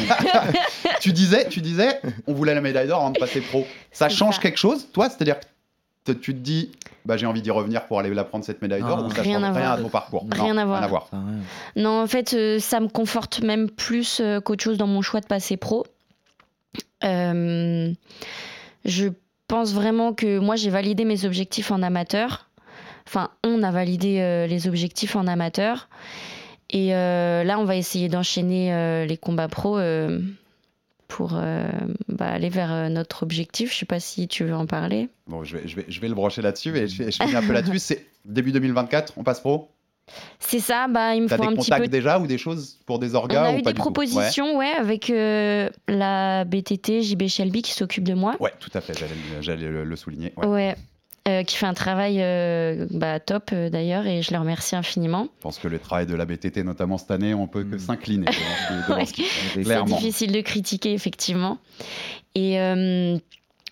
tu 1.01 1.13
disais, 1.13 1.49
tu 1.49 1.61
disais, 1.61 2.01
on 2.27 2.35
voulait 2.35 2.55
la 2.55 2.61
médaille 2.61 2.89
d'or 2.89 3.01
avant 3.03 3.11
de 3.11 3.19
passer 3.19 3.41
pro. 3.41 3.65
Ça 3.93 4.09
change 4.09 4.41
quelque 4.41 4.59
chose, 4.59 4.89
toi? 4.93 5.09
C'est-à-dire 5.09 5.37
que 6.05 6.13
tu 6.13 6.33
te 6.35 6.39
dis, 6.41 6.73
bah, 7.07 7.17
j'ai 7.17 7.27
envie 7.27 7.41
d'y 7.43 7.51
revenir 7.51 7.87
pour 7.87 7.99
aller 8.01 8.13
la 8.13 8.25
prendre 8.25 8.45
cette 8.45 8.61
médaille 8.61 8.83
d'or, 8.83 9.05
ou 9.07 9.11
ça 9.11 9.23
Rien 9.23 9.35
change 9.41 9.45
à 9.45 9.53
rien 9.53 9.61
voir. 9.61 9.73
à 9.73 9.79
ton 9.79 9.89
parcours 9.89 10.27
Rien 10.33 10.55
Non, 10.55 10.61
à 10.61 10.65
voir. 10.65 10.79
Rien 10.79 10.87
à 10.87 10.89
voir. 10.91 11.09
Non, 11.77 12.03
en 12.03 12.07
fait, 12.07 12.35
euh, 12.35 12.59
ça 12.59 12.81
me 12.81 12.89
conforte 12.89 13.41
même 13.43 13.71
plus 13.71 14.21
euh, 14.21 14.41
qu'autre 14.41 14.63
chose 14.63 14.77
dans 14.79 14.87
mon 14.87 15.03
choix 15.03 15.21
de 15.21 15.27
passer 15.27 15.57
pro. 15.57 15.87
Euh, 17.05 17.93
je 18.85 19.09
pense 19.49 19.73
vraiment 19.73 20.13
que 20.13 20.39
moi, 20.39 20.57
j'ai 20.57 20.71
validé 20.71 21.05
mes 21.05 21.25
objectifs 21.25 21.71
en 21.71 21.83
amateur. 21.83 22.49
Enfin, 23.07 23.31
on 23.45 23.63
a 23.63 23.71
validé 23.71 24.19
euh, 24.21 24.47
les 24.47 24.67
objectifs 24.67 25.15
en 25.15 25.27
amateur. 25.27 25.89
Et 26.71 26.95
euh, 26.97 27.45
là, 27.45 27.59
on 27.61 27.65
va 27.65 27.77
essayer 27.77 28.09
d'enchaîner 28.09 28.75
euh, 28.75 29.05
les 29.07 29.17
combats 29.17 29.47
pro. 29.49 29.79
Pour 31.09 31.33
euh, 31.35 31.69
bah, 32.09 32.27
aller 32.27 32.49
vers 32.49 32.73
euh, 32.73 32.89
notre 32.89 33.23
objectif. 33.23 33.73
Je 33.73 33.79
sais 33.79 33.87
pas 33.87 34.01
si 34.01 34.29
tu 34.29 34.45
veux 34.45 34.55
en 34.55 34.67
parler. 34.67 35.09
Bon, 35.27 35.45
je 35.45 35.57
vais, 35.57 35.69
je 35.69 35.77
vais, 35.77 35.85
je 35.89 36.01
vais 36.01 36.09
le 36.09 36.15
brocher 36.15 36.43
là-dessus 36.43 36.77
et 36.77 36.89
je, 36.89 37.05
je 37.05 37.11
finis 37.11 37.35
un 37.37 37.43
peu 37.43 37.53
là-dessus. 37.53 37.79
C'est 37.79 38.07
début 38.25 38.53
2024, 38.53 39.15
on 39.17 39.25
passe 39.25 39.41
pro? 39.41 39.71
C'est 40.39 40.61
ça, 40.61 40.87
bah, 40.87 41.17
il 41.17 41.23
me 41.23 41.29
faut 41.29 41.37
des 41.37 41.43
un 41.43 41.47
petit 41.49 41.57
contacts 41.57 41.83
peu. 41.85 41.89
déjà 41.89 42.21
ou 42.21 42.29
des 42.29 42.39
choses 42.39 42.79
pour 42.87 43.01
des 43.01 43.15
On 43.15 43.19
orgas 43.19 43.47
a 43.47 43.53
ou 43.53 43.59
eu 43.59 43.63
pas 43.63 43.73
des 43.73 43.79
propositions, 43.79 44.57
ouais, 44.57 44.71
avec 44.71 45.11
euh, 45.11 45.69
la 45.89 46.45
BTT 46.45 47.03
JB 47.03 47.27
Shelby 47.27 47.63
qui 47.63 47.73
s'occupe 47.73 48.05
de 48.05 48.15
moi. 48.15 48.37
Ouais, 48.39 48.53
tout 48.61 48.71
à 48.75 48.81
fait, 48.81 48.93
j'allais, 49.41 49.69
le 49.85 49.97
souligner. 49.97 50.33
ouais. 50.37 50.47
Ouais. 50.47 50.77
Euh, 51.29 51.43
qui 51.43 51.57
fait 51.57 51.67
un 51.67 51.75
travail 51.75 52.23
euh, 52.23 52.87
bah, 52.91 53.19
top 53.21 53.51
euh, 53.53 53.69
d'ailleurs 53.71 54.07
et 54.07 54.23
je 54.23 54.33
le 54.33 54.39
remercie 54.39 54.77
infiniment. 54.77 55.25
Je 55.39 55.43
pense 55.43 55.59
que 55.59 55.69
le 55.69 55.79
travail 55.79 56.07
de 56.07 56.15
la 56.15 56.25
BTT, 56.25 56.59
notamment 56.65 56.99
cette 56.99 57.11
année, 57.11 57.35
on 57.35 57.47
peut 57.49 57.65
que 57.65 57.79
s'incliner 57.79 58.27
Ouais. 58.89 59.05
ce 59.07 59.13
qui- 59.13 59.25
C'est 59.53 59.85
difficile 59.85 60.33
de 60.33 60.41
critiquer, 60.41 60.93
effectivement. 60.93 61.59
Et 62.35 62.61
euh, 62.61 63.19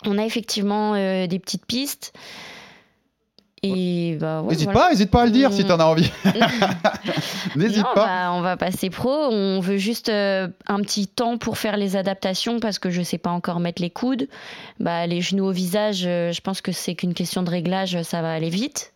on 0.05 0.17
a 0.17 0.25
effectivement 0.25 0.93
euh, 0.95 1.27
des 1.27 1.39
petites 1.39 1.65
pistes. 1.65 2.13
Et 3.67 4.17
bah, 4.19 4.41
ouais, 4.41 4.49
N'hésite 4.49 4.65
voilà. 4.65 4.79
pas, 4.79 4.89
n'hésite 4.91 5.11
pas 5.11 5.21
à 5.23 5.25
le 5.25 5.31
dire 5.31 5.51
si 5.53 5.63
Mm. 5.63 5.67
t'en 5.67 5.79
as 5.79 5.85
envie. 5.85 6.11
N'hésite 7.55 7.77
Non, 7.83 7.93
pas. 7.95 8.05
bah, 8.05 8.31
on 8.33 8.41
va 8.41 8.57
passer 8.57 8.89
pro. 8.89 9.09
On 9.09 9.59
veut 9.59 9.77
juste 9.77 10.09
euh, 10.09 10.47
un 10.67 10.81
petit 10.81 11.07
temps 11.07 11.37
pour 11.37 11.57
faire 11.57 11.77
les 11.77 11.95
adaptations 11.95 12.59
parce 12.59 12.79
que 12.79 12.89
je 12.89 13.01
sais 13.01 13.17
pas 13.17 13.29
encore 13.31 13.59
mettre 13.59 13.81
les 13.81 13.89
coudes. 13.89 14.27
Bah, 14.79 15.07
les 15.07 15.21
genoux 15.21 15.45
au 15.45 15.51
visage, 15.51 16.03
euh, 16.05 16.31
je 16.31 16.41
pense 16.41 16.61
que 16.61 16.71
c'est 16.71 16.95
qu'une 16.95 17.13
question 17.13 17.43
de 17.43 17.49
réglage, 17.49 18.01
ça 18.03 18.21
va 18.21 18.33
aller 18.33 18.49
vite. 18.49 18.91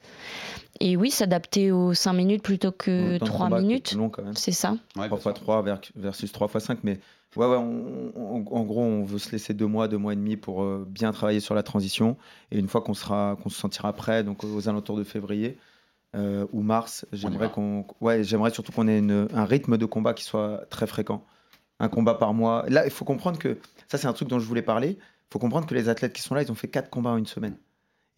Et 0.82 0.96
oui, 0.96 1.12
s'adapter 1.12 1.72
aux 1.72 1.94
5 1.94 2.14
minutes 2.14 2.42
plutôt 2.44 2.72
que 2.72 3.18
Temps 3.18 3.26
de 3.26 3.30
3 3.32 3.46
combat 3.48 3.58
qui 3.60 3.64
est 3.64 3.68
minutes. 3.68 3.88
plus 3.90 3.98
long 3.98 4.10
quand 4.10 4.24
même. 4.24 4.36
C'est 4.36 4.52
ça. 4.54 4.76
3x3 4.96 5.64
ver- 5.64 5.82
versus 5.96 6.32
3x5. 6.32 6.78
Mais 6.84 7.00
ouais, 7.36 7.46
ouais, 7.48 7.56
on- 7.58 8.12
on- 8.16 8.46
en 8.56 8.64
gros, 8.64 8.82
on 8.82 9.04
veut 9.04 9.20
se 9.20 9.32
laisser 9.32 9.54
deux 9.54 9.68
mois, 9.68 9.88
deux 9.88 9.98
mois 9.98 10.14
et 10.14 10.16
demi 10.16 10.38
pour 10.38 10.64
euh, 10.64 10.86
bien 10.88 11.12
travailler 11.12 11.40
sur 11.40 11.56
la 11.56 11.64
transition. 11.64 12.18
Et 12.52 12.60
une 12.60 12.68
fois 12.68 12.82
qu'on 12.82 12.94
sera, 12.94 13.38
qu'on 13.42 13.50
se 13.50 13.60
sentira 13.60 13.94
prêt, 13.94 14.24
donc 14.24 14.44
aux 14.44 14.68
alentours 14.70 14.98
de 14.98 15.04
février 15.04 15.58
euh, 16.16 16.48
ou 16.54 16.62
mars, 16.64 17.06
j'aimerais 17.14 17.52
qu'on, 17.52 17.86
ouais, 18.02 18.24
j'aimerais 18.24 18.50
surtout 18.50 18.72
qu'on 18.72 18.88
ait 18.88 18.98
une- 18.98 19.28
un 19.34 19.46
rythme 19.46 19.78
de 19.78 19.86
combat 19.86 20.14
qui 20.16 20.24
soit 20.24 20.66
très 20.72 20.88
fréquent. 20.88 21.24
Un 21.80 21.88
combat 21.88 22.16
par 22.16 22.34
mois. 22.34 22.66
Là, 22.68 22.86
il 22.86 22.92
faut 22.92 23.06
comprendre 23.06 23.38
que 23.40 23.58
ça, 23.88 23.98
c'est 23.98 24.08
un 24.08 24.14
truc 24.14 24.28
dont 24.28 24.40
je 24.40 24.46
voulais 24.46 24.62
parler. 24.64 24.98
Il 25.00 25.32
faut 25.32 25.40
comprendre 25.40 25.68
que 25.68 25.76
les 25.76 25.88
athlètes 25.88 26.14
qui 26.14 26.22
sont 26.24 26.34
là, 26.36 26.42
ils 26.42 26.52
ont 26.52 26.56
fait 26.56 26.68
quatre 26.68 26.90
combats 26.90 27.12
en 27.12 27.18
une 27.18 27.28
semaine. 27.28 27.56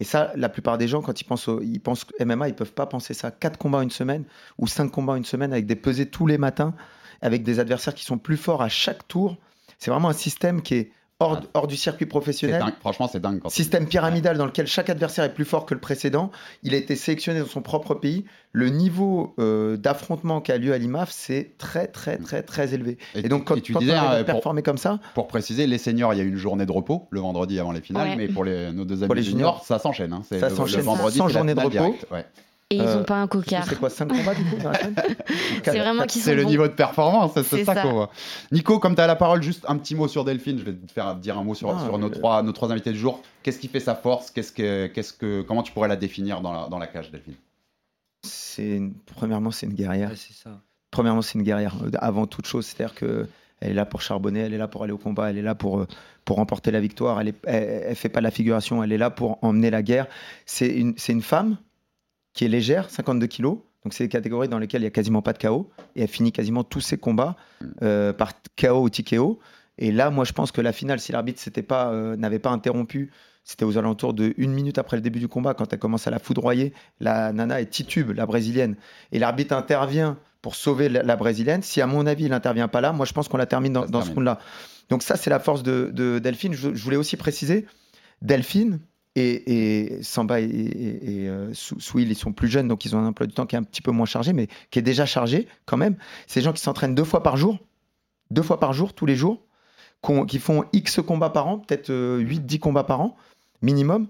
Et 0.00 0.04
ça, 0.04 0.32
la 0.34 0.48
plupart 0.48 0.78
des 0.78 0.88
gens, 0.88 1.00
quand 1.02 1.20
ils 1.20 1.24
pensent, 1.24 1.46
au, 1.48 1.60
ils 1.60 1.78
pensent 1.78 2.06
MMA, 2.18 2.48
ils 2.48 2.54
peuvent 2.56 2.72
pas 2.72 2.86
penser 2.86 3.14
ça. 3.14 3.30
Quatre 3.30 3.56
combats 3.58 3.78
en 3.78 3.82
une 3.82 3.90
semaine 3.90 4.24
ou 4.58 4.66
cinq 4.66 4.88
combats 4.88 5.12
en 5.12 5.16
une 5.16 5.24
semaine 5.24 5.52
avec 5.52 5.66
des 5.66 5.76
pesées 5.76 6.06
tous 6.06 6.26
les 6.26 6.38
matins, 6.38 6.74
avec 7.22 7.42
des 7.42 7.58
adversaires 7.60 7.94
qui 7.94 8.04
sont 8.04 8.18
plus 8.18 8.36
forts 8.36 8.62
à 8.62 8.68
chaque 8.68 9.06
tour. 9.08 9.36
C'est 9.78 9.90
vraiment 9.90 10.08
un 10.08 10.12
système 10.14 10.62
qui 10.62 10.74
est 10.74 10.90
hors, 11.18 11.40
hors 11.54 11.66
du 11.68 11.76
circuit 11.76 12.06
professionnel. 12.06 12.60
dingue. 12.60 12.74
Franchement, 12.80 13.08
c'est 13.10 13.20
dingue. 13.20 13.40
Quand 13.40 13.48
Système 13.48 13.86
pyramidal 13.86 14.36
dans 14.36 14.46
lequel 14.46 14.66
chaque 14.66 14.90
adversaire 14.90 15.24
est 15.24 15.34
plus 15.34 15.44
fort 15.44 15.66
que 15.66 15.74
le 15.74 15.80
précédent. 15.80 16.30
Il 16.64 16.74
a 16.74 16.76
été 16.76 16.96
sélectionné 16.96 17.38
dans 17.40 17.46
son 17.46 17.62
propre 17.62 17.94
pays. 17.94 18.24
Le 18.52 18.68
niveau 18.70 19.34
euh, 19.38 19.76
d'affrontement 19.76 20.40
qui 20.40 20.50
a 20.52 20.58
lieu 20.58 20.72
à 20.72 20.78
l'IMAF, 20.78 21.10
c'est 21.12 21.52
très, 21.58 21.86
très, 21.86 22.18
très, 22.18 22.42
très 22.42 22.74
élevé. 22.74 22.98
Et, 23.14 23.28
donc, 23.28 23.44
quand, 23.46 23.60
tu 23.60 23.72
quand 23.72 23.78
disais, 23.80 23.96
on 23.98 24.10
euh, 24.12 24.24
performer 24.24 24.62
comme 24.62 24.78
ça, 24.78 24.98
Pour 25.14 25.28
préciser, 25.28 25.66
les 25.68 25.78
seniors, 25.78 26.12
il 26.12 26.18
y 26.18 26.20
a 26.20 26.24
une 26.24 26.36
journée 26.36 26.66
de 26.66 26.72
repos 26.72 27.06
le 27.10 27.20
vendredi 27.20 27.58
avant 27.60 27.72
les 27.72 27.80
finales, 27.80 28.08
Ouais. 28.10 28.16
mais 28.16 28.28
pour 28.28 28.44
les, 28.44 28.72
nos 28.72 28.84
deux 28.84 28.96
amis 28.98 29.06
Pour 29.06 29.14
les 29.14 29.22
juniors, 29.22 29.54
juniors, 29.54 29.64
ça 29.64 29.78
s'enchaîne. 29.78 30.12
hein. 30.12 30.22
C'est 30.28 30.40
ça 30.40 30.50
s'enchaîne 30.50 30.78
le 30.80 30.84
vendredi, 30.86 31.18
sans 31.18 31.28
journée 31.28 31.54
de 31.54 31.60
repos. 31.60 31.96
ouais. 32.10 32.26
Et 32.72 32.76
ils 32.76 32.80
Euh, 32.82 33.00
ont 33.00 33.04
pas 33.04 33.16
un 33.20 33.26
cocard. 33.26 33.64
c'est 33.68 33.78
quoi, 33.78 33.90
5 33.90 34.06
combats 34.08 34.34
du 34.34 34.44
coup 34.44 34.56
C'est 35.64 35.78
vraiment 35.78 36.04
qu'ils 36.04 36.22
sont 36.22 36.26
C'est 36.30 36.34
le 36.34 36.42
bons. 36.44 36.48
niveau 36.48 36.66
de 36.68 36.72
performance, 36.72 37.32
c'est 37.42 37.64
ça, 37.64 37.74
ça. 37.74 37.82
qu'on 37.82 37.92
voit. 37.92 38.10
Nico, 38.50 38.78
comme 38.78 38.94
tu 38.94 39.00
as 39.00 39.06
la 39.06 39.16
parole, 39.16 39.42
juste 39.42 39.64
un 39.68 39.76
petit 39.76 39.94
mot 39.94 40.08
sur 40.08 40.24
Delphine. 40.24 40.58
Je 40.58 40.64
vais 40.64 40.72
te 40.72 40.90
faire 40.92 41.14
dire 41.16 41.38
un 41.38 41.44
mot 41.44 41.54
sur, 41.54 41.70
Ah, 41.70 41.84
sur 41.84 41.98
nos, 41.98 42.08
trois, 42.08 42.42
nos 42.42 42.52
trois 42.52 42.70
invités 42.72 42.92
du 42.92 42.98
jour. 42.98 43.20
Qu'est-ce 43.42 43.58
qui 43.58 43.68
fait 43.68 43.80
sa 43.80 43.94
force? 43.94 44.30
Qu'est-ce 44.30 44.52
que, 44.52 44.86
qu'est-ce 44.86 45.12
que, 45.12 45.42
Comment 45.42 45.62
tu 45.62 45.72
pourrais 45.72 45.88
la 45.88 45.96
définir 45.96 46.40
dans 46.40 46.52
la, 46.52 46.68
dans 46.68 46.78
la 46.78 46.86
cage, 46.86 47.10
Delphine? 47.10 47.34
C'est 48.24 48.76
une- 48.76 48.94
premièrement 48.94 49.50
c'est 49.50 49.66
une 49.66 49.74
guerrière. 49.74 50.10
c'est 50.16 50.32
ça. 50.32 50.60
Premièrement 50.90 51.22
c'est 51.22 51.38
une 51.38 51.44
guerrière 51.44 51.74
euh, 51.84 51.90
avant 51.98 52.26
toute 52.26 52.46
chose, 52.46 52.66
c'est-à-dire 52.66 52.94
que 52.94 53.26
elle 53.60 53.70
est 53.70 53.74
là 53.74 53.84
pour 53.86 54.02
charbonner, 54.02 54.40
elle 54.40 54.54
est 54.54 54.58
là 54.58 54.68
pour 54.68 54.82
aller 54.84 54.92
au 54.92 54.98
combat, 54.98 55.30
elle 55.30 55.38
est 55.38 55.42
là 55.42 55.54
pour 55.54 55.80
euh, 55.80 55.86
pour 56.24 56.36
remporter 56.36 56.70
la 56.70 56.80
victoire. 56.80 57.20
Elle, 57.20 57.34
elle 57.44 57.94
fait 57.96 58.08
pas 58.08 58.20
de 58.20 58.24
la 58.24 58.30
figuration, 58.30 58.82
elle 58.82 58.92
est 58.92 58.98
là 58.98 59.10
pour 59.10 59.38
emmener 59.42 59.70
la 59.70 59.82
guerre. 59.82 60.06
C'est 60.46 60.68
une 60.68 60.94
c'est 60.96 61.12
une 61.12 61.22
femme 61.22 61.56
qui 62.34 62.44
est 62.44 62.48
légère, 62.48 62.90
52 62.90 63.26
kilos. 63.26 63.58
Donc 63.84 63.94
c'est 63.94 64.04
des 64.04 64.08
catégories 64.08 64.48
dans 64.48 64.58
lesquelles 64.58 64.82
il 64.82 64.84
y 64.84 64.88
a 64.88 64.92
quasiment 64.92 65.22
pas 65.22 65.32
de 65.32 65.38
KO 65.38 65.70
et 65.96 66.02
elle 66.02 66.08
finit 66.08 66.32
quasiment 66.32 66.62
tous 66.62 66.80
ses 66.80 66.98
combats 66.98 67.36
euh, 67.82 68.12
par 68.12 68.32
KO 68.56 68.82
ou 68.82 68.90
TKO. 68.90 69.40
Et 69.78 69.90
là, 69.90 70.10
moi, 70.10 70.24
je 70.24 70.32
pense 70.32 70.52
que 70.52 70.60
la 70.60 70.72
finale, 70.72 71.00
si 71.00 71.12
l'arbitre 71.12 71.42
pas 71.62 71.92
euh, 71.92 72.16
n'avait 72.16 72.38
pas 72.38 72.50
interrompu, 72.50 73.10
c'était 73.42 73.64
aux 73.64 73.78
alentours 73.78 74.14
de 74.14 74.34
une 74.36 74.52
minute 74.52 74.78
après 74.78 74.96
le 74.96 75.00
début 75.00 75.18
du 75.18 75.28
combat, 75.28 75.54
quand 75.54 75.72
elle 75.72 75.78
commence 75.78 76.06
à 76.06 76.10
la 76.10 76.20
foudroyer. 76.20 76.72
La 77.00 77.32
nana 77.32 77.60
est 77.60 77.66
titube, 77.66 78.10
la 78.10 78.26
brésilienne, 78.26 78.76
et 79.10 79.18
l'arbitre 79.18 79.54
intervient 79.54 80.18
pour 80.42 80.54
sauver 80.54 80.88
la, 80.88 81.02
la 81.02 81.16
brésilienne. 81.16 81.62
Si 81.62 81.80
à 81.80 81.86
mon 81.86 82.06
avis, 82.06 82.24
il 82.24 82.30
n'intervient 82.30 82.68
pas 82.68 82.80
là, 82.80 82.92
moi, 82.92 83.06
je 83.06 83.12
pense 83.12 83.28
qu'on 83.28 83.38
la 83.38 83.46
termine 83.46 83.72
dans, 83.72 83.86
dans 83.86 84.02
ce 84.02 84.10
round-là. 84.10 84.38
Donc 84.90 85.02
ça, 85.02 85.16
c'est 85.16 85.30
la 85.30 85.40
force 85.40 85.62
de, 85.62 85.90
de 85.92 86.18
Delphine. 86.18 86.52
Je, 86.52 86.74
je 86.74 86.84
voulais 86.84 86.96
aussi 86.96 87.16
préciser, 87.16 87.66
Delphine 88.20 88.80
et, 89.16 89.94
et 89.96 90.02
Samba 90.02 90.40
et, 90.40 90.44
et, 90.44 91.22
et, 91.24 91.28
euh, 91.28 91.52
Souil, 91.54 92.08
ils 92.08 92.14
sont 92.16 92.32
plus 92.32 92.48
jeunes, 92.48 92.68
donc 92.68 92.84
ils 92.84 92.96
ont 92.96 92.98
un 92.98 93.06
emploi 93.06 93.26
du 93.26 93.34
temps 93.34 93.46
qui 93.46 93.56
est 93.56 93.58
un 93.58 93.62
petit 93.62 93.82
peu 93.82 93.90
moins 93.90 94.06
chargé, 94.06 94.32
mais 94.32 94.48
qui 94.70 94.78
est 94.78 94.82
déjà 94.82 95.04
chargé 95.06 95.46
quand 95.66 95.76
même. 95.76 95.96
C'est 96.26 96.40
des 96.40 96.44
gens 96.44 96.52
qui 96.52 96.62
s'entraînent 96.62 96.94
deux 96.94 97.04
fois 97.04 97.22
par 97.22 97.36
jour, 97.36 97.58
deux 98.30 98.42
fois 98.42 98.58
par 98.58 98.72
jour, 98.72 98.94
tous 98.94 99.06
les 99.06 99.16
jours, 99.16 99.42
qu'on- 100.00 100.24
qui 100.24 100.38
font 100.38 100.64
X 100.72 101.00
combats 101.06 101.30
par 101.30 101.46
an, 101.48 101.58
peut-être 101.58 101.90
8-10 101.92 102.58
combats 102.58 102.84
par 102.84 103.00
an, 103.00 103.16
minimum. 103.60 104.08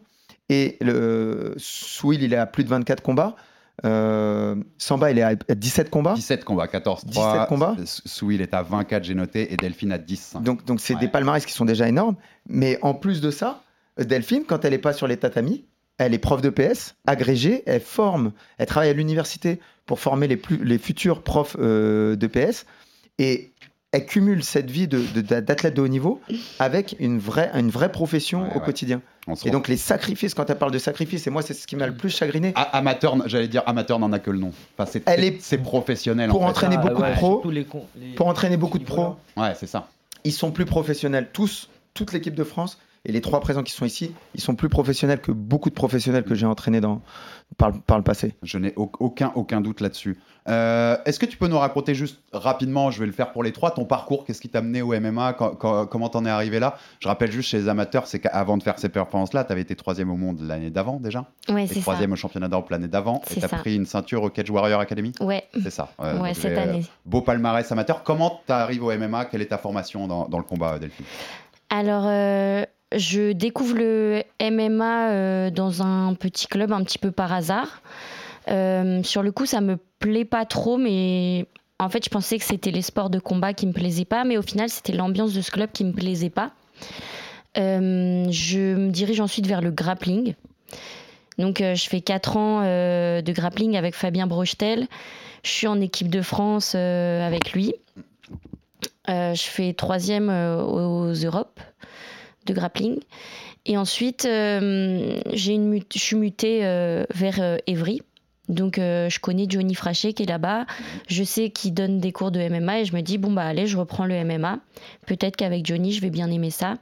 Et 0.49 0.77
le 0.81 1.55
Souil, 1.59 2.23
il 2.23 2.33
est 2.33 2.37
à 2.37 2.47
plus 2.47 2.63
de 2.65 2.69
24 2.69 3.03
combats. 3.03 3.37
Euh, 3.85 4.55
Samba, 4.79 5.11
il 5.11 5.19
est 5.19 5.23
à 5.23 5.35
17 5.35 5.91
combats. 5.91 6.15
17 6.15 6.45
combats, 6.45 6.69
14 6.69 7.05
17 7.07 7.15
3. 7.23 7.47
combats. 7.47 7.77
Souil 7.87 8.41
est 8.43 8.55
à 8.55 8.63
24, 8.63 9.03
j'ai 9.05 9.15
noté, 9.15 9.53
et 9.53 9.57
Delphine 9.57 9.93
à 9.93 9.99
10. 9.99 10.37
Donc, 10.43 10.65
donc 10.65 10.81
c'est 10.81 10.95
des 10.97 11.09
palmarès 11.09 11.45
qui 11.45 11.53
sont 11.53 11.65
déjà 11.65 11.89
énormes. 11.89 12.17
Mais 12.49 12.79
en 12.83 12.95
plus 12.95 13.21
de 13.21 13.31
ça, 13.31 13.63
Delphine, 13.99 14.45
quand 14.47 14.65
elle 14.65 14.73
n'est 14.73 14.79
pas 14.79 14.93
sur 14.93 15.07
les 15.07 15.17
tatamis, 15.17 15.65
elle 15.99 16.15
est 16.15 16.19
prof 16.19 16.41
de 16.41 16.49
PS, 16.51 16.95
agrégée, 17.07 17.63
elle 17.67 17.81
forme, 17.81 18.33
elle 18.59 18.67
travaille 18.67 18.91
à 18.91 18.95
l'université 18.95 19.61
pour 19.87 20.01
former 20.01 20.27
les, 20.29 20.37
plus, 20.37 20.65
les 20.65 20.79
futurs 20.79 21.23
profs 21.23 21.57
euh, 21.61 22.17
de 22.17 22.27
PS. 22.27 22.65
Et 23.19 23.53
elle 23.93 24.07
cumule 24.07 24.43
cette 24.43 24.71
vie 24.71 24.89
de- 24.89 25.03
de- 25.15 25.41
d'athlète 25.41 25.75
de, 25.75 25.83
haut 25.83 25.89
niveau 25.89 26.21
avec 26.59 26.97
une 26.99 27.19
vraie, 27.19 27.51
une 27.55 27.69
vraie 27.69 27.93
profession 27.93 28.51
au 28.51 28.59
ouais. 28.59 28.65
quotidien. 28.65 29.03
Et 29.45 29.51
donc 29.51 29.69
les 29.69 29.77
sacrifices, 29.77 30.33
quand 30.35 30.49
elle 30.49 30.57
parle 30.59 30.73
de 30.73 30.79
sacrifices, 30.79 31.27
et 31.27 31.31
moi 31.31 31.43
c'est 31.43 31.53
ce 31.55 31.67
qui 31.67 31.77
m'a 31.77 31.87
le 31.87 31.95
plus 31.95 32.09
chagriné, 32.09 32.53
A- 32.57 32.63
Amateur, 32.79 33.17
j'allais 33.29 33.47
dire 33.49 33.63
amateur 33.67 33.99
n'en 33.99 34.13
a 34.13 34.19
que 34.19 34.31
le 34.31 34.39
nom. 34.39 34.53
Enfin, 34.77 34.91
c'est, 34.91 35.03
Elle 35.07 35.23
est- 35.23 35.41
c'est 35.43 35.59
professionnel. 35.59 36.31
pour 36.31 36.41
en 36.43 36.47
fait. 36.47 36.51
entraîner 36.51 36.77
Ah, 36.79 36.83
beaucoup 36.89 37.03
ouais, 37.03 37.11
de 37.11 37.15
pros, 37.17 37.43
les 37.51 37.67
pour 38.17 38.27
entraîner 38.29 38.57
beaucoup 38.57 38.79
de 38.79 38.85
pros, 38.85 39.17
Ouais, 39.37 39.53
c'est 39.55 39.67
ça. 39.69 39.89
ils 40.25 40.33
sont 40.33 40.51
plus 40.53 40.65
professionnels. 40.65 41.29
Tous, 41.33 41.69
toute 41.95 42.13
l'équipe 42.15 42.35
de 42.35 42.45
France 42.45 42.79
et 43.05 43.13
les 43.13 43.21
trois 43.21 43.41
présents 43.41 43.63
qui 43.63 43.73
sont 43.73 43.85
ici, 43.85 44.15
ils 44.35 44.41
sont 44.41 44.55
plus 44.55 44.69
professionnels 44.69 45.21
que 45.21 45.33
beaucoup 45.33 45.71
de 45.71 45.75
professionnels 45.75 46.25
que 46.25 46.35
j'ai 46.37 46.47
entraînés 46.47 46.81
dans, 46.81 47.01
par, 47.59 47.71
le- 47.71 47.81
par 47.81 47.99
le 47.99 48.05
passé. 48.05 48.35
Je 48.43 48.59
n'ai 48.59 48.73
au- 48.77 48.93
aucun, 49.01 49.33
aucun 49.35 49.61
doute 49.61 49.81
là-dessus. 49.81 50.19
Euh, 50.49 50.97
est-ce 51.05 51.19
que 51.21 51.27
tu 51.27 51.37
peux 51.37 51.47
nous 51.49 51.59
raconter 51.59 51.95
juste 51.95 52.21
rapidement, 52.33 52.91
je 52.91 53.01
vais 53.01 53.07
le 53.07 53.13
faire 53.13 53.33
pour 53.33 53.43
les 53.45 53.53
trois, 53.53 53.71
ton 53.73 53.85
parcours, 53.85 54.25
qu'est-ce 54.25 54.41
qui 54.41 54.49
t'a 54.49 54.59
amené 54.59 54.83
au 54.83 54.93
MMA, 54.95 55.33
quand- 55.35 55.55
quand- 55.57 55.87
comment 55.87 56.09
t'en 56.09 56.25
es 56.25 56.31
arrivé 56.31 56.59
là? 56.61 56.77
Je 57.01 57.09
rappelle 57.09 57.31
juste 57.33 57.49
chez 57.49 57.59
les 57.59 57.69
amateurs, 57.69 58.07
c'est 58.07 58.19
qu'avant 58.21 58.57
de 58.57 58.63
faire 58.63 58.79
ces 58.79 58.89
performances-là, 58.89 59.45
t'avais 59.45 59.61
été 59.63 59.75
troisième 59.77 60.11
au 60.11 60.17
monde 60.17 60.41
l'année 60.41 60.71
d'avant 60.71 60.99
déjà? 61.01 61.27
Ouais, 61.49 61.67
c'est 61.67 61.75
ça. 61.75 61.81
troisième 61.81 62.13
au 62.13 62.17
championnat 62.17 62.49
d'Europe 62.49 62.71
l'année 62.71 62.89
d'avant, 62.89 63.21
et 63.37 63.41
t'as 63.41 63.49
pris 63.49 63.75
une 63.77 63.87
ceinture 63.87 64.23
au 64.23 64.31
Cage 64.31 64.51
Warrior 64.51 64.81
Academy? 64.81 65.13
Ouais. 65.21 65.45
C'est 65.63 65.71
ça. 65.71 65.91
euh, 66.01 66.19
Ouais, 66.21 66.35
cette 66.35 66.57
euh, 66.59 66.63
année. 66.63 66.87
Beau 67.05 67.21
palmarès 67.23 67.71
amateur. 67.73 68.03
Comment 68.05 68.41
t'arrives 68.47 68.83
au 68.85 68.91
MMA 68.93 69.25
Quelle 69.27 69.43
est 69.43 69.47
ta 69.47 69.59
formation 69.59 70.07
dans, 70.09 70.29
dans 70.29 70.39
le 70.39 70.45
combat, 70.45 70.79
Delphine? 70.79 71.07
Alors, 71.71 72.05
euh, 72.07 72.65
je 72.97 73.33
découvre 73.33 73.77
le 73.77 74.23
MMA 74.41 75.11
euh, 75.11 75.51
dans 75.51 75.83
un 75.83 76.15
petit 76.15 76.47
club 76.47 76.73
un 76.73 76.83
petit 76.85 76.99
peu 76.99 77.11
par 77.11 77.33
hasard. 77.33 77.83
Euh, 78.49 79.03
sur 79.03 79.23
le 79.23 79.33
coup, 79.33 79.47
ça 79.47 79.61
me 79.61 79.79
plaît 79.99 80.25
pas 80.25 80.45
trop, 80.45 80.79
mais 80.79 81.47
en 81.79 81.89
fait, 81.89 82.05
je 82.05 82.11
pensais 82.11 82.39
que 82.39 82.45
c'était 82.45 82.71
les 82.71 82.83
sports 82.83 83.11
de 83.11 83.19
combat 83.19 83.55
qui 83.55 83.67
me 83.67 83.73
plaisaient 83.73 84.05
pas, 84.05 84.25
mais 84.25 84.37
au 84.37 84.43
final, 84.43 84.69
c'était 84.69 84.93
l'ambiance 84.93 85.33
de 85.33 85.41
ce 85.41 85.51
club 85.51 85.71
qui 85.73 85.85
me 85.85 85.93
plaisait 85.93 86.31
pas. 86.31 86.53
Euh, 87.59 88.27
je 88.31 88.75
me 88.75 88.91
dirige 88.91 89.21
ensuite 89.21 89.47
vers 89.47 89.61
le 89.61 89.71
grappling. 89.71 90.35
Donc, 91.39 91.59
je 91.59 91.89
fais 91.89 92.01
4 92.01 92.37
ans 92.37 92.61
de 92.63 93.33
grappling 93.33 93.77
avec 93.77 93.95
Fabien 93.95 94.27
Brochetel. 94.27 94.87
Je 95.43 95.51
suis 95.51 95.67
en 95.67 95.81
équipe 95.81 96.09
de 96.09 96.21
France 96.21 96.75
avec 96.75 97.53
lui. 97.53 97.75
Je 99.09 99.35
fais 99.35 99.73
troisième 99.73 100.29
aux 100.29 101.13
Europes 101.13 101.61
de 102.47 102.55
grappling. 102.55 102.99
Et 103.67 103.77
ensuite, 103.77 104.25
euh, 104.25 105.21
j'ai 105.33 105.53
une 105.53 105.69
mut- 105.69 105.93
je 105.95 105.99
suis 106.01 106.17
mutée 106.17 106.65
euh, 106.65 107.05
vers 107.15 107.41
euh, 107.41 107.57
Évry, 107.67 108.03
Donc 108.49 108.79
euh, 108.79 109.09
je 109.09 109.21
connais 109.21 109.47
Johnny 109.49 109.75
Frachet 109.75 110.13
qui 110.15 110.25
est 110.25 110.27
là-bas. 110.27 110.67
Je 111.09 111.23
sais 111.23 111.51
qu'il 111.51 111.73
donne 111.75 112.01
des 112.01 112.11
cours 112.13 112.33
de 112.33 112.41
MMA 112.49 112.81
et 112.81 112.85
je 112.85 112.95
me 112.95 113.01
dis 113.03 113.19
bon 113.19 113.31
bah 113.33 113.45
allez, 113.45 113.67
je 113.69 113.77
reprends 113.79 114.05
le 114.05 114.25
MMA. 114.25 114.59
Peut-être 115.07 115.37
qu'avec 115.37 115.65
Johnny, 115.65 115.93
je 115.93 116.01
vais 116.01 116.11
bien 116.11 116.31
aimer 116.31 116.51
ça. 116.51 116.75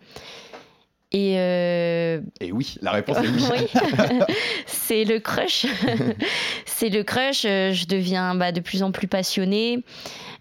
Et, 1.13 1.35
euh, 1.39 2.21
Et 2.41 2.53
oui, 2.53 2.77
la 2.83 2.93
réponse 2.93 3.17
est 3.19 3.29
oui. 3.29 3.69
oui. 4.11 4.35
c'est 4.67 5.05
le 5.05 5.19
crush. 5.19 5.67
c'est 6.67 6.89
le 6.89 7.03
crush. 7.03 7.43
Je 7.43 7.87
deviens 7.87 8.37
bah, 8.37 8.53
de 8.53 8.61
plus 8.61 8.83
en 8.85 8.93
plus 8.93 9.09
passionnée. 9.09 9.83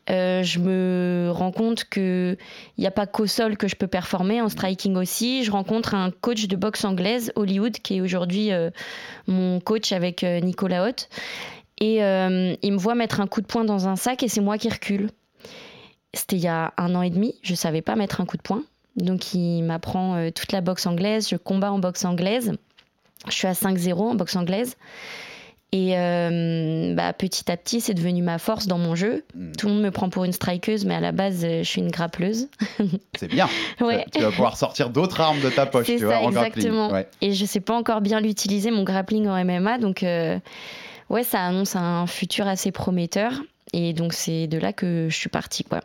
Euh, 0.09 0.41
je 0.43 0.59
me 0.59 1.29
rends 1.31 1.51
compte 1.51 1.85
qu'il 1.85 2.37
n'y 2.77 2.87
a 2.87 2.91
pas 2.91 3.05
qu'au 3.05 3.27
sol 3.27 3.57
que 3.57 3.67
je 3.67 3.75
peux 3.75 3.87
performer, 3.87 4.41
en 4.41 4.49
striking 4.49 4.95
aussi. 4.95 5.43
Je 5.43 5.51
rencontre 5.51 5.93
un 5.93 6.11
coach 6.11 6.47
de 6.47 6.55
boxe 6.55 6.83
anglaise, 6.83 7.31
Hollywood, 7.35 7.73
qui 7.73 7.97
est 7.97 8.01
aujourd'hui 8.01 8.51
euh, 8.51 8.71
mon 9.27 9.59
coach 9.59 9.91
avec 9.91 10.23
euh, 10.23 10.39
Nicolas 10.39 10.87
Haute. 10.87 11.09
Et 11.81 11.99
il 11.99 12.73
me 12.73 12.77
voit 12.77 12.93
mettre 12.93 13.21
un 13.21 13.27
coup 13.27 13.39
de 13.39 13.45
poing 13.45 13.63
dans 13.63 13.87
un 13.87 13.95
sac 13.95 14.21
et 14.21 14.27
c'est 14.27 14.41
moi 14.41 14.57
qui 14.57 14.67
recule. 14.67 15.09
C'était 16.13 16.35
il 16.35 16.41
y 16.41 16.47
a 16.47 16.73
un 16.75 16.93
an 16.93 17.03
et 17.03 17.09
demi, 17.09 17.35
je 17.41 17.51
ne 17.51 17.55
savais 17.55 17.81
pas 17.81 17.95
mettre 17.95 18.19
un 18.19 18.25
coup 18.25 18.35
de 18.35 18.41
poing. 18.41 18.63
Donc 18.97 19.33
il 19.33 19.61
m'apprend 19.61 20.29
toute 20.31 20.51
la 20.51 20.59
boxe 20.59 20.85
anglaise, 20.87 21.29
je 21.29 21.37
combats 21.37 21.71
en 21.71 21.79
boxe 21.79 22.03
anglaise. 22.03 22.51
Je 23.29 23.33
suis 23.33 23.47
à 23.47 23.53
5-0 23.53 23.93
en 23.93 24.15
boxe 24.15 24.35
anglaise. 24.35 24.75
Et 25.71 25.97
euh, 25.97 26.95
bah, 26.95 27.13
petit 27.13 27.51
à 27.51 27.55
petit, 27.55 27.79
c'est 27.79 27.93
devenu 27.93 28.23
ma 28.23 28.39
force 28.39 28.65
dans 28.65 28.79
mon 28.79 28.95
jeu. 28.95 29.23
Tout 29.57 29.67
le 29.67 29.73
monde 29.73 29.83
me 29.83 29.91
prend 29.91 30.09
pour 30.09 30.23
une 30.23 30.31
strikeuse, 30.31 30.83
mais 30.83 30.95
à 30.95 30.99
la 30.99 31.11
base, 31.11 31.45
euh, 31.45 31.59
je 31.59 31.69
suis 31.69 31.81
une 31.81 31.91
grappleuse. 31.91 32.47
C'est 33.19 33.27
bien. 33.27 33.47
Ouais. 33.79 34.05
Tu 34.13 34.21
vas 34.21 34.31
pouvoir 34.31 34.57
sortir 34.57 34.89
d'autres 34.89 35.21
armes 35.21 35.39
de 35.41 35.49
ta 35.49 35.65
poche, 35.65 35.85
tu 35.85 35.97
vois, 35.97 36.17
en 36.17 36.31
grappling. 36.31 36.47
exactement. 36.47 36.91
Ouais. 36.91 37.07
Et 37.21 37.33
je 37.33 37.45
sais 37.45 37.59
pas 37.59 37.75
encore 37.75 38.01
bien 38.01 38.19
l'utiliser, 38.19 38.71
mon 38.71 38.83
grappling 38.83 39.27
en 39.27 39.43
MMA. 39.43 39.77
Donc, 39.77 40.03
euh, 40.03 40.39
ouais, 41.09 41.23
ça 41.23 41.43
annonce 41.43 41.75
un 41.75 42.07
futur 42.07 42.47
assez 42.47 42.71
prometteur. 42.71 43.33
Et 43.73 43.93
donc, 43.93 44.13
c'est 44.13 44.47
de 44.47 44.57
là 44.57 44.73
que 44.73 45.07
je 45.09 45.15
suis 45.15 45.29
partie, 45.29 45.63
quoi. 45.63 45.81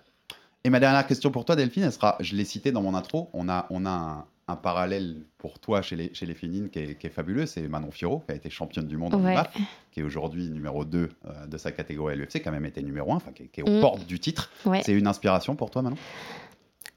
Et 0.65 0.71
ma 0.71 0.81
dernière 0.81 1.07
question 1.07 1.31
pour 1.31 1.45
toi, 1.45 1.57
Delphine, 1.57 1.85
elle 1.85 1.93
sera, 1.93 2.17
je 2.21 2.35
l'ai 2.35 2.45
cité 2.45 2.73
dans 2.73 2.81
mon 2.83 2.95
intro, 2.95 3.29
on 3.35 3.51
a, 3.51 3.67
on 3.69 3.85
a 3.85 3.91
un, 3.91 4.25
un 4.47 4.57
parallèle 4.57 5.23
pour 5.39 5.59
toi 5.59 5.81
chez 5.81 5.97
les, 5.97 6.13
chez 6.15 6.27
les 6.27 6.35
féminines 6.35 6.69
qui 6.69 6.79
est, 6.79 6.95
qui 6.99 7.07
est 7.07 7.11
fabuleux, 7.11 7.47
c'est 7.47 7.63
Manon 7.69 7.91
Fiorot, 7.91 8.23
qui 8.27 8.33
a 8.33 8.35
été 8.35 8.51
championne 8.51 8.87
du 8.87 8.97
monde 8.99 9.15
en 9.15 9.21
Ouais. 9.25 9.35
MAF, 9.35 9.55
qui 9.91 10.01
est 10.01 10.03
aujourd'hui 10.03 10.51
numéro 10.51 10.85
2 10.85 11.09
euh, 11.27 11.47
de 11.47 11.57
sa 11.57 11.73
catégorie 11.73 12.13
à 12.13 12.17
l'UFC, 12.17 12.43
qui 12.43 12.49
a 12.49 12.51
même 12.51 12.67
été 12.67 12.83
numéro 12.83 13.13
1, 13.13 13.17
enfin, 13.17 13.33
qui, 13.33 13.45
est- 13.45 13.47
qui 13.47 13.61
est 13.61 13.63
aux 13.69 13.79
Mm. 13.79 13.81
portes 13.81 14.07
du 14.07 14.19
titre. 14.21 14.51
Ouais. 14.67 14.83
C'est 14.85 14.93
une 14.93 15.07
inspiration 15.07 15.57
pour 15.57 15.71
toi, 15.71 15.81
Manon? 15.83 15.97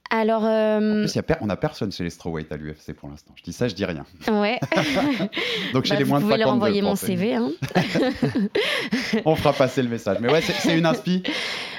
Alors, 0.10 0.46
euh, 0.46 1.04
En 1.04 1.06
plus, 1.06 1.16
y 1.16 1.20
a 1.20 1.38
on 1.42 1.50
a 1.50 1.58
personne 1.58 1.92
chez 1.92 2.04
les 2.04 2.10
strawweight 2.10 2.50
à 2.52 2.56
l'UFC 2.58 2.94
pour 2.94 3.10
l'instant. 3.10 3.34
Je 3.36 3.44
dis 3.44 3.52
ça, 3.52 3.68
je 3.68 3.76
dis 3.76 3.84
rien. 3.86 4.06
ouais. 4.32 4.58
Donc 5.74 5.84
chez 5.86 5.92
Bah, 5.96 5.98
les 6.00 6.04
vous 6.06 6.10
moins 6.12 6.20
de 6.20 6.24
pouvez 6.24 6.36
50 6.36 6.40
leur 6.40 6.50
envoyer 6.54 6.82
mon. 6.82 6.96
CV. 6.96 7.36
Hein. 7.36 7.52
On 9.26 9.36
fera 9.36 9.54
passer 9.54 9.82
le 9.84 9.90
message. 9.90 10.18
Mais 10.22 10.32
ouais, 10.32 10.42
c'est 10.42 10.54
c'est 10.54 10.78
une 10.78 10.86
inspi. 10.86 11.24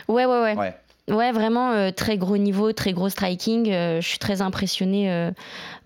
Ouais, 0.08 0.26
ouais, 0.26 0.42
ouais. 0.42 0.56
Ouais. 0.56 0.74
Ouais, 1.08 1.32
vraiment 1.32 1.72
euh, 1.72 1.90
très 1.90 2.18
gros 2.18 2.36
niveau, 2.36 2.72
très 2.72 2.92
gros 2.92 3.08
striking. 3.08 3.70
Euh, 3.70 4.00
je 4.00 4.06
suis 4.06 4.18
très 4.18 4.42
impressionnée 4.42 5.10
euh, 5.10 5.30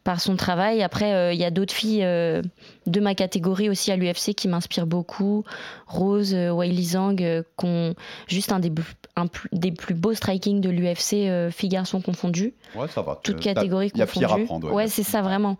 par 0.04 0.20
son 0.20 0.36
travail. 0.36 0.82
Après, 0.82 1.12
euh, 1.14 1.32
il 1.32 1.38
y 1.40 1.44
a 1.44 1.50
d'autres 1.50 1.72
filles 1.74 2.02
euh, 2.04 2.42
de 2.86 3.00
ma 3.00 3.14
catégorie 3.14 3.68
aussi 3.68 3.92
à 3.92 3.96
l'UFC 3.96 4.34
qui 4.34 4.48
m'inspirent 4.48 4.86
beaucoup. 4.86 5.44
Rose, 5.86 6.34
euh, 6.34 6.50
Weili 6.52 6.84
Zhang, 6.84 7.16
qui 7.16 7.64
ont 7.64 7.94
juste 8.26 8.52
un 8.52 8.58
des, 8.58 8.72
un 9.16 9.26
des 9.52 9.72
plus 9.72 9.94
beaux 9.94 10.14
striking 10.14 10.60
de 10.60 10.70
l'UFC, 10.70 11.50
filles-garçons 11.52 12.00
confondus. 12.00 12.54
Ouais, 12.74 12.88
ça 12.88 13.02
va. 13.02 13.20
Toutes 13.22 13.40
catégories 13.40 13.90
Il 13.94 13.98
y 13.98 14.02
a 14.02 14.06
confondues. 14.06 14.26
pire 14.26 14.34
à 14.34 14.38
prendre. 14.44 14.72
ouais, 14.72 14.88
c'est 14.88 15.02
ça 15.02 15.22
vraiment. 15.22 15.56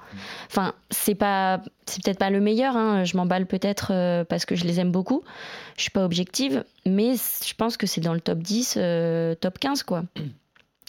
Enfin, 0.49 0.73
c'est 0.91 1.15
pas, 1.15 1.61
c'est 1.87 2.03
peut-être 2.03 2.19
pas 2.19 2.31
le 2.31 2.41
meilleur. 2.41 2.77
hein. 2.77 3.05
Je 3.05 3.17
m'emballe 3.17 3.47
peut-être 3.47 4.25
parce 4.25 4.45
que 4.45 4.57
je 4.57 4.65
les 4.65 4.81
aime 4.81 4.91
beaucoup. 4.91 5.23
Je 5.77 5.83
suis 5.83 5.91
pas 5.91 6.05
objective, 6.05 6.65
mais 6.87 7.15
je 7.15 7.55
pense 7.55 7.77
que 7.77 7.87
c'est 7.87 8.01
dans 8.01 8.15
le 8.15 8.21
top 8.21 8.39
10, 8.41 8.75
euh, 8.77 9.35
top 9.35 9.59
15 9.59 9.83
quoi. 9.85 10.03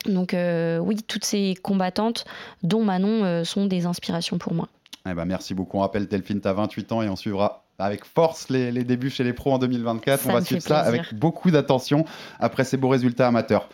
Donc 0.05 0.33
euh, 0.33 0.77
oui, 0.79 0.97
toutes 1.07 1.25
ces 1.25 1.55
combattantes, 1.61 2.25
dont 2.61 2.83
Manon, 2.83 3.23
euh, 3.23 3.43
sont 3.43 3.65
des 3.65 3.85
inspirations 3.85 4.37
pour 4.37 4.53
moi. 4.53 4.67
Eh 5.09 5.13
ben, 5.13 5.25
merci 5.25 5.53
beaucoup. 5.53 5.77
On 5.77 5.81
rappelle, 5.81 6.07
Delphine, 6.07 6.39
tu 6.39 6.47
as 6.47 6.53
28 6.53 6.91
ans 6.91 7.01
et 7.01 7.09
on 7.09 7.15
suivra 7.15 7.65
avec 7.79 8.05
force 8.05 8.49
les, 8.49 8.71
les 8.71 8.83
débuts 8.83 9.09
chez 9.09 9.23
les 9.23 9.33
pros 9.33 9.51
en 9.51 9.57
2024. 9.57 10.21
Ça 10.21 10.29
on 10.29 10.33
va 10.33 10.41
suivre 10.41 10.61
ça 10.61 10.83
plaisir. 10.83 11.01
avec 11.01 11.13
beaucoup 11.19 11.51
d'attention 11.51 12.05
après 12.39 12.63
ces 12.63 12.77
beaux 12.77 12.89
résultats 12.89 13.27
amateurs. 13.27 13.67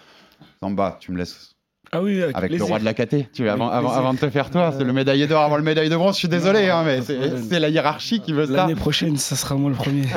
Zamba, 0.64 0.98
tu 1.00 1.12
me 1.12 1.18
laisses 1.18 1.56
Ah 1.92 2.02
oui, 2.02 2.22
avec, 2.24 2.36
avec 2.36 2.52
le 2.54 2.64
roi 2.64 2.80
de 2.80 2.86
la 2.86 2.94
KT. 2.94 3.32
Tu, 3.32 3.48
avant, 3.48 3.70
avant, 3.70 3.92
avant 3.92 4.14
de 4.14 4.20
te 4.20 4.30
faire 4.30 4.50
toi, 4.50 4.74
c'est 4.76 4.84
le 4.84 4.94
médaillé 4.94 5.28
d'or 5.28 5.44
avant 5.44 5.58
le 5.58 5.64
médaille 5.64 5.90
de 5.90 5.96
bronze. 5.96 6.16
Je 6.16 6.20
suis 6.20 6.28
désolé, 6.28 6.70
hein, 6.70 6.84
mais 6.84 7.02
c'est 7.02 7.60
la 7.60 7.70
hiérarchie 7.70 8.22
qui 8.22 8.34
veut 8.34 8.46
ça. 8.48 8.54
L'année 8.54 8.76
prochaine, 8.76 9.18
ça 9.18 9.36
sera 9.36 9.56
moi 9.56 9.70
le 9.70 9.76
premier. 9.76 10.08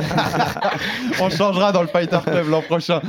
On 1.20 1.28
changera 1.28 1.72
dans 1.72 1.82
le 1.82 1.88
Fighter 1.88 2.18
Club 2.24 2.48
l'an 2.48 2.62
prochain. 2.62 3.00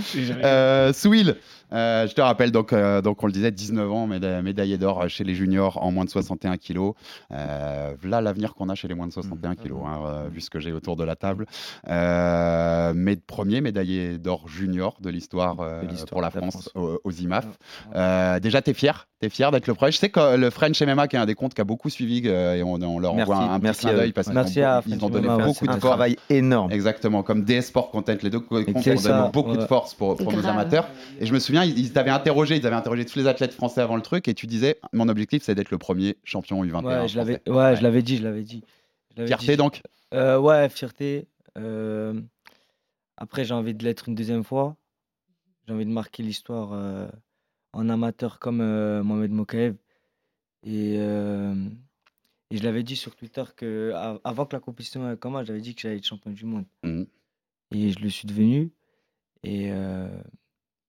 Euh, 0.44 0.92
Souil, 0.94 1.36
euh, 1.72 2.08
je 2.08 2.14
te 2.14 2.22
rappelle, 2.22 2.52
donc, 2.52 2.74
euh, 2.74 3.02
donc 3.02 3.24
on 3.24 3.28
le 3.28 3.32
disait, 3.32 3.52
19 3.52 3.92
ans, 3.92 4.08
méda- 4.08 4.42
médaillé 4.42 4.78
d'or 4.78 5.08
chez 5.10 5.24
les 5.24 5.36
juniors 5.36 5.82
en 5.84 5.92
moins 5.92 6.06
de 6.06 6.10
61 6.10 6.58
kilos. 6.58 6.94
Euh, 7.32 7.94
voilà 8.02 8.22
l'avenir 8.22 8.54
qu'on 8.54 8.70
a 8.70 8.76
chez 8.76 8.88
les 8.88 8.96
moins 8.96 9.08
de 9.08 9.14
61 9.14 9.56
kilos, 9.56 9.80
hein, 9.86 10.00
euh, 10.06 10.28
vu 10.32 10.42
ce 10.42 10.50
que 10.50 10.60
j'ai 10.60 10.72
autour 10.72 10.96
de 10.96 11.04
la 11.04 11.16
table. 11.16 11.46
Euh, 11.90 12.94
mais 12.96 13.16
premier 13.16 13.62
médaillé 13.62 14.18
d'or 14.18 14.48
junior 14.48 14.98
de 15.02 15.10
l'histoire 15.10 15.58
euh, 15.62 15.82
pour 16.10 16.22
la 16.22 16.30
France. 16.32 16.70
Aux, 16.76 17.00
aux 17.04 17.12
IMAF. 17.12 17.46
Euh, 17.96 18.40
déjà, 18.40 18.62
t'es 18.62 18.74
fier 18.74 19.08
T'es 19.20 19.30
fier 19.30 19.52
d'être 19.52 19.68
le 19.68 19.74
premier 19.74 19.92
Je 19.94 19.98
sais 20.00 20.10
que 20.10 20.36
le 20.36 20.50
French 20.50 20.82
MMA, 20.82 21.08
qui 21.08 21.16
est 21.16 21.20
un 21.20 21.26
des 21.26 21.36
comptes 21.36 21.54
qui 21.54 21.62
a 21.62 21.64
beaucoup 21.64 21.90
suivi, 21.90 22.22
euh, 22.26 22.56
et 22.56 22.64
on, 22.64 22.74
on 22.82 23.00
leur 23.00 23.14
envoie 23.14 23.38
un, 23.38 23.54
un 23.54 23.60
petit 23.60 23.64
merci 23.64 23.82
clin 23.86 23.92
à 23.92 23.96
d'œil 23.98 24.12
parce 24.12 24.28
qu'ils 24.28 25.06
ont, 25.06 25.10
donné 25.10 25.28
MMA, 25.30 25.46
beaucoup 25.46 25.66
de 25.66 25.72
un 25.72 25.74
force. 25.80 25.86
travail 25.86 26.18
énorme. 26.30 26.72
Exactement, 26.74 27.24
comme 27.24 27.44
DS 27.46 27.62
Sport 27.68 27.90
Content, 27.92 28.16
les 28.22 28.30
deux 28.30 28.42
comptes 28.42 28.68
ont 28.68 28.82
donné 28.82 29.30
beaucoup 29.32 29.56
de 29.56 29.66
force 29.66 29.94
pour, 29.94 30.18
pour 30.18 30.34
nos 30.34 30.46
amateurs. 30.46 30.88
Et 31.22 31.26
je 31.26 31.34
me 31.34 31.40
souviens, 31.58 31.64
ils, 31.64 31.78
ils 31.80 31.94
t'avaient 31.94 32.10
interrogé, 32.12 32.56
ils 32.58 32.66
avaient 32.68 32.76
interrogé 32.76 33.06
tous 33.06 33.18
les 33.20 33.28
athlètes 33.28 33.54
français 33.54 33.82
avant 33.82 33.96
le 33.96 34.02
truc, 34.02 34.28
et 34.28 34.34
tu 34.34 34.48
disais, 34.48 34.80
mon 34.94 35.08
objectif, 35.10 35.44
c'est 35.44 35.56
d'être 35.56 35.72
le 35.72 35.78
premier 35.78 36.18
champion 36.24 36.64
U21. 36.64 36.84
Ouais, 36.86 37.08
je 37.08 37.18
l'avais, 37.18 37.42
français. 37.46 37.58
ouais, 37.60 37.76
je 37.76 37.84
l'avais 37.84 38.02
dit, 38.02 38.18
je 38.18 38.24
l'avais 38.24 38.44
dit. 38.44 38.64
Je 39.18 39.26
Fierté 39.26 39.52
dit. 39.52 39.58
donc 39.58 39.82
Euh, 40.14 40.38
Ouais, 40.40 40.70
fierté. 40.70 41.28
Euh, 41.58 42.20
Après, 43.18 43.46
j'ai 43.46 43.54
envie 43.54 43.74
de 43.76 43.84
l'être 43.84 44.08
une 44.10 44.16
deuxième 44.16 44.44
fois. 44.44 44.76
J'ai 45.68 45.74
envie 45.74 45.86
de 45.86 45.92
marquer 45.92 46.24
l'histoire 46.24 46.72
euh, 46.74 47.08
en 47.74 47.88
amateur 47.90 48.40
comme 48.40 48.58
Mohamed 49.02 49.32
Mokaev. 49.32 49.76
Et, 50.66 50.96
et 50.96 52.58
je 52.58 52.64
l'avais 52.64 52.84
dit 52.84 52.96
sur 52.96 53.16
Twitter 53.16 53.44
que 53.56 53.92
av- 53.96 54.20
avant 54.24 54.46
que 54.46 54.56
la 54.56 54.60
compétition 54.60 55.16
commence, 55.18 55.46
j'avais 55.48 55.62
dit 55.62 55.74
que 55.76 55.82
j'allais 55.82 55.98
être 55.98 56.06
champion 56.08 56.32
du 56.32 56.46
monde. 56.46 56.66
Mhm. 56.84 57.06
Et 57.72 57.92
je 57.92 58.00
le 58.00 58.10
suis 58.10 58.28
devenu. 58.28 58.72
Et, 59.44 59.72
euh, 59.72 60.08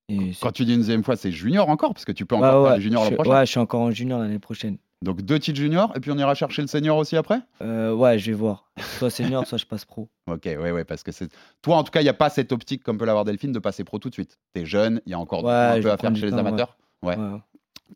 et 0.09 0.33
Quand 0.40 0.53
tu 0.53 0.64
dis 0.64 0.73
une 0.75 0.81
deuxième 0.81 1.03
fois, 1.05 1.17
c'est 1.17 1.33
junior 1.33 1.69
encore, 1.69 1.95
parce 1.95 2.05
que 2.05 2.12
tu 2.12 2.27
peux 2.27 2.35
Ouais, 2.37 2.43
encore 2.47 2.62
ouais, 2.62 2.69
faire 2.71 2.77
les 2.77 2.83
juniors 2.83 3.03
je 3.03 3.05
l'an 3.07 3.09
suis- 3.11 3.14
prochain. 3.17 3.31
Ouais, 3.38 3.47
je 3.47 3.51
suis 3.51 3.61
encore 3.61 3.81
en 3.81 3.90
junior 3.90 4.19
l'année 4.21 4.38
prochaine. 4.38 4.77
Donc 5.03 5.21
deux 5.23 5.38
titres 5.38 5.59
juniors, 5.59 5.93
et 5.97 6.01
puis 6.01 6.11
on 6.11 6.17
ira 6.19 6.35
chercher 6.35 6.62
le 6.62 6.69
senior 6.69 6.97
aussi 6.97 7.17
après? 7.17 7.40
Euh, 7.61 7.93
ouais, 7.93 8.19
je 8.19 8.31
vais 8.31 8.37
voir. 8.37 8.71
Soit 8.99 9.11
senior, 9.11 9.45
soit 9.47 9.59
je 9.59 9.67
passe 9.67 9.85
pro. 9.85 10.09
Ok, 10.31 10.45
ouais, 10.47 10.71
ouais, 10.71 10.85
parce 10.85 11.03
que 11.03 11.12
c'est. 11.12 11.29
Toi, 11.62 11.77
en 11.77 11.85
tout 11.85 11.90
cas, 11.90 12.01
il 12.01 12.05
n'y 12.05 12.09
a 12.11 12.14
pas 12.14 12.31
cette 12.31 12.53
optique, 12.53 12.83
comme 12.83 12.97
peut 12.97 13.05
l'avoir 13.05 13.25
Delphine, 13.25 13.53
de 13.53 13.59
passer 13.59 13.85
pro 13.85 13.99
tout 13.99 14.09
de 14.09 14.14
suite. 14.14 14.38
T'es 14.55 14.64
jeune, 14.64 15.01
il 15.07 15.11
y 15.11 15.14
a 15.14 15.19
encore 15.19 15.45
Ouais, 15.45 15.51
un 15.53 15.81
peu 15.83 15.90
à 15.90 15.97
faire 15.99 16.14
chez 16.17 16.27
les 16.27 16.35
amateurs. 16.35 16.77
Ouais. 17.03 17.17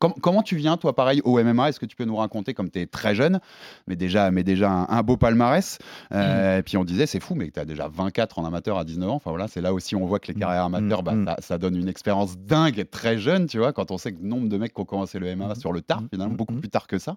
Com- 0.01 0.15
comment 0.21 0.43
tu 0.43 0.57
viens, 0.57 0.77
toi, 0.77 0.95
pareil, 0.95 1.21
au 1.25 1.39
MMA 1.43 1.69
Est-ce 1.71 1.81
que 1.81 1.87
tu 1.87 1.97
peux 1.97 2.05
nous 2.05 2.17
raconter, 2.17 2.55
comme 2.55 2.71
tu 2.71 2.81
es 2.81 2.87
très 2.87 3.15
jeune, 3.15 3.41
mais 3.87 3.97
déjà, 3.97 4.31
mais 4.31 4.45
déjà 4.45 4.71
un, 4.71 4.89
un 4.89 5.03
beau 5.03 5.17
palmarès 5.17 5.79
Euh, 6.13 6.59
Et 6.59 6.63
puis 6.63 6.77
on 6.77 6.85
disait, 6.85 7.07
c'est 7.07 7.21
fou, 7.21 7.35
mais 7.35 7.51
tu 7.51 7.59
as 7.61 7.65
déjà 7.65 7.89
24 7.89 8.39
en 8.39 8.45
amateur 8.45 8.79
à 8.79 8.85
19 8.85 9.11
ans. 9.11 9.15
Enfin 9.15 9.31
voilà, 9.31 9.49
c'est 9.49 9.61
là 9.61 9.73
aussi 9.73 9.97
on 9.97 10.07
voit 10.07 10.19
que 10.19 10.29
les 10.33 10.39
carrières 10.39 10.65
amateurs, 10.65 11.03
bah, 11.03 11.13
mm. 11.15 11.27
ça, 11.27 11.37
ça 11.41 11.59
donne 11.59 11.77
une 11.77 11.89
expérience 11.89 12.39
dingue 12.39 12.79
et 12.79 12.85
très 12.85 13.19
jeune, 13.19 13.47
tu 13.47 13.59
vois, 13.59 13.73
quand 13.73 13.91
on 13.91 13.99
sait 13.99 14.13
que 14.13 14.21
le 14.23 14.29
nombre 14.29 14.49
de 14.49 14.57
mecs 14.57 14.75
qui 14.75 14.81
ont 14.81 14.85
commencé 14.85 15.19
le 15.19 15.35
MMA 15.35 15.55
sur 15.57 15.73
le 15.73 15.81
tard, 15.81 16.03
finalement, 16.11 16.35
beaucoup 16.35 16.55
plus 16.55 16.69
tard 16.71 16.87
que 16.87 16.99
ça. 16.99 17.17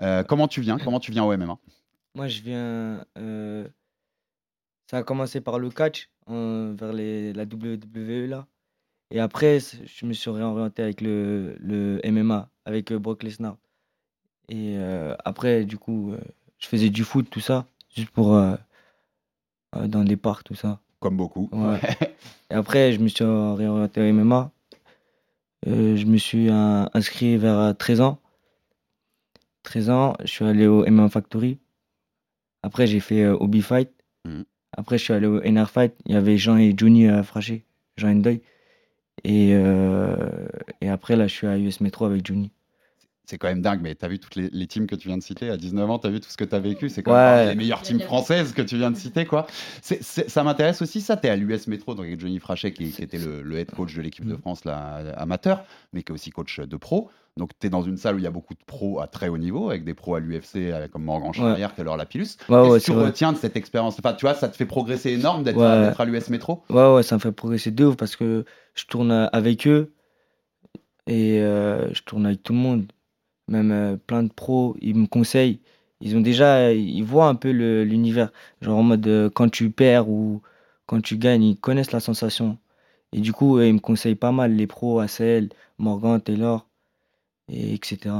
Euh, 0.00 0.22
comment 0.22 0.48
tu 0.48 0.60
viens 0.60 0.78
Comment 0.78 1.00
tu 1.00 1.10
viens 1.12 1.24
au 1.24 1.36
MMA 1.36 1.56
Moi, 2.14 2.28
je 2.28 2.40
viens. 2.42 3.04
euh, 3.18 3.66
Ça 4.90 4.98
a 4.98 5.02
commencé 5.02 5.40
par 5.40 5.58
le 5.58 5.70
catch, 5.70 6.08
vers 6.28 6.92
les, 6.92 7.32
la 7.32 7.44
WWE 7.44 8.26
là. 8.28 8.46
Et 9.12 9.20
après, 9.20 9.58
je 9.60 10.06
me 10.06 10.12
suis 10.14 10.30
réorienté 10.30 10.82
avec 10.82 11.00
le, 11.00 11.54
le 11.60 12.00
MMA, 12.04 12.48
avec 12.64 12.90
euh, 12.92 12.98
Brock 12.98 13.22
Lesnar. 13.22 13.56
Et 14.48 14.74
euh, 14.76 15.14
après, 15.24 15.64
du 15.64 15.78
coup, 15.78 16.12
euh, 16.12 16.18
je 16.58 16.66
faisais 16.66 16.90
du 16.90 17.04
foot, 17.04 17.28
tout 17.30 17.40
ça, 17.40 17.66
juste 17.94 18.10
pour. 18.10 18.34
euh, 18.34 18.56
dans 19.86 20.02
les 20.02 20.16
parcs, 20.16 20.44
tout 20.44 20.54
ça. 20.54 20.80
Comme 21.00 21.16
beaucoup. 21.16 21.48
Ouais. 21.52 21.80
Et 22.50 22.54
après, 22.54 22.92
je 22.92 23.00
me 23.00 23.08
suis 23.08 23.24
réorienté 23.24 24.00
au 24.00 24.12
MMA. 24.12 24.50
Euh, 25.66 25.96
je 25.96 26.06
me 26.06 26.16
suis 26.16 26.48
inscrit 26.50 27.36
vers 27.36 27.58
euh, 27.58 27.72
13 27.72 28.00
ans. 28.00 28.18
13 29.62 29.90
ans, 29.90 30.14
je 30.20 30.26
suis 30.26 30.44
allé 30.44 30.66
au 30.66 30.84
MMA 30.84 31.08
Factory. 31.08 31.58
Après, 32.62 32.86
j'ai 32.86 33.00
fait 33.00 33.26
Hobby 33.26 33.62
Fight. 33.62 33.90
Mhm. 34.24 34.44
Après, 34.76 34.98
je 34.98 35.04
suis 35.04 35.12
allé 35.12 35.26
au 35.26 35.40
NR 35.42 35.70
Fight. 35.70 35.94
Il 36.06 36.12
y 36.12 36.16
avait 36.16 36.38
Jean 36.38 36.56
et 36.56 36.74
Johnny 36.76 37.06
Fraché, 37.22 37.64
Jean 37.96 38.08
Endoy. 38.10 38.40
Et, 39.24 39.52
euh, 39.54 40.16
et 40.80 40.88
après, 40.88 41.16
là, 41.16 41.26
je 41.26 41.34
suis 41.34 41.46
à 41.46 41.56
US 41.58 41.80
Metro 41.80 42.04
avec 42.06 42.26
Johnny. 42.26 42.50
c'est 43.24 43.38
quand 43.38 43.48
même 43.48 43.62
dingue, 43.62 43.80
mais 43.82 43.94
tu 43.94 44.04
as 44.04 44.08
vu 44.08 44.18
toutes 44.18 44.34
les, 44.36 44.50
les 44.52 44.66
teams 44.66 44.86
que 44.86 44.96
tu 44.96 45.08
viens 45.08 45.16
de 45.16 45.22
citer 45.22 45.48
à 45.48 45.56
19 45.56 45.88
ans, 45.90 45.98
tu 45.98 46.06
as 46.08 46.10
vu 46.10 46.20
tout 46.20 46.28
ce 46.28 46.36
que 46.36 46.44
tu 46.44 46.54
as 46.54 46.58
vécu, 46.60 46.88
c'est 46.88 47.02
quand 47.02 47.12
même 47.14 47.48
les 47.50 47.54
meilleures 47.54 47.82
teams 47.82 48.00
françaises 48.00 48.52
que 48.52 48.62
tu 48.62 48.76
viens 48.76 48.90
de 48.90 48.96
citer. 48.96 49.24
quoi. 49.26 49.46
Ça 49.80 50.42
m'intéresse 50.44 50.82
aussi, 50.82 51.00
ça, 51.00 51.16
tu 51.16 51.28
es 51.28 51.30
à 51.30 51.36
l'US 51.36 51.66
Métro, 51.68 51.94
donc 51.94 52.06
avec 52.06 52.20
Johnny 52.20 52.40
Frachet 52.40 52.72
qui, 52.72 52.90
qui 52.90 53.02
était 53.02 53.18
le, 53.18 53.42
le 53.42 53.58
head 53.58 53.70
coach 53.70 53.94
de 53.94 54.02
l'équipe 54.02 54.24
Mm. 54.24 54.30
de 54.32 54.36
France 54.36 54.64
là, 54.64 55.14
amateur, 55.16 55.64
mais 55.92 56.02
qui 56.02 56.12
est 56.12 56.14
aussi 56.14 56.30
coach 56.30 56.58
de 56.60 56.76
pro. 56.76 57.10
Donc 57.36 57.50
tu 57.58 57.66
es 57.66 57.70
dans 57.70 57.82
une 57.82 57.96
salle 57.96 58.16
où 58.16 58.18
il 58.18 58.24
y 58.24 58.26
a 58.26 58.30
beaucoup 58.30 58.54
de 58.54 58.62
pros 58.66 59.00
à 59.00 59.06
très 59.06 59.28
haut 59.28 59.38
niveau, 59.38 59.70
avec 59.70 59.84
des 59.84 59.94
pros 59.94 60.14
à 60.14 60.20
l'UFC, 60.20 60.70
avec- 60.72 60.90
comme 60.90 61.04
Morgan 61.04 61.32
Charrière, 61.32 61.74
Taylor 61.74 61.96
Lapillus. 61.96 62.36
Ouais, 62.48 62.56
Qu'est-ce 62.62 62.68
ouais, 62.74 62.80
que 62.80 62.84
tu 62.84 62.90
retiens 62.92 63.32
de 63.32 63.38
cette 63.38 63.56
expérience? 63.56 63.98
Enfin, 63.98 64.12
tu 64.12 64.26
vois, 64.26 64.34
ça 64.34 64.48
te 64.48 64.56
fait 64.56 64.66
progresser 64.66 65.12
énorme 65.12 65.42
d'être 65.42 65.58
Ouais. 65.58 65.92
à 65.98 66.04
l'US 66.04 66.28
Métro? 66.30 66.62
Ouais, 66.68 66.94
ouais, 66.94 67.02
ça 67.02 67.14
me 67.16 67.20
fait 67.20 67.32
progresser 67.32 67.70
de 67.70 67.84
ouf 67.86 67.96
parce 67.96 68.16
que 68.16 68.44
je 68.74 68.84
tourne 68.84 69.30
avec 69.32 69.66
eux 69.66 69.92
et 71.06 71.40
euh, 71.40 71.92
je 71.92 72.02
tourne 72.02 72.26
avec 72.26 72.42
tout 72.42 72.52
le 72.52 72.58
monde. 72.58 72.92
Même 73.48 73.72
euh, 73.72 73.96
plein 73.96 74.22
de 74.24 74.32
pros, 74.32 74.76
ils 74.80 74.96
me 74.96 75.06
conseillent. 75.06 75.60
Ils 76.00 76.16
ont 76.16 76.20
déjà, 76.20 76.72
ils 76.72 77.02
voient 77.04 77.28
un 77.28 77.34
peu 77.34 77.50
l'univers. 77.50 78.32
Genre 78.62 78.78
en 78.78 78.82
mode 78.82 79.06
euh, 79.08 79.30
quand 79.30 79.50
tu 79.50 79.70
perds 79.70 80.08
ou 80.08 80.42
quand 80.86 81.00
tu 81.02 81.18
gagnes, 81.18 81.44
ils 81.44 81.56
connaissent 81.58 81.92
la 81.92 82.00
sensation. 82.00 82.58
Et 83.12 83.20
du 83.20 83.32
coup, 83.32 83.60
ils 83.60 83.74
me 83.74 83.80
conseillent 83.80 84.16
pas 84.16 84.32
mal, 84.32 84.54
les 84.56 84.66
pros, 84.66 85.00
ACL, 85.00 85.50
Morgan, 85.78 86.20
Taylor, 86.20 86.68
et 87.48 87.74
etc. 87.74 88.14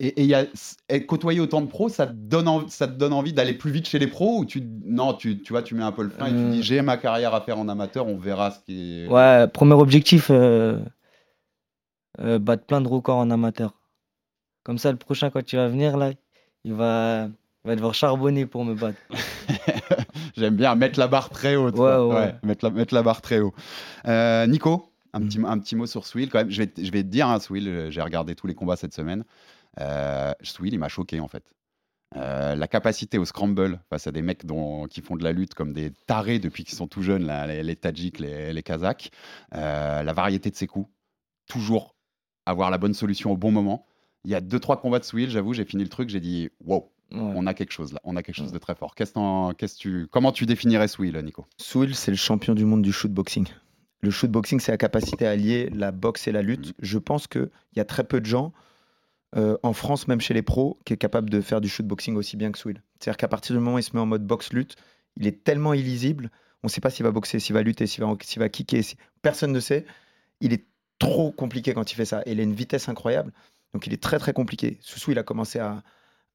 Et, 0.00 0.22
et 0.22 0.24
y 0.26 0.34
a, 0.34 0.46
et 0.88 1.06
côtoyer 1.06 1.40
autant 1.40 1.60
de 1.60 1.66
pros, 1.66 1.88
ça 1.88 2.06
te 2.06 2.12
donne, 2.12 2.46
envie, 2.46 2.70
ça 2.70 2.86
te 2.86 2.92
donne 2.92 3.12
envie 3.12 3.32
d'aller 3.32 3.54
plus 3.54 3.72
vite 3.72 3.88
chez 3.88 3.98
les 3.98 4.06
pros 4.06 4.38
ou 4.38 4.44
tu, 4.44 4.62
non, 4.84 5.12
tu, 5.14 5.40
tu 5.42 5.52
vois, 5.52 5.62
tu 5.62 5.74
mets 5.74 5.82
un 5.82 5.90
peu 5.90 6.04
le 6.04 6.10
frein 6.10 6.26
et 6.26 6.30
tu 6.30 6.36
Euh. 6.36 6.50
dis 6.50 6.62
j'ai 6.62 6.82
ma 6.82 6.96
carrière 6.96 7.34
à 7.34 7.40
faire 7.40 7.58
en 7.58 7.68
amateur, 7.68 8.06
on 8.06 8.16
verra 8.16 8.52
ce 8.52 8.60
qui 8.60 9.02
est. 9.04 9.08
Ouais, 9.08 9.48
premier 9.48 9.74
objectif, 9.74 10.28
euh, 10.30 10.78
euh, 12.20 12.38
battre 12.38 12.64
plein 12.64 12.80
de 12.80 12.86
records 12.88 13.16
en 13.18 13.30
amateur. 13.30 13.74
Comme 14.62 14.78
ça, 14.78 14.92
le 14.92 14.98
prochain, 14.98 15.30
quand 15.30 15.44
tu 15.44 15.56
vas 15.56 15.66
venir, 15.68 15.96
là, 15.96 16.12
il 16.62 16.74
va, 16.74 17.26
il 17.64 17.68
va 17.68 17.74
devoir 17.74 17.94
charbonner 17.94 18.46
pour 18.46 18.64
me 18.64 18.74
battre. 18.74 18.98
J'aime 20.36 20.54
bien 20.54 20.74
mettre 20.76 20.98
la 21.00 21.08
barre 21.08 21.30
très 21.30 21.56
haute. 21.56 21.76
Ouais, 21.76 21.96
ouais. 21.96 22.34
mettre, 22.44 22.64
la, 22.64 22.70
mettre 22.70 22.94
la 22.94 23.02
barre 23.02 23.20
très 23.20 23.40
haut. 23.40 23.54
Euh, 24.06 24.46
Nico, 24.46 24.92
un, 25.12 25.20
Mm. 25.20 25.28
petit, 25.28 25.38
un 25.44 25.58
petit 25.58 25.76
mot 25.76 25.86
sur 25.86 26.06
Swill 26.06 26.30
quand 26.30 26.38
même. 26.38 26.50
Je 26.50 26.58
vais, 26.58 26.66
te- 26.66 26.82
je 26.84 26.90
vais 26.90 27.02
te 27.02 27.08
dire, 27.08 27.28
hein, 27.28 27.38
Swill, 27.40 27.68
euh, 27.68 27.90
j'ai 27.90 28.00
regardé 28.02 28.34
tous 28.34 28.46
les 28.46 28.54
combats 28.54 28.76
cette 28.76 28.94
semaine. 28.94 29.24
Euh, 29.80 30.32
Swill, 30.42 30.74
il 30.74 30.78
m'a 30.78 30.88
choqué 30.88 31.20
en 31.20 31.28
fait. 31.28 31.44
Euh, 32.16 32.54
la 32.54 32.68
capacité 32.68 33.18
au 33.18 33.26
scramble 33.26 33.80
face 33.90 34.06
à 34.06 34.12
des 34.12 34.22
mecs 34.22 34.46
dont, 34.46 34.86
qui 34.86 35.02
font 35.02 35.14
de 35.16 35.22
la 35.22 35.32
lutte 35.32 35.52
comme 35.54 35.74
des 35.74 35.90
tarés 36.06 36.38
depuis 36.38 36.64
qu'ils 36.64 36.74
sont 36.76 36.86
tout 36.88 37.02
jeunes, 37.02 37.26
là, 37.26 37.46
les, 37.46 37.62
les 37.62 37.76
Tadjiks, 37.76 38.18
les, 38.18 38.52
les 38.54 38.62
Kazakhs, 38.62 39.10
euh, 39.54 40.02
la 40.02 40.12
variété 40.14 40.50
de 40.50 40.56
ses 40.56 40.66
coups, 40.66 40.88
toujours 41.48 41.94
avoir 42.46 42.70
la 42.70 42.78
bonne 42.78 42.94
solution 42.94 43.30
au 43.32 43.36
bon 43.36 43.50
moment. 43.50 43.84
Il 44.24 44.30
y 44.30 44.34
a 44.34 44.40
deux 44.40 44.58
trois 44.58 44.80
combats 44.80 44.98
de 45.00 45.04
Swill, 45.04 45.28
j'avoue, 45.30 45.52
j'ai 45.52 45.66
fini 45.66 45.82
le 45.82 45.90
truc, 45.90 46.08
j'ai 46.08 46.20
dit 46.20 46.48
wow, 46.64 46.90
on 47.12 47.46
a 47.46 47.52
quelque 47.54 47.72
chose 47.72 47.92
là, 47.92 48.00
on 48.04 48.16
a 48.16 48.22
quelque 48.22 48.36
chose 48.36 48.52
de 48.52 48.58
très 48.58 48.74
fort. 48.74 48.94
Qu'est-ce 48.94 49.52
qu'est-ce 49.54 49.76
tu, 49.76 50.08
comment 50.10 50.32
tu 50.32 50.46
définirais 50.46 50.88
Swill, 50.88 51.14
Nico? 51.18 51.46
Swill, 51.58 51.94
c'est 51.94 52.10
le 52.10 52.16
champion 52.16 52.54
du 52.54 52.64
monde 52.64 52.80
du 52.82 52.92
shootboxing. 52.92 53.46
Le 54.00 54.10
shootboxing, 54.10 54.60
c'est 54.60 54.70
la 54.72 54.78
capacité 54.78 55.26
à 55.26 55.30
allier 55.30 55.70
la 55.70 55.90
boxe 55.90 56.28
et 56.28 56.32
la 56.32 56.42
lutte. 56.42 56.74
Je 56.80 56.98
pense 56.98 57.26
qu'il 57.26 57.50
y 57.76 57.80
a 57.80 57.84
très 57.84 58.04
peu 58.04 58.20
de 58.20 58.26
gens 58.26 58.52
euh, 59.36 59.58
en 59.62 59.72
France, 59.72 60.08
même 60.08 60.20
chez 60.20 60.34
les 60.34 60.42
pros, 60.42 60.78
qui 60.84 60.92
est 60.92 60.96
capable 60.96 61.30
de 61.30 61.40
faire 61.40 61.60
du 61.60 61.68
shootboxing 61.68 62.16
aussi 62.16 62.36
bien 62.36 62.52
que 62.52 62.58
Swill. 62.58 62.82
C'est-à-dire 62.98 63.16
qu'à 63.16 63.28
partir 63.28 63.54
du 63.56 63.60
moment 63.60 63.74
où 63.76 63.78
il 63.78 63.82
se 63.82 63.94
met 63.94 64.00
en 64.00 64.06
mode 64.06 64.26
boxe-lutte, 64.26 64.76
il 65.16 65.26
est 65.26 65.42
tellement 65.44 65.74
illisible, 65.74 66.30
on 66.62 66.66
ne 66.68 66.70
sait 66.70 66.80
pas 66.80 66.90
s'il 66.90 67.04
va 67.04 67.10
boxer, 67.10 67.38
s'il 67.40 67.54
va 67.54 67.62
lutter, 67.62 67.86
s'il 67.86 68.02
va, 68.04 68.48
kicker, 68.48 68.82
si- 68.82 68.96
personne 69.22 69.52
ne 69.52 69.60
sait. 69.60 69.84
Il 70.40 70.52
est 70.52 70.64
trop 70.98 71.30
compliqué 71.32 71.74
quand 71.74 71.90
il 71.92 71.94
fait 71.94 72.04
ça. 72.04 72.22
Et 72.26 72.32
il 72.32 72.40
a 72.40 72.42
une 72.42 72.54
vitesse 72.54 72.88
incroyable. 72.88 73.32
Donc 73.74 73.86
il 73.86 73.92
est 73.92 74.02
très 74.02 74.18
très 74.18 74.32
compliqué. 74.32 74.78
Soussou, 74.80 75.10
il 75.12 75.18
a 75.18 75.22
commencé 75.22 75.58
à, 75.58 75.82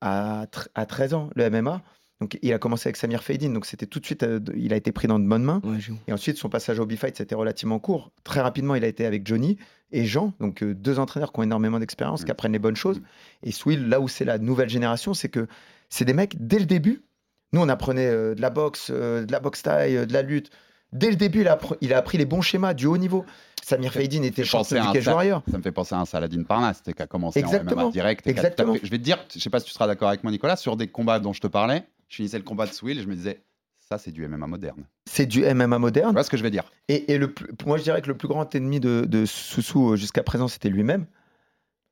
à 0.02 0.48
13 0.86 1.14
ans, 1.14 1.30
le 1.36 1.50
MMA. 1.50 1.82
Donc 2.24 2.40
il 2.42 2.54
a 2.54 2.58
commencé 2.58 2.88
avec 2.88 2.96
Samir 2.96 3.22
Feydin, 3.22 3.50
donc 3.50 3.66
c'était 3.66 3.86
tout 3.86 4.00
de 4.00 4.06
suite, 4.06 4.24
euh, 4.24 4.40
il 4.56 4.72
a 4.72 4.78
été 4.78 4.94
pris 4.94 5.10
dans 5.10 5.20
de 5.20 5.28
bonnes 5.28 5.44
mains. 5.44 5.62
Et 6.08 6.14
ensuite 6.14 6.38
son 6.38 6.48
passage 6.48 6.80
au 6.80 6.86
B-Fight, 6.86 7.18
c'était 7.18 7.36
relativement 7.36 7.80
court. 7.80 8.12
Très 8.24 8.40
rapidement, 8.40 8.76
il 8.76 8.86
a 8.86 8.88
été 8.88 9.06
avec 9.06 9.28
Johnny 9.28 9.58
et 9.92 10.06
Jean, 10.06 10.32
donc 10.40 10.64
euh, 10.64 10.74
deux 10.74 11.00
entraîneurs 11.00 11.34
qui 11.34 11.42
ont 11.42 11.44
énormément 11.44 11.80
d'expérience, 11.80 12.24
qui 12.24 12.32
apprennent 12.32 12.54
les 12.54 12.60
bonnes 12.60 12.78
choses. 12.78 13.02
Et 13.44 13.52
Swill, 13.52 13.90
là 13.90 14.00
où 14.00 14.08
c'est 14.08 14.24
la 14.24 14.38
nouvelle 14.38 14.70
génération, 14.70 15.14
c'est 15.14 15.28
que 15.28 15.48
c'est 15.90 16.06
des 16.06 16.14
mecs, 16.14 16.36
dès 16.40 16.60
le 16.60 16.66
début, 16.66 17.04
nous 17.52 17.60
on 17.60 17.68
apprenait 17.68 18.08
euh, 18.08 18.36
de 18.36 18.42
la 18.42 18.50
boxe, 18.50 18.90
de 18.90 19.28
la 19.30 19.42
boxe 19.42 19.62
taille, 19.64 20.08
de 20.08 20.14
la 20.14 20.22
lutte. 20.22 20.50
Dès 20.94 21.10
le 21.10 21.16
début, 21.18 21.42
il 21.42 21.48
a, 21.50 21.58
appr- 21.58 21.76
il 21.82 21.92
a 21.94 21.98
appris 21.98 22.18
les 22.20 22.26
bons 22.26 22.42
schémas 22.42 22.74
du 22.74 22.86
haut 22.86 22.98
niveau. 22.98 23.26
Samir 23.64 23.92
Feydin 23.94 24.22
était 24.24 24.44
champion 24.44 24.76
du 24.86 24.92
Cage 24.94 25.08
Warrior. 25.08 25.42
Ça 25.50 25.58
me 25.58 25.64
fait 25.64 25.72
penser 25.72 25.96
à 25.96 26.00
un 26.00 26.06
Saladin 26.06 26.44
Parnasse 26.44 26.82
qui 26.82 27.02
a 27.02 27.08
commencé 27.08 27.40
en 27.44 27.48
Exactement. 27.48 27.84
MMA 27.86 27.92
direct. 27.92 28.28
et 28.28 28.30
Exactement. 28.30 28.76
Je 28.76 28.90
vais 28.92 28.98
te 29.00 29.04
dire, 29.04 29.18
je 29.34 29.40
sais 29.40 29.50
pas 29.50 29.60
si 29.60 29.66
tu 29.68 29.72
seras 29.72 29.88
d'accord 29.88 30.10
avec 30.10 30.24
moi, 30.24 30.32
Nicolas, 30.32 30.56
sur 30.56 30.76
des 30.78 30.88
combats 30.88 31.20
dont 31.20 31.34
je 31.34 31.40
te 31.42 31.48
parlais, 31.48 31.84
je 32.10 32.16
finissais 32.18 32.38
le 32.38 32.44
combat 32.44 32.66
de 32.66 32.74
Swill 32.74 33.00
et 33.00 33.02
je 33.04 33.08
me 33.08 33.16
disais, 33.16 33.42
ça 33.90 33.98
c'est 33.98 34.12
du 34.12 34.28
MMA 34.28 34.48
moderne. 34.48 34.84
C'est 35.06 35.26
du 35.26 35.44
MMA 35.44 35.80
moderne. 35.80 36.10
Tu 36.10 36.14
vois 36.14 36.24
ce 36.24 36.30
que 36.30 36.38
je 36.38 36.44
veux 36.44 36.50
dire? 36.52 36.72
Et, 36.88 37.12
et 37.14 37.18
le 37.18 37.32
plus- 37.34 37.48
moi, 37.66 37.78
je 37.78 37.84
dirais 37.84 38.02
que 38.02 38.08
le 38.08 38.18
plus 38.18 38.28
grand 38.28 38.54
ennemi 38.56 38.80
de, 38.80 39.06
de 39.08 39.26
Soussou 39.26 39.92
euh, 39.94 39.96
jusqu'à 39.96 40.24
présent, 40.24 40.48
c'était 40.48 40.70
lui-même. 40.70 41.06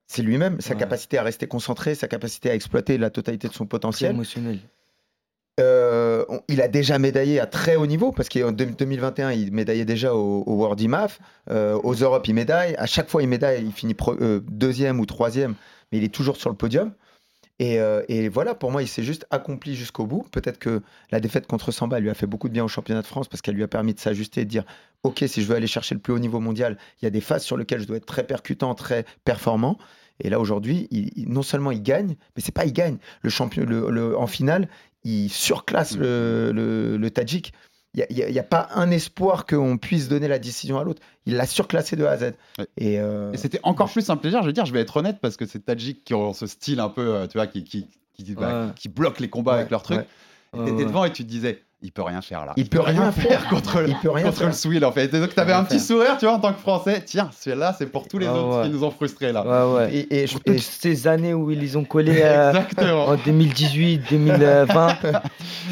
C'est 0.08 0.22
lui-même, 0.24 0.60
sa 0.60 0.74
Ouais. 0.74 0.80
capacité 0.80 1.18
à 1.18 1.24
rester 1.24 1.48
concentré, 1.48 1.96
sa 1.96 2.08
capacité 2.08 2.50
à 2.50 2.56
exploiter 2.56 2.98
la 2.98 3.10
totalité 3.10 3.48
de 3.48 3.54
son 3.54 3.66
potentiel. 3.66 4.12
émotionnel. 4.12 4.60
Euh, 5.60 6.26
on- 6.30 6.42
il 6.48 6.62
a 6.62 6.68
déjà 6.68 6.98
médaillé 6.98 7.40
à 7.40 7.46
très 7.46 7.76
haut 7.76 7.86
niveau 7.86 8.12
parce 8.12 8.30
qu'en 8.30 8.52
deux- 8.52 8.66
2021, 8.66 9.32
il 9.32 9.52
médaillait 9.52 9.86
déjà 9.86 10.16
au, 10.16 10.44
au 10.46 10.54
World 10.56 10.80
IMAF. 10.80 11.20
Euh, 11.50 11.74
aux 11.84 11.94
Europes, 11.94 12.28
il 12.28 12.34
médaille. 12.34 12.76
À 12.78 12.86
chaque 12.88 13.10
fois, 13.10 13.22
il 13.22 13.28
médaille. 13.30 13.64
Il 13.66 13.72
finit 13.72 13.94
pro- 13.94 14.16
euh, 14.22 14.42
deuxième 14.50 15.00
ou 15.00 15.06
troisième, 15.06 15.56
mais 15.92 15.98
il 16.00 16.04
est 16.04 16.14
toujours 16.14 16.38
sur 16.38 16.50
le 16.50 16.56
podium. 16.56 16.94
Et, 17.62 17.80
euh, 17.80 18.02
et 18.08 18.28
voilà, 18.28 18.56
pour 18.56 18.72
moi, 18.72 18.82
il 18.82 18.88
s'est 18.88 19.04
juste 19.04 19.28
accompli 19.30 19.76
jusqu'au 19.76 20.08
bout. 20.08 20.26
Peut-être 20.32 20.58
que 20.58 20.82
la 21.12 21.20
défaite 21.20 21.46
contre 21.46 21.72
Samba 21.72 22.00
lui 22.00 22.10
a 22.10 22.16
fait 22.16 22.26
beaucoup 22.26 22.48
de 22.48 22.54
bien 22.54 22.64
au 22.64 22.68
championnat 22.68 23.04
de 23.04 23.06
France 23.06 23.28
parce 23.28 23.44
qu'elle 23.44 23.54
lui 23.54 23.62
a 23.62 23.68
permis 23.68 23.94
de 23.94 24.00
s'ajuster 24.00 24.42
et 24.42 24.46
de 24.46 24.50
dire 24.50 24.64
Ok, 25.04 25.24
si 25.28 25.44
je 25.44 25.48
veux 25.48 25.56
aller 25.56 25.68
chercher 25.68 25.94
le 25.94 26.02
plus 26.02 26.12
haut 26.12 26.18
niveau 26.18 26.40
mondial, 26.40 26.80
il 27.00 27.06
y 27.06 27.08
a 27.08 27.12
des 27.12 27.22
phases 27.22 27.44
sur 27.44 27.58
lesquelles 27.58 27.82
je 27.82 27.86
dois 27.86 27.98
être 27.98 28.08
très 28.08 28.26
percutant, 28.26 28.74
très 28.74 29.06
performant. 29.26 29.78
Et 30.22 30.32
là, 30.32 30.40
aujourd'hui, 30.40 30.90
non 31.28 31.44
seulement 31.44 31.70
il 31.70 31.84
gagne, 31.84 32.16
mais 32.36 32.42
c'est 32.42 32.52
pas 32.52 32.66
il 32.66 32.74
gagne. 32.74 32.98
Le 33.22 33.30
champion, 33.30 33.64
en 34.18 34.28
finale, 34.28 34.68
il 35.04 35.30
surclasse 35.30 35.96
le, 35.98 36.52
le 36.98 37.12
Tadjik. 37.12 37.54
Il 37.94 38.06
n'y 38.10 38.24
a, 38.24 38.30
il 38.30 38.34
y 38.34 38.40
a 38.40 38.44
pas 38.44 38.70
un 38.74 38.90
espoir 38.90 39.46
qu'on 39.46 39.78
puisse 39.78 40.08
donner 40.08 40.30
la 40.30 40.40
décision 40.40 40.80
à 40.80 40.84
l'autre. 40.86 41.02
Il 41.26 41.36
l'a 41.36 41.46
surclassé 41.46 41.98
de 41.98 42.06
A 42.06 42.12
à 42.12 42.18
Z. 42.18 42.32
Et, 42.78 43.00
euh, 43.02 43.34
Et 43.34 43.38
c'était 43.38 43.60
encore 43.64 43.92
plus 43.92 44.10
un 44.10 44.16
plaisir, 44.16 44.42
je 44.42 44.48
veux 44.48 44.54
dire, 44.54 44.66
je 44.66 44.72
vais 44.72 44.80
être 44.80 44.96
honnête, 44.96 45.18
parce 45.22 45.36
que 45.36 45.46
c'est 45.46 45.60
Tadjik 45.66 46.06
qui 46.06 46.14
ont 46.14 46.32
ce 46.34 46.48
style 46.48 46.80
un 46.80 46.88
peu, 46.90 47.02
euh, 47.16 47.28
tu 47.28 47.38
vois, 47.38 47.48
qui, 47.48 47.66
qui, 47.66 47.88
qui, 48.14 48.34
bah, 48.36 48.68
Ouais. 48.68 48.72
qui 48.78 48.88
bloque 48.88 49.20
les 49.20 49.30
combats 49.30 49.52
Ouais, 49.54 49.58
avec 49.60 49.72
leur 49.72 49.84
truc. 49.84 49.98
ouais. 49.98 50.08
Et 50.54 50.58
Ouais, 50.60 50.66
t'étais 50.66 50.78
ouais. 50.78 50.86
devant 50.86 51.04
et 51.06 51.12
tu 51.12 51.24
te 51.24 51.30
disais, 51.30 51.62
il 51.84 51.92
peut 51.92 52.04
rien 52.04 52.22
faire 52.22 52.46
là. 52.46 52.54
Il 52.58 52.70
peut 52.70 52.80
rien 52.80 53.12
faire. 53.12 53.48
contre, 53.50 53.84
Il 53.88 53.96
peut 53.96 54.12
rien 54.12 54.26
contre 54.26 54.38
faire. 54.38 54.48
le 54.48 54.54
Swill 54.54 54.86
en 54.86 54.92
fait. 54.92 55.14
Et 55.14 55.20
donc 55.20 55.34
t'avais 55.34 55.54
un 55.54 55.64
petit 55.64 55.78
faire. 55.80 55.88
sourire, 55.88 56.18
tu 56.20 56.26
vois, 56.26 56.36
en 56.36 56.40
tant 56.40 56.54
que 56.54 56.60
Français. 56.60 57.02
Tiens, 57.06 57.30
celui-là, 57.40 57.76
c'est 57.78 57.88
pour 57.88 58.08
tous 58.08 58.18
les 58.20 58.28
Ah 58.28 58.34
autres 58.36 58.58
ouais. 58.60 58.64
qui 58.66 58.70
nous 58.70 58.84
ont 58.84 58.92
frustrés 58.92 59.32
là. 59.32 59.44
Ouais, 59.68 59.76
ouais. 59.78 59.94
et, 59.96 60.22
et 60.24 60.28
je- 60.28 60.38
et 60.38 60.56
toutes 60.56 60.60
ces 60.60 61.08
années 61.08 61.34
où 61.34 61.50
ils 61.52 61.60
les 61.60 61.76
ont 61.78 61.84
collés 61.86 62.22
euh, 62.24 62.50
Exactement. 62.52 63.06
en 63.08 63.16
2018, 63.16 64.02
2020. 64.10 64.98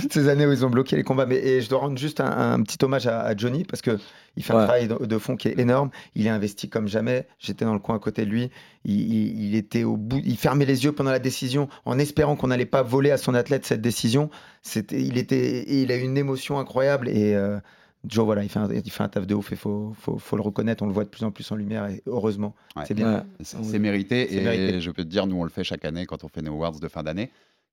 toutes 0.01 0.13
ces 0.13 0.27
années 0.29 0.45
où 0.45 0.51
ils 0.51 0.65
ont 0.65 0.69
bloqué 0.69 0.95
les 0.95 1.03
combats. 1.03 1.25
Mais 1.25 1.37
et 1.37 1.61
je 1.61 1.69
dois 1.69 1.79
rendre 1.79 1.97
juste 1.97 2.19
un, 2.21 2.53
un 2.53 2.61
petit 2.63 2.77
hommage 2.83 3.07
à, 3.07 3.21
à 3.21 3.35
Johnny 3.35 3.63
parce 3.63 3.81
que 3.81 3.99
il 4.37 4.43
fait 4.43 4.53
un 4.53 4.63
travail 4.65 4.87
de, 4.87 5.05
de 5.05 5.17
fond 5.17 5.35
qui 5.35 5.47
est 5.49 5.59
énorme. 5.59 5.89
Il 6.15 6.25
est 6.27 6.29
investi 6.29 6.69
comme 6.69 6.87
jamais. 6.87 7.27
J'étais 7.39 7.65
dans 7.65 7.73
le 7.73 7.79
coin 7.79 7.95
à 7.95 7.99
côté 7.99 8.25
de 8.25 8.29
lui. 8.29 8.49
Il, 8.85 8.99
il- 9.13 9.43
il 9.49 9.55
était 9.55 9.83
au 9.83 9.97
bout. 9.97 10.21
Il 10.25 10.37
fermait 10.37 10.65
les 10.65 10.83
yeux 10.85 10.91
pendant 10.91 11.11
la 11.11 11.19
décision 11.19 11.67
en 11.85 11.99
espérant 11.99 12.35
qu'on 12.35 12.47
n'allait 12.47 12.65
pas 12.65 12.81
voler 12.83 13.11
à 13.11 13.17
son 13.17 13.33
athlète 13.33 13.65
cette 13.65 13.81
décision. 13.81 14.29
C'était, 14.61 15.01
il 15.01 15.17
était, 15.17 15.65
il 15.67 15.91
a 15.91 15.95
une 15.95 16.17
émotion 16.17 16.59
incroyable 16.59 17.09
et 17.09 17.33
euh, 17.35 17.59
Joe, 18.07 18.23
voilà, 18.23 18.43
il 18.43 18.49
fait, 18.49 18.59
un, 18.59 18.69
il 18.71 18.89
fait 18.89 19.03
un 19.03 19.09
taf 19.09 19.27
de 19.27 19.35
ouf 19.35 19.51
et 19.51 19.57
faut, 19.57 19.93
faut, 19.99 20.17
faut 20.17 20.35
le 20.37 20.41
reconnaître. 20.41 20.83
On 20.83 20.87
le 20.87 20.93
voit 20.93 21.03
de 21.03 21.09
plus 21.09 21.25
en 21.25 21.31
plus 21.31 21.51
en 21.51 21.55
lumière 21.57 21.85
et 21.87 22.01
heureusement, 22.05 22.55
Ouais. 22.77 22.83
c'est 22.87 22.93
bien. 22.93 23.13
Ouais. 23.13 23.21
C'est 23.41 23.61
c'est 23.63 23.79
mérité. 23.79 24.27
C'est 24.29 24.37
et 24.37 24.41
mérité. 24.41 24.79
je 24.79 24.91
peux 24.91 25.03
te 25.03 25.09
dire, 25.09 25.27
nous, 25.27 25.35
on 25.35 25.43
le 25.43 25.49
fait 25.49 25.65
chaque 25.65 25.83
année 25.83 26.05
quand 26.05 26.23
on 26.23 26.29
fait 26.29 26.41
nos 26.41 26.53
awards 26.53 26.79
de 26.79 26.87
fin 26.87 27.03
d'année. 27.03 27.29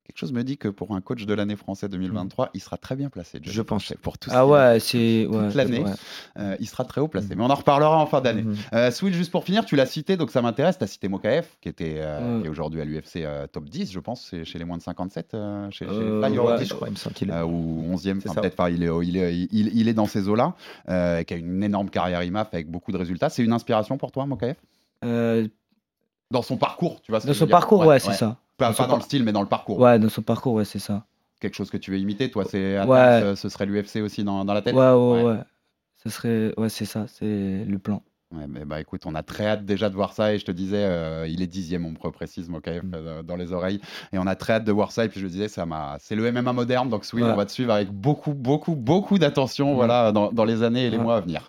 Quelque 0.06 0.18
chose 0.18 0.32
me 0.32 0.44
dit 0.44 0.56
que 0.56 0.68
pour 0.68 0.94
un 0.94 1.00
coach 1.00 1.26
de 1.26 1.34
l'année 1.34 1.56
français 1.56 1.88
2023, 1.88 2.50
il 2.54 2.60
sera 2.60 2.76
très 2.76 2.94
bien 2.94 3.08
placé. 3.10 3.40
Je 3.42 3.60
pense. 3.62 3.82
Franchet, 3.86 3.96
Pour 4.00 4.18
tout 4.18 4.30
Ah 4.32 4.42
qu'il- 4.42 4.50
ouais, 4.52 4.78
c'est. 4.80 5.26
Ouais, 5.26 5.52
l'année. 5.54 5.80
ouais. 5.80 5.90
Euh, 6.38 6.56
il 6.60 6.68
sera 6.68 6.84
très 6.84 7.00
haut 7.00 7.08
placé. 7.08 7.34
Mais 7.34 7.42
on 7.42 7.50
en 7.50 7.54
reparlera 7.56 7.98
en 7.98 8.06
fin 8.06 8.20
d'année. 8.20 8.44
Euh, 8.72 8.92
Swill, 8.92 9.12
juste 9.14 9.32
pour 9.32 9.42
finir, 9.42 9.64
tu 9.64 9.74
l'as 9.74 9.84
cité, 9.84 10.16
donc 10.16 10.30
ça 10.30 10.42
m'intéresse. 10.42 10.78
Tu 10.78 10.84
as 10.84 10.86
cité 10.86 11.08
Mokaef, 11.08 11.58
qui, 11.60 11.68
était, 11.68 11.96
euh, 11.98 12.36
Ouais. 12.36 12.40
qui 12.42 12.46
est 12.46 12.50
aujourd'hui 12.50 12.80
à 12.80 12.84
l'UFC 12.84 13.16
euh, 13.24 13.48
top 13.48 13.64
10, 13.64 13.90
je 13.90 13.98
pense, 13.98 14.32
chez 14.44 14.58
les 14.58 14.64
moins 14.64 14.76
de 14.76 14.82
57, 14.82 15.34
euh, 15.34 15.68
chez, 15.72 15.86
chez 15.86 15.90
Euh, 15.90 16.20
les 16.20 16.26
Fly, 16.28 16.38
ouais. 16.38 16.52
euh, 16.52 16.64
je 16.64 16.72
crois, 16.74 16.86
il 16.88 16.92
me 16.92 16.96
semble 16.96 17.14
qu'il 17.16 17.28
est. 17.30 17.32
euh, 17.32 17.44
ou 17.44 17.82
11e, 17.92 18.20
C'est 18.20 18.28
enfin, 18.28 18.34
ça. 18.36 18.40
peut-être 18.42 18.56
pas, 18.56 18.70
il 18.70 18.84
est, 18.84 18.90
il, 19.02 19.16
est, 19.16 19.36
il, 19.36 19.76
il 19.76 19.88
est 19.88 19.94
dans 19.94 20.06
ces 20.06 20.28
eaux-là, 20.28 20.54
euh, 20.88 21.24
qui 21.24 21.34
a 21.34 21.36
une 21.36 21.64
énorme 21.64 21.90
carrière 21.90 22.22
IMAF 22.22 22.54
avec 22.54 22.70
beaucoup 22.70 22.92
de 22.92 22.96
résultats. 22.96 23.28
C'est 23.28 23.42
une 23.42 23.52
inspiration 23.52 23.98
pour 23.98 24.12
toi, 24.12 24.24
Mokaef 24.24 24.56
Euh, 25.04 25.48
Dans 26.30 26.42
son 26.42 26.56
parcours, 26.56 27.02
tu 27.02 27.10
vois 27.10 27.20
ce 27.20 27.26
dans 27.26 27.32
que 27.32 27.34
je 27.34 27.38
son 27.40 27.44
veux 27.44 27.48
dire 27.48 27.56
parcours, 27.58 27.84
ouais, 27.84 27.98
c'est 27.98 28.12
ça. 28.12 28.36
Pas, 28.56 28.72
Dans 28.72 28.86
pas 28.86 28.96
le 28.96 29.02
style, 29.02 29.22
mais 29.22 29.32
dans 29.32 29.42
le 29.42 29.48
parcours. 29.48 29.78
Ouais, 29.78 29.98
dans 29.98 30.08
son 30.08 30.22
parcours, 30.22 30.54
ouais, 30.54 30.64
c'est 30.64 30.78
ça. 30.78 31.04
Quelque 31.40 31.54
chose 31.54 31.70
que 31.70 31.76
tu 31.76 31.90
veux 31.90 31.98
imiter, 31.98 32.30
toi, 32.30 32.44
c'est 32.48 32.80
Ouais. 32.80 33.20
terme, 33.20 33.36
ce, 33.36 33.42
ce 33.42 33.48
serait 33.50 33.66
l'UFC 33.66 34.00
aussi 34.00 34.24
dans, 34.24 34.44
dans 34.44 34.54
la 34.54 34.62
tête? 34.62 34.74
Ouais, 34.74 34.92
ouais, 34.92 35.22
ouais. 35.24 35.38
Ça 36.02 36.10
serait. 36.10 36.54
Ouais, 36.56 36.68
c'est 36.68 36.86
ça, 36.86 37.06
c'est 37.08 37.64
le 37.64 37.78
plan. 37.78 38.02
Ouais, 38.34 38.46
mais 38.48 38.64
bah 38.64 38.80
écoute, 38.80 39.02
on 39.06 39.14
a 39.14 39.22
très 39.22 39.46
hâte 39.46 39.64
déjà 39.64 39.88
de 39.88 39.94
voir 39.94 40.12
ça 40.12 40.34
et 40.34 40.38
je 40.40 40.44
te 40.44 40.50
disais, 40.50 40.82
euh, 40.82 41.28
il 41.28 41.42
est 41.42 41.46
dixième, 41.46 41.86
on 41.86 41.92
me 41.92 41.98
reprécise 42.00 42.48
mon 42.48 42.58
KF 42.58 42.82
euh, 42.92 43.22
dans 43.22 43.36
les 43.36 43.52
oreilles. 43.52 43.80
Et 44.12 44.18
on 44.18 44.26
a 44.26 44.34
très 44.34 44.54
hâte 44.54 44.64
de 44.64 44.72
voir 44.72 44.90
ça 44.90 45.04
et 45.04 45.08
puis 45.08 45.20
je 45.20 45.28
disais, 45.28 45.46
ça 45.46 45.64
m'a, 45.64 45.96
c'est 46.00 46.16
le 46.16 46.32
MMA 46.32 46.52
moderne 46.52 46.88
donc 46.90 47.04
oui, 47.12 47.22
on 47.22 47.36
va 47.36 47.46
te 47.46 47.52
suivre 47.52 47.72
avec 47.72 47.88
beaucoup, 47.92 48.34
beaucoup, 48.34 48.74
beaucoup 48.74 49.20
d'attention, 49.20 49.76
voilà, 49.76 50.10
dans, 50.10 50.32
dans 50.32 50.44
les 50.44 50.64
années 50.64 50.86
et 50.86 50.90
les 50.90 50.96
Ouais. 50.96 51.04
mois 51.04 51.16
à 51.18 51.20
venir. 51.20 51.48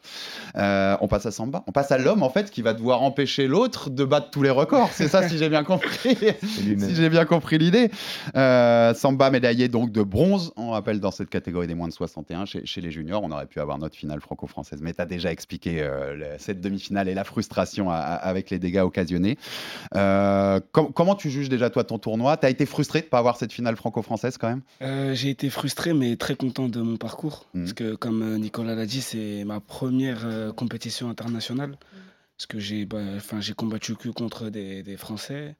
Euh, 0.55 0.95
on 1.01 1.07
passe 1.07 1.25
à 1.25 1.31
Samba, 1.31 1.63
on 1.65 1.71
passe 1.71 1.91
à 1.91 1.97
l'homme 1.97 2.21
en 2.21 2.29
fait 2.29 2.51
qui 2.51 2.61
va 2.61 2.75
devoir 2.75 3.01
empêcher 3.01 3.47
l'autre 3.47 3.89
de 3.89 4.05
battre 4.05 4.29
tous 4.29 4.43
les 4.43 4.51
records, 4.51 4.89
c'est 4.91 5.07
ça 5.07 5.23
si 5.27 5.39
j'ai 5.39 5.49
bien 5.49 5.63
compris, 5.63 6.15
si 6.51 6.93
j'ai 6.95 7.09
bien 7.09 7.25
compris 7.25 7.57
l'idée. 7.57 7.89
Samba 8.35 9.31
médaillé 9.31 9.67
donc 9.67 9.91
de 9.91 10.03
bronze, 10.03 10.53
on 10.57 10.69
rappelle 10.69 10.99
dans 10.99 11.11
cette 11.11 11.29
catégorie 11.31 11.65
des 11.65 11.73
moins 11.75 11.87
de 11.87 11.93
61 11.93 12.45
chez, 12.45 12.65
chez 12.67 12.81
les 12.81 12.91
juniors, 12.91 13.23
on 13.23 13.31
aurait 13.31 13.47
pu 13.47 13.59
avoir 13.59 13.79
notre 13.79 13.95
finale 13.95 14.21
franco-française, 14.21 14.79
mais 14.83 14.93
tu 14.93 15.01
as 15.01 15.07
déjà 15.07 15.31
expliqué 15.31 15.81
le- 15.81 16.35
cette 16.37 16.61
demi-finale 16.67 17.07
et 17.09 17.13
la 17.13 17.23
frustration 17.23 17.89
à- 17.89 17.95
à- 17.95 18.15
avec 18.15 18.49
les 18.49 18.59
dégâts 18.59 18.83
occasionnés. 18.83 19.37
Euh, 19.95 20.59
com- 20.71 20.91
comment 20.93 21.15
tu 21.15 21.29
juges 21.29 21.49
déjà 21.49 21.69
toi 21.69 21.83
ton 21.83 21.99
tournoi? 21.99 22.37
Tu 22.37 22.45
as 22.45 22.49
été 22.49 22.65
frustré 22.65 23.01
de 23.01 23.05
ne 23.05 23.09
pas 23.09 23.19
avoir 23.19 23.37
cette 23.37 23.53
finale 23.53 23.75
franco-française 23.75 24.37
quand 24.37 24.49
même? 24.49 24.61
Euh, 24.81 25.13
j'ai 25.13 25.29
été 25.29 25.49
frustré, 25.49 25.93
mais 25.93 26.15
très 26.15 26.35
content 26.35 26.67
de 26.69 26.81
mon 26.81 26.97
parcours. 26.97 27.45
Parce 27.53 27.73
que, 27.73 27.95
comme 27.95 28.21
euh, 28.21 28.37
Nicolas 28.37 28.75
l'a 28.75 28.85
dit, 28.85 29.01
c'est 29.01 29.43
ma 29.45 29.59
première 29.59 30.25
euh, 30.25 30.51
compétition 30.51 31.09
internationale. 31.09 31.77
Parce 32.37 32.45
que 32.45 32.59
j'ai 32.59 32.85
bah, 32.85 32.99
j'ai 33.39 33.53
combattu 33.53 33.95
que 33.95 34.09
contre 34.09 34.49
des, 34.49 34.83
des 34.83 34.97
Français, 34.97 35.55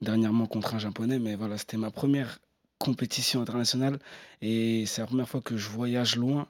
dernièrement 0.00 0.46
contre 0.46 0.74
un 0.74 0.78
Japonais, 0.78 1.18
mais 1.18 1.34
voilà, 1.34 1.58
c'était 1.58 1.76
ma 1.76 1.90
première 1.90 2.38
compétition 2.78 3.42
internationale. 3.42 3.98
Et 4.40 4.84
c'est 4.86 5.02
la 5.02 5.06
première 5.06 5.28
fois 5.28 5.40
que 5.42 5.56
je 5.56 5.68
voyage 5.68 6.16
loin 6.16 6.46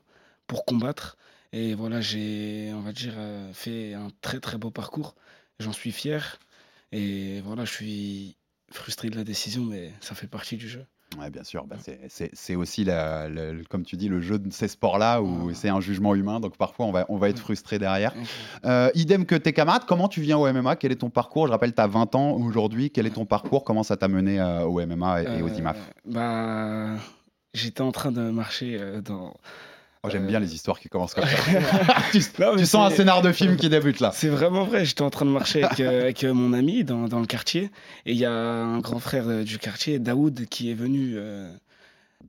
pour 0.47 0.65
combattre. 0.65 1.17
Et 1.53 1.75
voilà, 1.75 2.01
j'ai, 2.01 2.73
on 2.75 2.81
va 2.81 2.93
dire, 2.93 3.13
euh, 3.17 3.53
fait 3.53 3.95
un 3.95 4.09
très 4.23 4.41
très 4.41 4.57
beau 4.59 4.71
parcours. 4.71 5.15
J'en 5.61 5.73
suis 5.73 5.93
fier. 5.93 6.39
Et 6.93 7.41
voilà, 7.45 7.65
je 7.65 7.73
suis 7.73 8.37
frustré 8.71 9.11
de 9.11 9.17
la 9.17 9.25
décision, 9.25 9.63
mais 9.65 9.93
ça 10.01 10.15
fait 10.15 10.27
partie 10.27 10.57
du 10.57 10.69
jeu. 10.69 10.85
Ouais, 11.19 11.29
bien 11.29 11.45
sûr. 11.45 11.67
Bah, 11.67 11.77
c'est- 12.09 12.55
aussi, 12.57 12.85
la- 12.85 13.29
comme 13.69 13.85
tu 13.85 13.97
dis, 13.97 14.09
le 14.09 14.23
jeu 14.23 14.39
de 14.39 14.51
ces 14.51 14.67
sports-là 14.67 15.21
où 15.21 15.53
c'est 15.53 15.69
un 15.69 15.81
jugement 15.83 16.15
humain. 16.15 16.41
Donc 16.41 16.57
parfois, 16.57 16.87
on 16.87 16.91
va, 16.93 17.05
on 17.11 17.19
va 17.19 17.29
être 17.29 17.39
frustré 17.39 17.79
derrière. 17.79 18.15
Euh, 18.65 18.91
idem 18.95 19.27
que 19.27 19.35
tes 19.35 19.53
camarades, 19.53 19.85
comment 19.87 20.09
tu 20.09 20.23
viens 20.23 20.39
au 20.39 20.47
MMA 20.47 20.77
Quel 20.77 20.91
est 20.91 20.97
ton 20.97 21.11
parcours? 21.11 21.47
Je 21.49 21.53
rappelle, 21.53 21.75
tu 21.75 21.83
as 21.83 21.87
20 21.87 22.15
ans 22.15 22.31
aujourd'hui. 22.33 22.91
Quel 22.91 23.07
est 23.07 23.11
ton 23.11 23.27
parcours? 23.27 23.63
Comment 23.63 23.83
ça 23.83 23.99
t'a 23.99 24.09
mené 24.09 24.41
euh, 24.41 24.65
au 24.65 24.81
MMA 24.81 25.23
et, 25.23 25.39
et 25.39 25.43
aux 25.43 25.49
Euh, 25.49 25.55
IMAF 25.59 25.77
Bah, 26.07 26.97
j'étais 27.53 27.83
en 27.83 27.93
train 27.93 28.11
de 28.11 28.31
marcher 28.31 28.81
dans. 29.05 29.35
Oh, 30.05 30.09
J'aime 30.11 30.25
euh, 30.25 30.29
bien 30.29 30.41
les 30.41 30.55
histoires 30.55 30.81
qui 30.81 30.89
commencent 30.89 31.15
comme 31.15 31.25
ça. 31.25 31.37
tu 32.13 32.21
Non, 32.41 32.57
tu 32.57 32.67
sens 32.67 32.93
un 32.93 32.95
scénar 32.95 33.23
de 33.23 33.31
film 33.33 33.57
qui 33.57 33.69
débute 33.69 34.01
là. 34.01 34.11
C'est 34.13 34.29
vraiment 34.29 34.65
vrai. 34.65 34.85
J'étais 34.85 35.03
en 35.03 35.11
train 35.11 35.25
de 35.25 35.31
marcher 35.31 35.63
avec, 35.63 35.81
euh, 35.81 36.03
avec, 36.03 36.25
euh, 36.25 36.35
mon 36.35 36.53
ami 36.53 36.83
dans, 36.83 37.07
dans 37.09 37.21
le 37.21 37.27
quartier. 37.27 37.71
Et 38.07 38.13
il 38.13 38.19
y 38.19 38.25
a 38.25 38.33
un 38.33 38.81
grand 38.81 38.99
frère 38.99 39.29
euh, 39.29 39.45
du 39.45 39.59
quartier, 39.59 39.99
Daoud, 39.99 40.47
qui 40.47 40.71
est 40.71 40.75
venu 40.75 41.15
euh, 41.17 41.53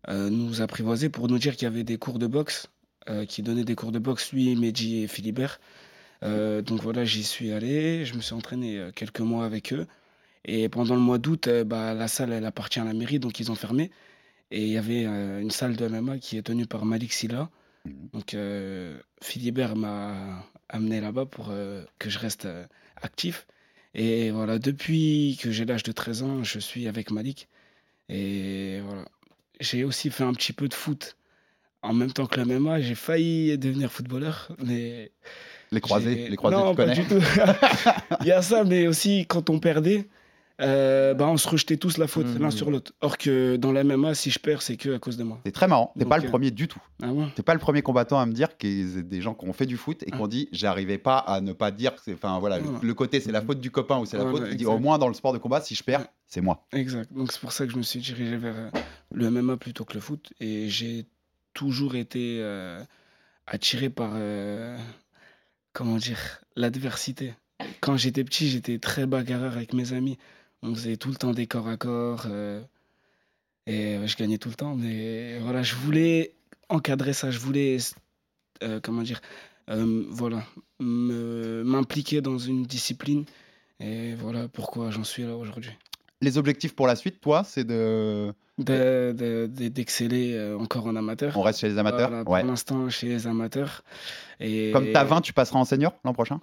euh, 0.10 0.30
nous 0.30 0.62
apprivoiser 0.62 1.10
pour 1.10 1.28
nous 1.28 1.40
dire 1.40 1.56
qu'il 1.56 1.64
y 1.64 1.72
avait 1.72 1.84
des 1.84 1.98
cours 1.98 2.20
de 2.20 2.28
boxe, 2.28 2.68
euh, 3.10 3.26
qui 3.26 3.42
donnaient 3.42 3.64
des 3.64 3.76
cours 3.76 3.92
de 3.92 4.00
boxe, 4.00 4.32
lui, 4.34 4.56
Mehdi 4.56 5.04
et 5.04 5.08
Philibert. 5.08 5.60
Euh, 6.24 6.62
donc 6.62 6.82
voilà, 6.82 7.06
j'y 7.06 7.24
suis 7.24 7.52
allé. 7.52 8.06
Je 8.06 8.14
me 8.16 8.22
suis 8.22 8.34
entraîné 8.34 8.78
euh, 8.78 8.92
quelques 8.92 9.20
mois 9.20 9.46
avec 9.46 9.74
eux. 9.74 9.88
Et 10.46 10.70
pendant 10.70 10.96
le 10.96 11.02
mois 11.02 11.18
d'août, 11.18 11.48
euh, 11.48 11.64
bah, 11.64 11.94
la 11.94 12.08
salle, 12.08 12.32
elle 12.34 12.46
appartient 12.46 12.80
à 12.80 12.84
la 12.86 12.94
mairie, 12.94 13.20
donc 13.20 13.40
ils 13.40 13.52
ont 13.52 13.56
fermé. 13.56 13.92
Et 14.52 14.64
il 14.64 14.70
y 14.70 14.78
avait 14.78 15.06
euh, 15.06 15.42
une 15.42 15.52
salle 15.52 15.76
de 15.76 15.88
MMA 15.88 16.20
qui 16.20 16.38
est 16.38 16.44
tenue 16.44 16.66
par 16.68 16.86
Malik 16.86 17.14
Silla. 17.14 17.50
Donc 17.86 18.34
euh, 18.34 18.98
Philibert 19.22 19.76
m'a 19.76 20.46
amené 20.70 21.02
là-bas 21.02 21.26
pour 21.26 21.48
euh, 21.50 21.84
que 22.00 22.10
je 22.10 22.20
reste 22.20 22.46
euh, 22.46 22.66
actif. 23.02 23.46
Et 23.94 24.32
voilà, 24.32 24.58
depuis 24.58 25.38
que 25.42 25.52
j'ai 25.52 25.66
l'âge 25.66 25.84
de 25.84 25.92
13 25.92 26.24
ans, 26.24 26.44
je 26.44 26.60
suis 26.60 26.88
avec 26.88 27.12
Malik. 27.12 27.48
Et 28.10 28.80
voilà, 28.86 29.06
j'ai 29.60 29.84
aussi 29.84 30.10
fait 30.10 30.24
un 30.24 30.34
petit 30.34 30.54
peu 30.54 30.68
de 30.68 30.74
foot 30.74 31.16
en 31.82 31.94
même 31.94 32.12
temps 32.12 32.26
que 32.26 32.40
le 32.40 32.46
MMA. 32.46 32.82
J'ai 32.82 32.96
failli 32.96 33.58
devenir 33.58 33.92
footballeur, 33.92 34.52
mais 34.64 35.12
Les 35.72 35.82
croisés, 35.82 36.28
les 36.30 36.36
croisés, 36.38 36.56
non, 36.56 36.72
tu 36.72 36.78
pas 36.78 36.86
connais 36.86 36.96
du 36.96 37.06
tout. 37.06 37.22
Il 38.22 38.28
y 38.28 38.32
a 38.32 38.42
ça, 38.42 38.64
mais 38.64 38.88
aussi 38.88 39.26
quand 39.28 39.50
on 39.50 39.60
perdait, 39.60 40.08
euh, 40.62 41.14
bah, 41.16 41.28
on 41.28 41.38
se 41.38 41.48
rejetait 41.50 41.78
tous 41.78 41.98
la 41.98 42.08
faute 42.08 42.28
l'un 42.40 42.52
sur 42.52 42.70
l'autre. 42.70 42.94
Or 43.02 43.18
que 43.18 43.56
dans 43.56 43.72
la 43.72 43.84
MMA, 43.84 44.14
si 44.14 44.30
je 44.30 44.38
perds, 44.40 44.62
c'est 44.62 44.78
que 44.78 44.94
à 44.96 45.00
cause 45.00 45.18
de 45.18 45.24
moi. 45.24 45.40
C'est 45.46 45.52
très 45.52 45.68
marrant. 45.68 45.94
T'es 45.98 46.06
pas 46.06 46.18
le 46.20 46.26
euh, 46.26 46.30
premier 46.30 46.52
du 46.52 46.68
tout. 46.68 46.82
Ah 47.02 47.08
bon 47.08 47.30
T'es 47.36 47.42
pas 47.42 47.54
le 47.54 47.60
premier 47.60 47.82
combattant 47.82 48.20
à 48.20 48.26
me 48.26 48.34
dire 48.34 48.56
qu'il 48.58 48.96
y 48.96 49.00
a 49.00 49.02
des 49.02 49.20
gens 49.22 49.34
qui 49.34 49.46
ont 49.48 49.54
fait 49.54 49.66
du 49.66 49.78
foot 49.78 50.04
et 50.06 50.12
qui 50.12 50.18
ont 50.20 50.28
dit 50.28 50.50
j'arrivais 50.52 50.98
pas 51.00 51.18
à 51.18 51.42
ne 51.42 51.54
pas 51.54 51.72
dire 51.72 51.96
que. 51.96 52.12
Enfin 52.14 52.38
voilà, 52.40 52.60
le- 52.60 52.66
Voilà. 52.66 52.80
le 52.84 52.94
côté 52.94 53.20
c'est 53.20 53.32
la 53.32 53.42
faute 53.42 53.60
du 53.60 53.72
copain 53.72 53.98
ou 53.98 54.06
c'est 54.06 54.18
la 54.18 54.26
Voilà, 54.26 54.48
faute. 54.48 54.56
Dit 54.56 54.66
au 54.66 54.78
moins 54.80 54.98
dans 55.00 55.08
le 55.08 55.14
sport 55.16 55.34
de 55.34 55.40
combat, 55.40 55.60
si 55.62 55.74
je 55.76 55.84
perds, 55.84 56.06
c'est 56.28 56.42
moi. 56.42 56.66
Exact. 56.72 57.12
Donc 57.14 57.32
c'est 57.32 57.42
pour 57.42 57.52
ça 57.52 57.66
que 57.66 57.72
je 57.72 57.78
me 57.78 57.84
suis 57.84 58.00
dirigé 58.00 58.38
vers 58.38 58.56
euh, 58.56 58.70
le 59.12 59.30
MMA 59.32 59.58
plutôt 59.58 59.86
que 59.86 59.94
le 59.96 60.02
foot. 60.02 60.34
Et 60.40 60.70
j'ai 60.70 61.06
toujours 61.56 61.96
été 61.96 62.38
euh, 62.42 62.82
attiré 63.48 63.90
par, 63.90 64.12
comment 65.74 65.98
dire, 65.98 66.20
l'adversité. 66.56 67.34
Quand 67.82 67.98
j'étais 67.98 68.24
petit, 68.24 68.50
j'étais 68.50 68.78
très 68.80 69.06
bagarreur 69.06 69.54
avec 69.54 69.74
mes 69.74 69.94
amis. 69.94 70.18
On 70.64 70.74
faisait 70.74 70.98
tout 70.98 71.10
le 71.10 71.16
temps 71.16 71.32
des 71.34 71.46
corps 71.48 71.68
à 71.68 71.78
corps. 71.78 72.26
euh, 72.30 72.62
et 73.68 73.96
euh, 73.98 74.08
je 74.08 74.16
gagnais 74.18 74.38
tout 74.38 74.50
le 74.50 74.56
temps. 74.56 74.76
Mais 74.76 75.38
voilà, 75.40 75.62
je 75.64 75.76
voulais 75.76 76.34
encadrer 76.70 77.14
ça. 77.14 77.32
Je 77.32 77.40
voulais, 77.40 77.78
euh, 78.64 78.80
comment 78.82 79.02
dire, 79.04 79.22
euh, 79.70 80.04
voilà, 80.10 80.44
m'impliquer 80.80 82.22
dans 82.22 82.38
une 82.38 82.64
discipline. 82.64 83.26
Et 83.80 84.16
voilà 84.16 84.48
pourquoi 84.48 84.92
j'en 84.92 85.04
suis 85.04 85.24
là 85.24 85.36
aujourd'hui. 85.36 85.72
Les 86.22 86.38
objectifs 86.38 86.74
pour 86.76 86.88
la 86.88 86.96
suite, 86.96 87.20
toi, 87.22 87.44
c'est 87.44 87.66
de. 87.66 88.34
De- 88.60 89.14
de- 89.18 89.48
de- 89.52 89.68
d'exceller 89.68 90.40
encore 90.60 90.86
en 90.86 90.96
amateur. 90.96 91.36
On 91.38 91.42
reste 91.42 91.60
chez 91.60 91.70
les 91.70 91.78
amateurs 91.80 92.10
Voilà, 92.10 92.24
Ouais. 92.30 92.42
Pour 92.42 92.50
l'instant, 92.50 92.88
chez 92.90 93.08
les 93.08 93.26
amateurs. 93.28 93.84
Et 94.40 94.70
Comme 94.72 94.92
t'as 94.94 95.04
20, 95.04 95.22
tu 95.22 95.34
passeras 95.34 95.58
en 95.60 95.66
senior 95.66 95.94
l'an 96.06 96.14
prochain? 96.14 96.40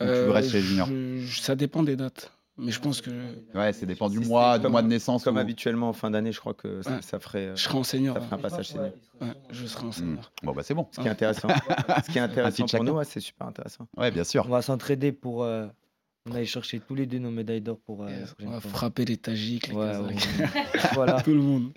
Ou 0.00 0.04
tu 0.04 0.28
restes 0.30 0.50
chez 0.50 0.58
les 0.58 0.62
juniors? 0.62 0.88
je- 0.88 1.40
Ça 1.40 1.54
dépend 1.56 1.82
des 1.82 1.96
dates. 1.96 2.32
Mais 2.58 2.70
je 2.70 2.80
pense 2.80 3.00
que 3.00 3.10
Ouais, 3.54 3.72
ça 3.72 3.86
dépend 3.86 4.08
du 4.10 4.20
mois, 4.20 4.58
du 4.58 4.68
mois 4.68 4.82
de 4.82 4.86
naissance. 4.88 5.24
Comme 5.24 5.36
ou- 5.36 5.40
habituellement 5.40 5.88
en 5.88 5.92
fin 5.94 6.10
d'année, 6.10 6.32
je 6.32 6.40
crois 6.40 6.52
que 6.54 6.82
ça, 6.82 6.90
Ouais. 6.90 7.02
ça 7.02 7.18
ferait. 7.18 7.46
euh, 7.46 7.56
je 7.56 7.62
serai 7.62 7.78
en 7.78 7.82
senior. 7.82 8.14
Ça 8.16 8.20
ferait 8.20 8.36
un 8.36 8.38
passage 8.38 8.68
senior. 8.68 8.90
Ouais, 9.20 9.28
je 9.50 9.66
serai 9.66 9.86
en 9.86 9.92
senior. 9.92 10.30
Bon, 10.42 10.52
bah 10.52 10.62
c'est 10.62 10.74
bon. 10.74 10.86
Ce 10.92 11.00
qui 11.00 11.06
est 11.06 11.10
intéressant. 11.10 11.48
Ce 12.06 12.10
qui 12.10 12.18
est 12.18 12.20
intéressant 12.22 12.66
pour 12.66 12.84
nous, 12.84 13.02
c'est 13.04 13.20
super 13.20 13.46
intéressant. 13.46 13.86
Ouais, 13.96 14.10
bien 14.10 14.24
sûr. 14.24 14.44
On 14.46 14.50
va 14.50 14.60
s'entraider 14.62 15.12
pour. 15.12 15.44
euh, 15.44 15.66
on 16.30 16.34
aille 16.36 16.46
chercher 16.46 16.78
tous 16.78 16.94
les 16.94 17.06
deux 17.06 17.18
nos 17.18 17.30
médailles 17.32 17.62
d'or 17.62 17.78
pour. 17.84 18.04
euh, 18.04 18.08
On 18.44 18.50
va 18.50 18.60
fois. 18.60 18.70
frapper 18.70 19.04
les 19.06 19.16
Tajiks, 19.16 19.68
les 19.68 19.74
Ouais, 19.74 19.86
Kazakhs. 19.90 20.38
ouais. 20.54 20.62
voilà. 20.94 21.20
Tout 21.22 21.30
le 21.32 21.40
monde. 21.40 21.72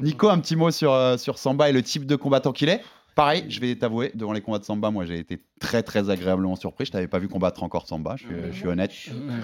Nico, 0.00 0.28
un 0.30 0.38
petit 0.38 0.56
mot 0.56 0.70
sur, 0.70 0.92
euh, 0.92 1.16
sur 1.18 1.36
Samba 1.38 1.68
et 1.68 1.72
le 1.72 1.82
type 1.82 2.06
de 2.06 2.16
combattant 2.16 2.52
qu'il 2.52 2.68
est? 2.68 2.80
Pareil, 3.14 3.44
je 3.48 3.60
vais 3.60 3.74
t'avouer, 3.76 4.10
devant 4.14 4.32
les 4.32 4.40
combats 4.40 4.58
de 4.58 4.64
Samba, 4.64 4.90
moi 4.90 5.04
j'ai 5.04 5.18
été 5.18 5.38
très 5.60 5.82
très 5.82 6.08
agréablement 6.10 6.56
surpris. 6.56 6.86
Je 6.86 6.92
t'avais 6.92 7.08
pas 7.08 7.18
vu 7.18 7.28
combattre 7.28 7.62
encore 7.62 7.86
Samba, 7.86 8.16
je, 8.16 8.24
suis- 8.26 8.34
je 8.52 8.56
suis 8.56 8.66
honnête. 8.68 8.90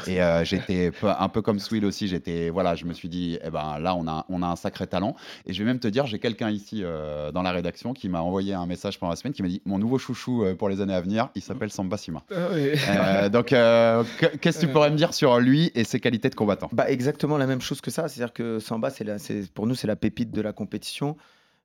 Et 0.07 0.23
euh, 0.23 0.43
j'étais 0.45 0.91
un 1.03 1.29
peu 1.29 1.43
comme 1.43 1.59
Swill 1.59 1.85
aussi. 1.85 2.09
J'étais, 2.09 2.49
voilà, 2.51 2.75
je 2.75 2.87
me 2.87 2.95
suis 2.95 3.09
dit, 3.09 3.39
eh 3.45 3.51
ben 3.51 3.79
là 3.79 3.95
on 3.95 4.09
a, 4.09 4.25
on 4.31 4.43
a 4.43 4.47
un 4.47 4.57
sacré 4.57 4.87
talent. 4.87 5.15
Et 5.47 5.53
je 5.53 5.59
vais 5.63 5.67
même 5.67 5.79
te 5.81 5.89
dire, 5.89 6.07
j'ai 6.07 6.19
quelqu'un 6.19 6.51
ici 6.51 6.81
euh, 6.83 7.31
dans 7.31 7.43
la 7.43 7.53
rédaction 7.53 7.93
qui 7.93 8.09
m'a 8.09 8.23
envoyé 8.23 8.55
un 8.55 8.65
message 8.67 8.99
pendant 8.99 9.11
la 9.11 9.17
semaine 9.17 9.35
qui 9.35 9.43
m'a 9.43 9.49
dit, 9.49 9.61
mon 9.67 9.79
nouveau 9.79 9.99
chouchou 9.99 10.45
euh, 10.45 10.55
pour 10.55 10.69
les 10.71 10.81
années 10.81 10.95
à 10.95 11.01
venir, 11.03 11.29
il 11.35 11.43
s'appelle 11.43 11.71
Samba 11.71 11.99
Sima. 11.99 12.23
Ah. 12.31 12.35
Euh, 12.35 13.29
donc, 13.29 13.53
euh, 13.53 14.03
que- 14.19 14.37
qu'est-ce 14.39 14.61
que 14.61 14.67
tu 14.67 14.73
pourrais 14.73 14.91
me 14.91 14.97
dire 14.97 15.13
sur 15.15 15.39
lui 15.39 15.71
et 15.75 15.85
ses 15.85 16.01
qualités 16.01 16.31
de 16.31 16.35
combattant? 16.35 16.69
Bah, 16.73 16.91
exactement 16.91 17.37
la 17.37 17.47
même 17.47 17.61
chose 17.61 17.81
que 17.81 17.91
ça. 17.91 18.09
C'est-à-dire 18.09 18.33
que 18.33 18.59
Samba, 18.61 18.91
c'est- 18.91 19.53
pour 19.53 19.67
nous, 19.67 19.75
c'est 19.75 19.87
la 19.87 19.97
pépite 19.97 20.31
de 20.33 20.41
la 20.41 20.53
compétition. 20.53 21.17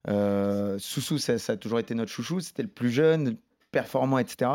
Euh, 0.09 0.77
Soussou, 0.79 1.17
ça, 1.17 1.37
ça 1.39 1.53
a 1.53 1.57
toujours 1.57 1.79
été 1.79 1.95
notre 1.95 2.11
chouchou. 2.11 2.39
C'était 2.39 2.63
le 2.63 2.69
plus 2.69 2.89
jeune, 2.89 3.37
performant, 3.71 4.19
etc. 4.19 4.51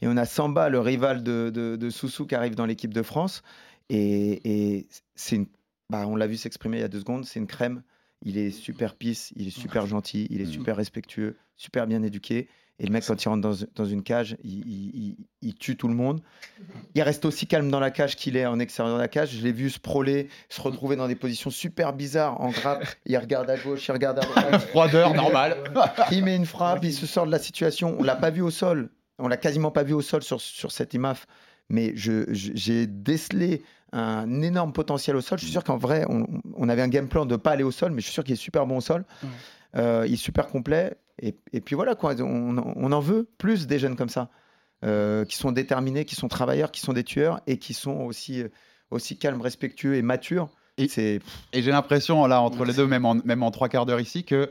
Et 0.00 0.08
on 0.08 0.16
a 0.16 0.24
Samba, 0.24 0.68
le 0.68 0.80
rival 0.80 1.22
de, 1.22 1.50
de, 1.52 1.76
de 1.76 1.90
Soussou, 1.90 2.26
qui 2.26 2.34
arrive 2.34 2.54
dans 2.54 2.66
l'équipe 2.66 2.94
de 2.94 3.02
France. 3.02 3.42
Et, 3.88 4.76
et 4.78 4.86
c'est 5.14 5.36
une, 5.36 5.46
bah, 5.90 6.06
on 6.06 6.16
l'a 6.16 6.26
vu 6.26 6.36
s'exprimer 6.36 6.78
il 6.78 6.80
y 6.80 6.84
a 6.84 6.88
deux 6.88 7.00
secondes, 7.00 7.24
c'est 7.24 7.38
une 7.38 7.46
crème. 7.46 7.82
Il 8.24 8.38
est 8.38 8.50
super 8.50 8.94
pisse, 8.94 9.32
il 9.36 9.48
est 9.48 9.50
super 9.50 9.86
gentil, 9.86 10.28
il 10.30 10.40
est 10.40 10.46
super 10.46 10.76
respectueux, 10.76 11.36
super 11.56 11.86
bien 11.88 12.02
éduqué. 12.02 12.48
Et 12.78 12.86
le 12.86 12.92
mec, 12.92 13.04
quand 13.06 13.22
il 13.22 13.28
rentre 13.28 13.40
dans, 13.42 13.54
dans 13.76 13.84
une 13.84 14.02
cage, 14.02 14.36
il, 14.42 14.60
il- 14.66 14.90
il- 14.94 15.16
il 15.42 15.54
tue 15.54 15.76
tout 15.76 15.88
le 15.88 15.94
monde. 15.94 16.20
Il 16.94 17.02
reste 17.02 17.24
aussi 17.24 17.46
calme 17.46 17.70
dans 17.70 17.78
la 17.80 17.90
cage 17.90 18.16
qu'il 18.16 18.36
est 18.36 18.46
en 18.46 18.58
extérieur 18.58 18.96
de 18.96 19.00
la 19.00 19.08
cage. 19.08 19.30
Je 19.36 19.42
l'ai 19.42 19.52
vu 19.52 19.70
se 19.70 19.78
proler, 19.78 20.28
se 20.48 20.60
retrouver 20.60 20.96
dans 20.96 21.06
des 21.06 21.14
positions 21.14 21.50
super 21.50 21.92
bizarres 21.92 22.40
en 22.40 22.48
grappe. 22.50 22.84
Il 23.06 23.16
regarde 23.18 23.48
à 23.50 23.56
gauche, 23.56 23.86
il 23.86 23.92
regarde 23.92 24.18
à 24.18 24.22
droite. 24.22 24.58
Froideur, 24.68 25.14
normal. 25.14 25.56
il 26.10 26.24
met 26.24 26.34
une 26.34 26.46
frappe, 26.46 26.82
il 26.84 26.92
se 26.92 27.06
sort 27.06 27.26
de 27.26 27.30
la 27.30 27.38
situation. 27.38 27.94
On 27.98 28.02
l'a 28.02 28.16
pas 28.16 28.30
vu 28.30 28.40
au 28.42 28.50
sol. 28.50 28.90
On 29.18 29.28
l'a 29.28 29.36
quasiment 29.36 29.70
pas 29.70 29.82
vu 29.84 29.92
au 29.92 30.02
sol 30.02 30.22
sur, 30.22 30.40
sur 30.40 30.72
cette 30.72 30.92
IMAF. 30.94 31.26
Mais 31.68 31.92
je- 31.94 32.24
je- 32.32 32.52
j'ai 32.54 32.86
décelé 32.86 33.62
un 33.92 34.40
énorme 34.42 34.72
potentiel 34.72 35.14
au 35.16 35.20
sol. 35.20 35.38
Je 35.38 35.44
suis 35.44 35.52
sûr 35.52 35.62
qu'en 35.62 35.76
vrai, 35.76 36.04
on, 36.08 36.26
on 36.56 36.68
avait 36.68 36.82
un 36.82 36.88
game 36.88 37.08
plan 37.08 37.26
de 37.26 37.36
pas 37.36 37.50
aller 37.52 37.62
au 37.62 37.70
sol, 37.70 37.92
mais 37.92 38.00
je 38.00 38.06
suis 38.06 38.14
sûr 38.14 38.24
qu'il 38.24 38.32
est 38.32 38.36
super 38.36 38.66
bon 38.66 38.78
au 38.78 38.80
sol. 38.80 39.04
Euh, 39.76 40.04
il 40.06 40.14
est 40.14 40.16
super 40.16 40.46
complet. 40.48 40.96
Et, 41.20 41.34
et 41.52 41.60
puis 41.60 41.74
voilà, 41.76 41.94
quoi. 41.94 42.14
On, 42.20 42.56
on 42.58 42.92
en 42.92 43.00
veut 43.00 43.28
plus 43.38 43.66
des 43.66 43.78
jeunes 43.78 43.96
comme 43.96 44.08
ça. 44.08 44.28
euh, 44.84 45.24
qui 45.24 45.36
sont 45.36 45.52
déterminés, 45.52 46.04
qui 46.04 46.16
sont 46.16 46.26
travailleurs, 46.28 46.72
qui 46.72 46.80
sont 46.80 46.92
des 46.92 47.04
tueurs 47.04 47.40
et 47.46 47.56
qui 47.58 47.72
sont 47.72 48.00
aussi, 48.00 48.42
aussi 48.90 49.16
calmes, 49.16 49.40
respectueux 49.40 49.94
et 49.94 50.02
matures. 50.02 50.48
Et, 50.76 50.88
c'est... 50.88 51.20
et 51.52 51.62
j'ai 51.62 51.70
l'impression, 51.70 52.26
là, 52.26 52.40
entre 52.42 52.64
les 52.64 52.72
deux, 52.74 52.86
même 52.88 53.04
en, 53.04 53.14
même 53.14 53.42
en 53.44 53.50
trois 53.52 53.68
quarts 53.68 53.86
d'heure 53.86 54.00
ici, 54.00 54.24
que 54.24 54.50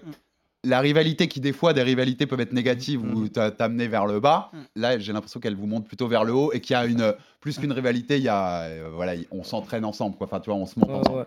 la 0.64 0.80
rivalité 0.80 1.28
qui, 1.28 1.42
des 1.42 1.52
fois, 1.52 1.74
des 1.74 1.82
rivalités 1.82 2.28
peuvent 2.28 2.40
être 2.40 2.54
négatives 2.54 3.02
ou 3.04 3.28
t'a- 3.28 3.52
t'amener 3.52 3.88
vers 3.90 4.06
le 4.06 4.20
bas, 4.22 4.52
là, 4.76 4.98
j'ai 5.00 5.12
l'impression 5.12 5.40
qu'elle 5.42 5.56
vous 5.56 5.66
monte 5.68 5.86
plutôt 5.88 6.08
vers 6.08 6.24
le 6.24 6.34
haut 6.34 6.54
et 6.54 6.62
qu'il 6.62 6.76
y 6.76 6.78
a 6.78 6.86
une, 6.86 7.14
plus 7.42 7.58
qu'une 7.58 7.72
rivalité, 7.74 8.18
il 8.18 8.24
y 8.24 8.30
a, 8.30 8.62
euh, 8.62 8.90
voilà, 8.94 9.14
on 9.32 9.44
s'entraîne 9.44 9.84
ensemble, 9.84 10.16
quoi. 10.16 10.28
Enfin, 10.28 10.40
tu 10.40 10.50
vois, 10.50 10.60
on 10.60 10.66
se 10.68 10.80
monte 10.80 10.90
Ouais, 10.92 10.96
ensemble. 10.98 11.18
ouais. 11.18 11.26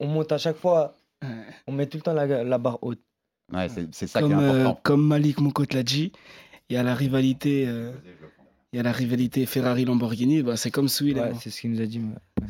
On 0.00 0.06
monte 0.08 0.32
à 0.32 0.38
chaque 0.38 0.56
fois, 0.56 0.94
on 1.68 1.72
met 1.72 1.86
tout 1.86 1.98
le 1.98 2.02
temps 2.02 2.14
la, 2.14 2.26
la 2.42 2.58
barre 2.58 2.78
haute. 2.82 2.98
Ouais, 3.52 3.68
c'est, 3.68 3.86
c'est 3.94 4.06
ça 4.06 4.20
comme, 4.20 4.30
qui 4.32 4.38
est 4.38 4.42
euh, 4.42 4.60
important. 4.62 4.80
comme 4.82 5.06
Malik 5.06 5.40
Mokot 5.40 5.64
l'a 5.72 5.82
dit, 5.82 6.12
il 6.70 6.74
y 6.74 6.76
a 6.76 6.82
la 6.82 6.94
rivalité, 6.94 7.64
euh, 7.66 7.92
il 8.72 8.76
y 8.76 8.80
a 8.80 8.82
la 8.82 8.92
rivalité 8.92 9.44
Ferrari-Lamborghini. 9.46 10.42
Bah, 10.42 10.56
c'est 10.56 10.70
comme 10.70 10.88
Swill. 10.88 11.16
Ouais, 11.18 11.22
hein. 11.24 11.38
c'est 11.40 11.50
ce 11.50 11.60
qu'il 11.60 11.70
nous 11.70 11.80
a 11.80 11.86
dit. 11.86 12.00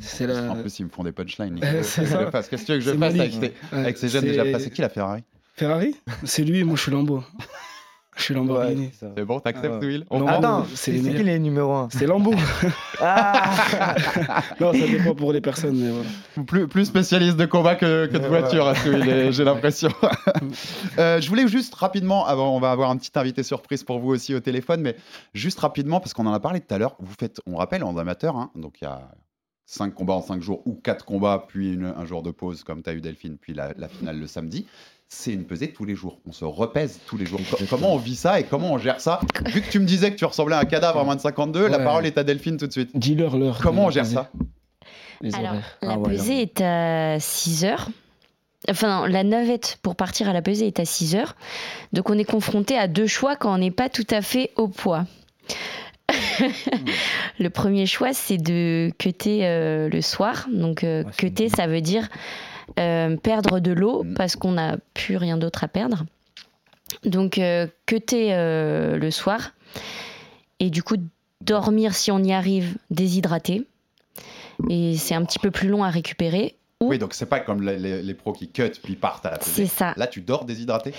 C'est 0.01 0.27
la... 0.27 0.53
En 0.53 0.57
plus, 0.61 0.79
ils 0.79 0.85
me 0.85 0.91
font 0.91 1.03
des 1.05 1.13
punchlines. 1.13 1.59
Euh, 1.65 1.73
Qu'est-ce 1.79 2.01
que 2.01 2.07
ça. 2.07 2.25
je 2.27 2.31
fasse 2.31 2.49
Qu'est-ce 2.49 2.63
que 2.63 2.67
tu 2.67 2.73
veux 2.73 2.79
que 2.79 2.85
je 2.85 2.91
C'est 2.93 2.99
fasse 2.99 3.15
avec, 3.15 3.35
Malik. 3.35 3.53
ces- 3.71 3.75
Ouais, 3.77 3.83
avec 3.83 3.99
ces 3.99 4.09
jeunes 4.09 4.23
c'est- 4.23 4.29
déjà 4.29 4.45
passés 4.45 4.71
Qui 4.71 4.81
la 4.81 4.89
Ferrari? 4.89 5.23
Ferrari? 5.55 5.95
C'est 6.25 6.45
lui, 6.45 6.63
moi 6.65 6.77
je 6.77 6.83
suis 6.83 6.93
Lambo. 6.93 7.23
Je 8.17 8.23
suis 8.25 8.35
Lamborghini. 8.35 8.91
c'est 8.93 9.07
ça. 9.07 9.13
C'est 9.17 9.25
bon, 9.25 9.41
t'acceptes, 9.41 9.75
Ah 9.77 9.79
ouais. 9.81 9.87
Will? 9.87 10.05
Lambo, 10.11 10.29
Attends, 10.29 10.67
c'est 10.75 10.93
qui 10.93 11.01
les 11.23 11.39
numéros 11.39 11.73
1 11.73 11.89
C'est 11.91 12.07
Lambo. 12.07 12.33
Ah 13.05 13.95
non, 14.61 14.73
ça 14.73 14.87
dépend 14.87 15.15
pour 15.15 15.33
les 15.33 15.41
personnes, 15.41 15.77
mais 15.77 15.91
voilà. 15.91 16.47
plus, 16.47 16.69
plus 16.69 16.85
spécialiste 16.85 17.37
de 17.37 17.47
combat 17.47 17.75
que, 17.75 18.07
que 18.07 18.17
de 18.17 18.23
Ouais, 18.23 18.29
voiture, 18.41 18.69
est, 18.71 19.33
j'ai 19.33 19.45
l'impression. 19.45 19.91
Euh, 20.99 21.21
je 21.21 21.29
voulais 21.29 21.49
juste 21.49 21.75
rapidement, 21.75 22.27
avant, 22.27 22.55
on 22.55 22.61
va 22.61 22.71
avoir 22.71 22.91
un 22.91 22.97
petit 22.97 23.11
invité 23.15 23.43
surprise 23.43 23.83
pour 23.83 23.99
vous 23.99 24.11
aussi 24.11 24.35
au 24.35 24.41
téléphone, 24.41 24.83
mais 24.83 24.97
juste 25.35 25.59
rapidement, 25.61 26.01
parce 26.01 26.13
qu'on 26.13 26.27
en 26.27 26.33
a 26.33 26.41
parlé 26.41 26.61
tout 26.61 26.75
à 26.75 26.79
l'heure, 26.79 26.97
vous 27.01 27.15
faites, 27.19 27.41
on 27.47 27.57
rappelle, 27.57 27.83
en 27.83 27.97
amateur, 27.97 28.37
hein, 28.37 28.51
donc 28.55 28.81
il 28.81 28.85
y 28.85 28.87
a 28.89 29.11
5 29.67 29.95
combats 29.95 30.15
en 30.15 30.21
5 30.23 30.43
jours 30.43 30.63
ou 30.67 30.75
4 30.75 31.05
combats, 31.07 31.45
puis 31.49 31.73
une- 31.73 31.95
un 31.97 32.05
jour 32.05 32.23
de 32.23 32.31
pause, 32.31 32.63
comme 32.63 32.83
tu 32.83 32.91
as 32.91 32.93
eu 32.93 33.01
Delphine, 33.01 33.39
puis 33.41 33.55
la, 33.55 33.73
la 33.77 33.89
finale 33.89 34.19
le 34.21 34.27
samedi. 34.27 34.67
C'est 35.15 35.33
une 35.35 35.45
pesée 35.45 35.69
tous 35.73 35.85
les 35.85 35.95
jours. 35.95 36.19
On 36.27 36.33
se 36.33 36.45
repèse 36.47 36.99
tous 37.07 37.19
les 37.19 37.27
jours. 37.27 37.39
Co- 37.51 37.59
Comment 37.69 37.93
on 37.93 37.99
vit 37.99 38.17
ça 38.17 38.41
et 38.41 38.45
comment 38.45 38.73
on 38.73 38.79
gère 38.79 38.99
ça 38.99 39.21
Vu 39.47 39.61
que 39.61 39.71
tu 39.71 39.79
me 39.79 39.85
disais 39.85 40.11
que 40.11 40.17
tu 40.17 40.25
ressemblais 40.25 40.55
à 40.57 40.61
un 40.61 40.65
cadavre 40.65 40.99
à 41.01 41.05
moins 41.05 41.17
de 41.17 41.21
52, 41.21 41.69
la 41.69 41.79
parole 41.79 42.07
est 42.07 42.17
à 42.17 42.25
Delphine 42.25 42.57
tout 42.57 42.67
de 42.67 42.73
suite. 42.73 42.91
Dis-leur 42.95 43.37
l'heure. 43.37 43.59
Comment 43.63 43.85
on 43.87 43.91
gère 43.91 44.07
ça 44.07 44.31
Les 45.21 45.35
Alors, 45.35 45.51
horaires. 45.51 45.79
la 45.83 45.91
Ah 45.93 45.99
ouais, 45.99 46.09
pesée 46.17 46.41
est 46.41 46.61
à 46.63 47.21
6 47.21 47.65
heures. 47.67 47.91
Enfin, 48.71 49.01
non, 49.03 49.05
la 49.07 49.23
navette 49.23 49.79
pour 49.83 49.97
partir 49.97 50.31
à 50.31 50.33
la 50.33 50.41
pesée 50.41 50.67
est 50.69 50.81
à 50.81 50.87
6 50.87 51.15
heures. 51.15 51.37
Donc, 51.93 52.09
on 52.09 52.17
est 52.17 52.25
confronté 52.25 52.79
à 52.79 52.89
deux 52.89 53.07
choix 53.07 53.37
quand 53.37 53.55
on 53.55 53.59
n'est 53.59 53.71
pas 53.71 53.91
tout 53.91 54.07
à 54.11 54.23
fait 54.23 54.51
au 54.57 54.67
poids. 54.69 55.05
le 57.39 57.51
premier 57.51 57.87
choix, 57.87 58.13
c'est 58.13 58.39
de 58.39 58.91
cutter 58.99 59.47
euh, 59.47 59.89
le 59.91 60.01
soir. 60.01 60.47
Donc, 60.53 60.85
euh, 60.85 61.05
Ouais, 61.05 61.11
cutter, 61.19 61.49
ça 61.51 61.67
veut 61.67 61.81
dire 61.83 62.09
perdre 62.77 63.61
de 63.61 63.73
l'eau 63.73 64.05
Mm. 64.05 64.15
parce 64.15 64.37
qu'on 64.37 64.53
n'a 64.53 64.77
plus 64.95 65.17
rien 65.17 65.37
d'autre 65.37 65.65
à 65.65 65.69
perdre. 65.69 66.05
Donc, 67.05 67.39
euh, 67.39 67.67
cutter 67.87 68.29
euh, 68.35 68.97
le 68.99 69.11
soir. 69.11 69.53
Et 70.61 70.71
du 70.71 70.83
coup, 70.83 70.97
dormir 71.41 71.95
si 71.95 72.11
on 72.11 72.19
y 72.23 72.33
arrive 72.33 72.77
déshydraté. 72.91 73.67
Et 74.69 74.97
c'est 74.97 75.15
un 75.15 75.25
petit 75.25 75.39
peu 75.39 75.51
plus 75.51 75.69
long 75.69 75.83
à 75.83 75.91
récupérer. 75.91 76.57
Ou 76.81 76.89
Oui, 76.89 76.99
donc 76.99 77.15
c'est 77.15 77.27
pas 77.27 77.41
comme 77.41 77.63
les, 77.63 77.79
les- 77.79 78.03
les 78.03 78.15
pros 78.15 78.33
qui 78.33 78.49
cut 78.51 78.71
puis 78.83 78.95
partent 78.97 79.25
à 79.27 79.31
la 79.33 79.39
c'est 79.41 79.67
ça. 79.67 79.95
Là, 79.97 80.07
tu 80.07 80.21
dors 80.21 80.45
déshydraté? 80.45 80.91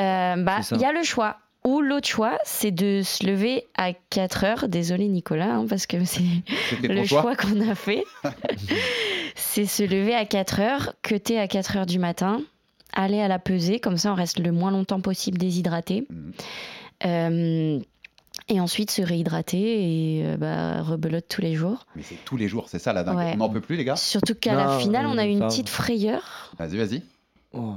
Euh, 0.00 0.36
bah, 0.36 0.58
il 0.72 0.80
y 0.80 0.84
a 0.84 0.92
le 0.92 1.02
choix. 1.02 1.36
Ou 1.64 1.80
l'autre 1.80 2.06
choix, 2.08 2.38
c'est 2.44 2.70
de 2.70 3.02
se 3.02 3.26
lever 3.26 3.66
à 3.76 3.92
4 3.92 4.44
heures. 4.44 4.68
Désolé 4.68 5.08
Nicolas, 5.08 5.52
hein, 5.54 5.66
parce 5.68 5.86
que 5.86 6.04
c'est 6.04 6.22
le 6.82 7.04
choix 7.04 7.34
qu'on 7.36 7.68
a 7.68 7.74
fait. 7.74 8.04
c'est 9.36 9.66
se 9.66 9.82
lever 9.82 10.14
à 10.14 10.24
4 10.24 10.60
heures, 10.60 10.94
cutter 11.02 11.38
à 11.38 11.46
4 11.46 11.76
heures 11.76 11.86
du 11.86 11.98
matin, 11.98 12.42
aller 12.92 13.20
à 13.20 13.28
la 13.28 13.38
pesée, 13.38 13.78
comme 13.78 13.96
ça 13.96 14.12
on 14.12 14.14
reste 14.14 14.38
le 14.38 14.50
moins 14.50 14.70
longtemps 14.70 15.00
possible 15.00 15.38
déshydraté. 15.38 16.06
Mhm. 16.10 16.32
Euh, 17.04 17.80
et 18.48 18.60
ensuite 18.60 18.90
se 18.90 19.02
réhydrater 19.02 20.18
et 20.18 20.24
euh, 20.24 20.36
bah, 20.36 20.82
rebelote 20.82 21.26
tous 21.28 21.40
les 21.40 21.54
jours. 21.54 21.86
Mais 21.96 22.02
c'est 22.02 22.18
tous 22.24 22.36
les 22.36 22.48
jours, 22.48 22.68
c'est 22.68 22.78
ça 22.78 22.92
la 22.92 23.02
dingue. 23.02 23.16
Ouais. 23.16 23.32
On 23.34 23.38
n'en 23.38 23.48
peut 23.48 23.60
plus, 23.60 23.76
les 23.76 23.84
gars 23.84 23.96
Surtout 23.96 24.34
qu'à 24.34 24.54
la 24.54 24.78
finale, 24.78 25.06
on 25.06 25.18
a 25.18 25.26
eu 25.26 25.30
une 25.30 25.40
petite 25.40 25.68
frayeur. 25.68 26.54
Vas-y, 26.58 26.76
vas-y. 26.76 27.02
Oh. 27.52 27.74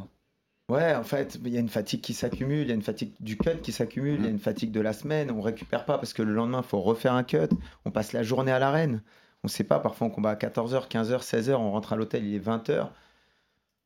Ouais, 0.70 0.94
en 0.94 1.04
fait, 1.04 1.40
il 1.44 1.52
y 1.52 1.58
a 1.58 1.60
une 1.60 1.70
fatigue 1.70 2.02
qui 2.02 2.14
s'accumule, 2.14 2.62
il 2.62 2.68
y 2.68 2.72
a 2.72 2.76
une 2.76 2.84
fatigue 2.84 3.12
du 3.20 3.38
cut 3.38 3.58
qui 3.64 3.72
s'accumule, 3.72 4.18
il 4.20 4.24
y 4.26 4.28
a 4.28 4.30
une 4.30 4.40
fatigue 4.40 4.72
de 4.72 4.80
la 4.80 4.94
semaine, 4.94 5.32
on 5.32 5.42
récupère 5.42 5.86
pas 5.86 5.98
parce 5.98 6.14
que 6.14 6.22
le 6.22 6.32
lendemain, 6.32 6.62
il 6.64 6.68
faut 6.68 6.80
refaire 6.80 7.14
un 7.14 7.24
cut, 7.24 7.50
on 7.86 7.92
passe 7.92 8.14
la 8.14 8.22
journée 8.22 8.52
à 8.52 8.60
l'arène. 8.60 9.02
On 9.44 9.48
sait 9.48 9.64
pas, 9.64 9.80
parfois 9.80 10.08
on 10.08 10.10
combat 10.10 10.32
à 10.32 10.36
14h, 10.36 10.88
15h, 10.90 11.22
16h, 11.24 11.54
on 11.56 11.72
rentre 11.72 11.94
à 11.94 11.96
l'hôtel, 11.96 12.26
il 12.26 12.36
est 12.36 12.40
20h. 12.46 12.90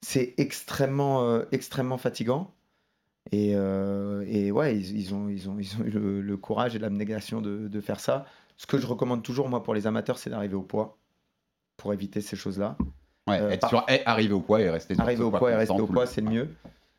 C'est 0.01 0.34
extrêmement, 0.38 1.24
euh, 1.24 1.43
extrêmement 1.51 1.97
fatigant. 1.97 2.51
Et, 3.32 3.54
euh, 3.56 4.26
et 4.28 4.51
ouais, 4.51 4.76
ils, 4.78 4.97
ils 4.99 5.14
ont, 5.14 5.30
ils, 5.30 5.49
ont, 5.49 5.58
ils 5.60 5.76
ont 5.80 5.86
eu 5.86 5.89
le, 5.91 6.22
le 6.22 6.38
courage 6.38 6.76
et 6.76 6.80
l'abnégation 6.80 7.41
de, 7.41 7.68
de 7.68 7.82
faire 7.82 7.99
ça. 7.99 8.26
Ce 8.58 8.66
que 8.66 8.78
je 8.78 8.86
recommande 8.86 9.24
toujours, 9.24 9.47
moi, 9.47 9.64
pour 9.64 9.74
les 9.74 9.88
amateurs, 9.88 10.18
c'est 10.18 10.30
d'arriver 10.30 10.56
au 10.56 10.62
poids 10.62 10.97
pour 11.78 11.93
éviter 11.93 12.20
ces 12.22 12.36
choses-là. 12.36 12.76
Ouais, 13.28 13.39
Euh, 13.39 13.49
être 13.51 13.62
par- 13.62 13.70
sur, 13.70 13.86
eh, 13.88 14.01
arriver 14.06 14.34
au 14.34 14.41
poids 14.41 14.60
et 14.60 14.70
rester 14.70 14.95
Arriver 14.99 15.24
au 15.24 15.32
poids 15.32 15.51
et 15.51 15.56
rester 15.56 15.80
au 15.80 15.88
poids, 15.88 16.06
c'est 16.06 16.22
le 16.22 16.30
mieux. 16.30 16.49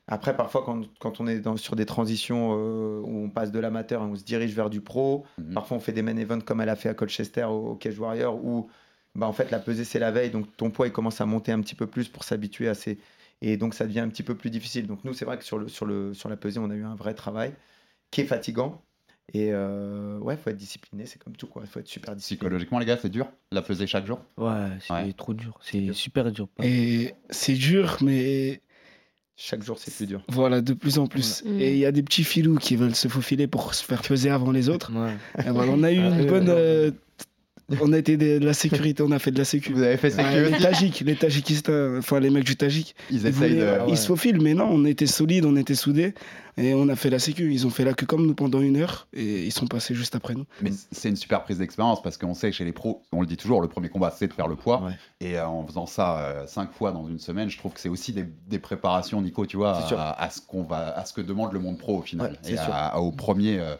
Après, 0.06 0.36
parfois, 0.36 0.62
quand, 0.64 0.82
quand 0.98 1.20
on 1.20 1.26
est 1.26 1.40
dans, 1.40 1.56
sur 1.56 1.76
des 1.76 1.86
transitions 1.86 2.52
euh, 2.58 3.00
où 3.02 3.24
on 3.24 3.30
passe 3.30 3.50
de 3.52 3.58
l'amateur 3.58 4.02
et 4.02 4.04
on 4.04 4.14
se 4.16 4.24
dirige 4.24 4.54
vers 4.54 4.68
du 4.70 4.80
pro, 4.82 5.24
Mhm. 5.38 5.54
parfois 5.54 5.76
on 5.78 5.80
fait 5.80 5.92
des 5.92 6.02
main 6.02 6.16
events 6.16 6.40
comme 6.44 6.60
elle 6.60 6.68
a 6.68 6.76
fait 6.76 6.90
à 6.90 6.94
Colchester 6.94 7.44
au, 7.44 7.70
au 7.70 7.74
Cage 7.76 7.98
Warrior, 7.98 8.34
où 8.44 8.68
bah, 9.14 9.26
en 9.26 9.32
fait 9.32 9.50
la 9.50 9.58
pesée 9.58 9.84
c'est 9.84 9.98
la 9.98 10.10
veille, 10.10 10.30
donc 10.30 10.54
ton 10.56 10.70
poids 10.70 10.86
il 10.88 10.92
commence 10.92 11.20
à 11.22 11.26
monter 11.26 11.52
un 11.52 11.60
petit 11.60 11.74
peu 11.74 11.86
plus 11.86 12.08
pour 12.08 12.24
s'habituer 12.24 12.68
à 12.68 12.74
ces. 12.74 12.98
Et 13.40 13.56
donc 13.56 13.72
ça 13.74 13.86
devient 13.86 14.00
un 14.00 14.08
petit 14.08 14.22
peu 14.22 14.34
plus 14.34 14.50
difficile. 14.50 14.86
Donc 14.86 15.04
nous, 15.04 15.12
c'est 15.14 15.24
vrai 15.24 15.38
que 15.38 15.44
sur, 15.44 15.58
le, 15.58 15.68
sur, 15.68 15.86
le, 15.86 16.12
sur 16.14 16.28
la 16.28 16.36
pesée, 16.36 16.58
on 16.60 16.70
a 16.70 16.74
eu 16.74 16.84
un 16.84 16.94
vrai 16.94 17.14
travail 17.14 17.52
qui 18.10 18.20
est 18.22 18.26
fatigant. 18.26 18.82
Et 19.32 19.52
euh, 19.52 20.18
ouais, 20.18 20.36
faut 20.36 20.50
être 20.50 20.56
discipliné, 20.56 21.06
c'est 21.06 21.18
comme 21.18 21.34
tout 21.34 21.46
quoi. 21.46 21.62
Il 21.64 21.68
faut 21.68 21.80
être 21.80 21.88
super 21.88 22.14
discipliné. 22.14 22.40
Psychologiquement, 22.40 22.78
les 22.78 22.84
gars, 22.84 22.98
c'est 22.98 23.08
dur 23.08 23.26
La 23.52 23.62
pesée 23.62 23.86
chaque 23.86 24.06
jour? 24.06 24.20
Ouais, 24.36 24.68
c'est 24.80 24.92
Ouais. 24.92 25.12
trop 25.14 25.32
dur. 25.32 25.58
C'est 25.62 25.92
super 25.94 26.30
dur. 26.30 26.46
Et 26.62 27.14
c'est 27.30 27.54
dur, 27.54 27.96
mais 28.02 28.60
Chaque 29.36 29.62
jour, 29.64 29.76
c'est 29.80 29.92
plus 29.92 30.06
dur. 30.06 30.22
voilà, 30.28 30.60
de 30.60 30.74
plus 30.74 30.98
en 30.98 31.06
plus. 31.06 31.42
Ouais. 31.44 31.50
Et 31.62 31.72
il 31.72 31.78
y 31.78 31.86
a 31.86 31.92
des 31.92 32.02
petits 32.04 32.22
filous 32.24 32.56
qui 32.56 32.76
veulent 32.76 32.94
se 32.94 33.08
faufiler 33.08 33.46
pour 33.48 33.74
se 33.74 33.84
faire 33.84 34.00
peser 34.02 34.30
avant 34.30 34.52
les 34.52 34.68
autres. 34.68 34.92
Ouais. 34.94 35.16
Et 35.44 35.50
voilà, 35.50 35.72
on 35.72 35.82
a 35.82 35.90
eu 35.92 35.98
Ah, 35.98 36.20
une 36.20 36.26
bonne. 36.26 36.48
euh, 36.48 36.92
on 37.80 37.92
a 37.92 37.98
été 37.98 38.16
de, 38.16 38.44
la 38.44 38.52
sécurité, 38.54 39.02
on 39.02 39.10
a 39.12 39.18
fait 39.18 39.30
de 39.30 39.38
la 39.38 39.44
sécurité. 39.44 39.78
Vous 39.80 39.86
avez 39.86 39.96
fait 39.96 40.12
Ah, 40.18 40.30
sécurité 40.30 40.56
les 40.56 40.62
Tajiks, 40.62 41.00
les 41.00 41.16
Tadjikistan, 41.16 41.96
enfin 41.98 42.20
les 42.20 42.30
mecs 42.30 42.44
du 42.44 42.56
Tadjik, 42.56 42.94
Ils 43.10 43.16
ils, 43.16 43.26
essayent 43.26 43.32
voulaient- 43.54 43.78
de. 43.86 43.90
ils 43.90 43.96
se 43.98 44.06
faufilent, 44.06 44.40
mais 44.40 44.54
non, 44.54 44.68
on 44.70 44.84
était 44.84 45.06
solides, 45.06 45.44
on 45.44 45.56
était 45.56 45.74
soudés, 45.74 46.14
et 46.56 46.74
on 46.74 46.88
a 46.88 46.94
fait 46.96 47.10
la 47.10 47.18
sécu. 47.18 47.52
Ils 47.52 47.66
ont 47.66 47.70
fait 47.70 47.84
la 47.84 47.94
queue 47.94 48.06
comme 48.06 48.26
nous 48.26 48.34
pendant 48.34 48.60
une 48.60 48.76
heure, 48.76 49.08
et 49.12 49.44
ils 49.46 49.52
sont 49.52 49.66
passés 49.66 49.94
juste 49.94 50.14
après 50.14 50.34
nous. 50.34 50.44
Mais 50.62 50.70
c'est 50.92 51.08
une 51.08 51.16
super 51.16 51.42
prise 51.42 51.58
d'expérience 51.58 52.02
parce 52.02 52.16
qu'on 52.18 52.34
sait 52.34 52.50
que 52.50 52.56
chez 52.56 52.64
les 52.64 52.72
pros, 52.72 53.02
on 53.12 53.20
le 53.20 53.26
dit 53.26 53.36
toujours, 53.36 53.60
le 53.60 53.68
premier 53.68 53.88
combat 53.88 54.14
c'est 54.16 54.28
de 54.28 54.32
faire 54.32 54.46
le 54.48 54.56
poids. 54.56 54.82
Ouais. 54.84 54.92
Et 55.20 55.38
euh, 55.38 55.46
en 55.46 55.66
faisant 55.66 55.86
ça 55.86 56.18
euh, 56.20 56.46
cinq 56.46 56.72
fois 56.72 56.92
dans 56.92 57.08
une 57.08 57.18
semaine, 57.18 57.48
je 57.50 57.58
trouve 57.58 57.72
que 57.72 57.80
c'est 57.80 57.88
aussi 57.88 58.12
des, 58.12 58.24
des 58.48 58.58
préparations, 58.58 59.20
Nico, 59.22 59.46
tu 59.46 59.56
vois, 59.56 59.72
à, 59.76 60.22
à 60.22 60.30
ce 60.30 60.40
qu'on 60.40 60.62
va, 60.64 60.96
à 60.96 61.04
ce 61.04 61.12
que 61.12 61.20
demande 61.22 61.52
le 61.52 61.60
monde 61.60 61.78
pro 61.78 61.98
au 61.98 62.02
final, 62.02 62.30
Ouais, 62.32 62.38
c'est 62.42 62.52
et 62.52 62.56
sûr. 62.56 62.64
à- 62.72 62.88
à- 62.94 62.98
au 62.98 63.10
premier. 63.10 63.58
euh, 63.58 63.74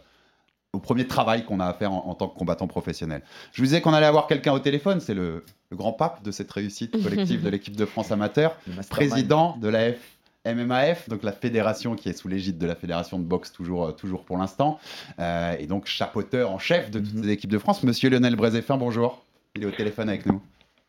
au 0.75 0.81
premier 0.81 1.07
travail 1.07 1.45
qu'on 1.45 1.61
a 1.61 1.67
à 1.67 1.73
faire 1.73 1.93
en, 1.93 2.07
en 2.07 2.15
tant 2.15 2.29
que 2.29 2.39
combattant 2.39 2.67
professionnel. 2.67 3.23
Je 3.53 3.63
vous 3.63 3.67
disais 3.67 3.81
qu'on 3.81 3.95
allait 3.95 4.07
avoir 4.07 4.27
quelqu'un 4.27 4.53
au 4.53 4.59
téléphone, 4.59 5.01
c'est 5.01 5.15
le, 5.15 5.45
le 5.71 5.77
grand 5.77 5.93
pape 5.93 6.23
de 6.23 6.31
cette 6.31 6.51
réussite 6.51 7.03
collective 7.03 7.43
de 7.43 7.49
l'équipe 7.51 7.77
de 7.77 7.85
France 7.85 8.11
amateur, 8.13 8.57
président 8.91 9.57
de 9.61 9.69
la 9.69 9.93
F 9.93 9.97
MMAF, 10.47 11.09
donc 11.09 11.23
la 11.23 11.33
fédération 11.33 11.95
qui 11.95 12.11
est 12.11 12.13
sous 12.13 12.29
l'égide 12.29 12.59
de 12.59 12.67
la 12.67 12.75
fédération 12.75 13.19
de 13.19 13.25
boxe 13.25 13.51
toujours, 13.51 13.87
euh, 13.87 13.93
toujours 13.93 14.25
pour 14.25 14.37
l'instant, 14.37 14.79
euh, 15.19 15.57
et 15.59 15.67
donc 15.67 15.87
chapeauteur 15.87 16.51
en 16.51 16.59
chef 16.59 16.91
de 16.91 17.01
toutes 17.01 17.25
les 17.25 17.33
équipes 17.33 17.51
de 17.51 17.59
France, 17.59 17.83
Monsieur 17.83 18.11
Lionel 18.11 18.37
Brézéfin, 18.37 18.77
bonjour. 18.77 19.25
Il 19.57 19.63
est 19.63 19.67
au 19.67 19.71
téléphone 19.71 20.09
avec 20.09 20.27
nous. 20.27 20.43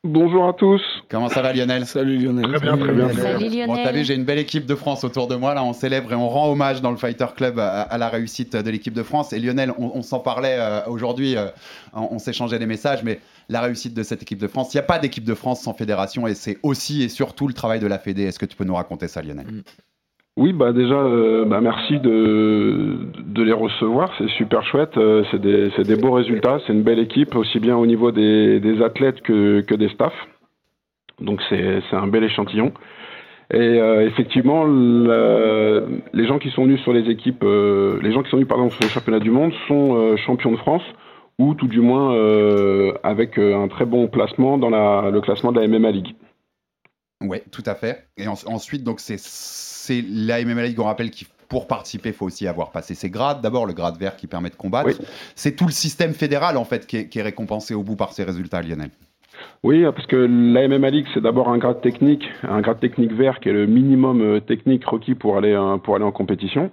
Bonjour 0.07 0.47
à 0.47 0.53
tous. 0.53 0.81
Comment 1.09 1.29
ça 1.29 1.41
va 1.41 1.51
Lionel? 1.51 1.87
Salut 1.87 2.19
Lionel. 2.19 2.45
Très 2.51 2.59
bien, 2.59 2.77
très 2.77 2.93
bien. 2.93 3.09
Salut 3.09 3.65
Bon, 3.65 3.73
t'as 3.73 3.81
vu, 3.81 3.85
Lionel. 3.87 4.05
j'ai 4.05 4.13
une 4.13 4.23
belle 4.23 4.37
équipe 4.37 4.67
de 4.67 4.75
France 4.75 5.03
autour 5.03 5.27
de 5.27 5.35
moi. 5.35 5.55
Là, 5.55 5.63
on 5.63 5.73
célèbre 5.73 6.11
et 6.13 6.15
on 6.15 6.29
rend 6.29 6.51
hommage 6.51 6.79
dans 6.81 6.91
le 6.91 6.97
Fighter 6.97 7.25
Club 7.35 7.57
à, 7.57 7.81
à 7.81 7.97
la 7.97 8.09
réussite 8.09 8.55
de 8.55 8.69
l'équipe 8.69 8.93
de 8.93 9.01
France. 9.01 9.33
Et 9.33 9.39
Lionel, 9.39 9.73
on, 9.79 9.91
on 9.95 10.03
s'en 10.03 10.19
parlait 10.19 10.57
euh, 10.59 10.81
aujourd'hui, 10.85 11.35
euh, 11.35 11.47
on, 11.93 12.09
on 12.11 12.19
s'échangeait 12.19 12.59
des 12.59 12.67
messages, 12.67 13.01
mais 13.03 13.19
la 13.49 13.61
réussite 13.61 13.95
de 13.95 14.03
cette 14.03 14.21
équipe 14.21 14.37
de 14.39 14.47
France, 14.47 14.73
il 14.73 14.77
n'y 14.77 14.81
a 14.81 14.83
pas 14.83 14.99
d'équipe 14.99 15.23
de 15.25 15.33
France 15.33 15.61
sans 15.61 15.73
fédération 15.73 16.27
et 16.27 16.35
c'est 16.35 16.59
aussi 16.61 17.01
et 17.01 17.09
surtout 17.09 17.47
le 17.47 17.53
travail 17.55 17.79
de 17.79 17.87
la 17.87 17.97
Fédé. 17.97 18.23
Est-ce 18.25 18.37
que 18.37 18.45
tu 18.45 18.55
peux 18.55 18.63
nous 18.63 18.75
raconter 18.75 19.07
ça, 19.07 19.23
Lionel? 19.23 19.47
Oui, 20.37 20.51
bah 20.51 20.73
déjà, 20.73 20.95
euh, 20.95 21.45
bah 21.45 21.61
merci 21.61 21.97
de, 21.99 22.97
les 23.41 23.53
recevoir, 23.53 24.11
c'est 24.17 24.27
super 24.31 24.63
chouette, 24.65 24.97
euh, 24.97 25.23
c'est 25.31 25.39
des, 25.39 25.69
des 25.85 25.95
beaux 25.95 26.11
résultats, 26.11 26.59
c'est 26.67 26.73
une 26.73 26.83
belle 26.83 26.99
équipe, 26.99 27.35
aussi 27.35 27.59
bien 27.59 27.77
au 27.77 27.85
niveau 27.85 28.11
des, 28.11 28.81
athlètes 28.83 29.21
que, 29.21 29.61
que 29.61 29.75
des 29.75 29.87
staffs. 29.89 30.27
Donc 31.21 31.41
c'est 31.49 31.81
un 31.93 32.07
bel 32.07 32.25
échantillon. 32.25 32.73
Et 33.53 33.57
euh, 33.59 34.05
effectivement, 34.07 34.65
le- 34.65 36.01
les 36.13 36.27
gens 36.27 36.39
qui 36.39 36.49
sont 36.49 36.63
venus 36.65 36.81
sur 36.81 36.91
les 36.91 37.09
équipes, 37.09 37.43
euh, 37.43 37.99
les 38.01 38.11
gens 38.11 38.21
qui 38.21 38.29
sont 38.29 38.35
venus 38.37 38.49
pardon 38.49 38.69
sur 38.71 38.83
le 38.83 38.89
championnat 38.89 39.19
du 39.19 39.31
monde 39.31 39.53
sont 39.69 40.17
champions 40.17 40.51
de 40.51 40.57
France 40.57 40.83
ou 41.39 41.53
tout 41.53 41.67
du 41.67 41.79
moins 41.79 42.13
avec 43.03 43.37
un 43.37 43.67
très 43.69 43.85
bon 43.85 44.07
placement 44.07 44.57
dans 44.57 44.69
la, 44.69 45.09
le 45.11 45.21
classement 45.21 45.53
de 45.53 45.61
la 45.61 45.67
MMA 45.67 45.91
League. 45.91 46.15
Ouais, 47.27 47.43
tout 47.51 47.63
à 47.65 47.75
fait. 47.75 48.07
Et 48.17 48.27
en- 48.27 48.33
ensuite, 48.47 48.83
donc 48.83 48.99
c'est 48.99 49.19
c'est 49.19 50.03
la 50.07 50.39
MMA 50.43 50.63
League, 50.63 50.79
on 50.79 50.85
rappelle 50.85 51.11
qu'il 51.11 51.27
pour 51.47 51.67
participer, 51.67 52.09
il 52.09 52.15
faut 52.15 52.25
aussi 52.25 52.47
avoir 52.47 52.71
passé 52.71 52.95
ses 52.95 53.11
grades. 53.11 53.39
D'abord, 53.41 53.67
le 53.67 53.73
grade 53.73 53.97
vert 53.99 54.15
qui 54.15 54.25
permet 54.25 54.49
de 54.49 54.55
combattre. 54.55 54.89
C'est 55.35 55.55
tout 55.55 55.67
le 55.67 55.71
système 55.71 56.13
fédéral, 56.13 56.57
en 56.57 56.65
fait, 56.65 56.87
qui 56.87 56.97
est, 56.97 57.07
qui 57.07 57.19
est 57.19 57.21
récompensé 57.21 57.75
au 57.75 57.83
bout 57.83 57.95
par 57.95 58.13
ces 58.13 58.23
résultats, 58.23 58.63
Lionel. 58.63 58.89
Oui, 59.63 59.83
parce 59.83 60.07
que 60.07 60.15
la 60.15 60.67
MMA 60.67 60.89
League, 60.89 61.05
c'est 61.13 61.21
d'abord 61.21 61.49
un 61.49 61.59
grade 61.59 61.81
technique, 61.81 62.27
un 62.43 62.61
grade 62.61 62.79
technique 62.79 63.13
vert 63.13 63.39
qui 63.39 63.49
est 63.49 63.53
le 63.53 63.67
minimum 63.67 64.21
euh, 64.21 64.39
technique 64.39 64.85
requis 64.85 65.13
pour 65.13 65.37
aller, 65.37 65.53
euh, 65.53 65.77
pour 65.77 65.95
aller 65.95 66.03
en 66.03 66.11
compétition. 66.11 66.71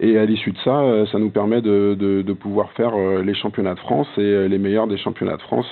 Et 0.00 0.18
à 0.18 0.24
l'issue 0.26 0.52
de 0.52 0.58
ça, 0.64 0.80
euh, 0.80 1.06
ça 1.12 1.18
nous 1.18 1.30
permet 1.30 1.62
de, 1.62 1.96
de, 1.98 2.20
de 2.22 2.32
pouvoir 2.34 2.72
faire 2.72 2.92
les 3.22 3.34
championnats 3.34 3.74
de 3.74 3.80
France 3.80 4.08
et 4.18 4.48
les 4.48 4.58
meilleurs 4.58 4.86
des 4.86 4.98
championnats 4.98 5.36
de 5.36 5.42
France 5.42 5.66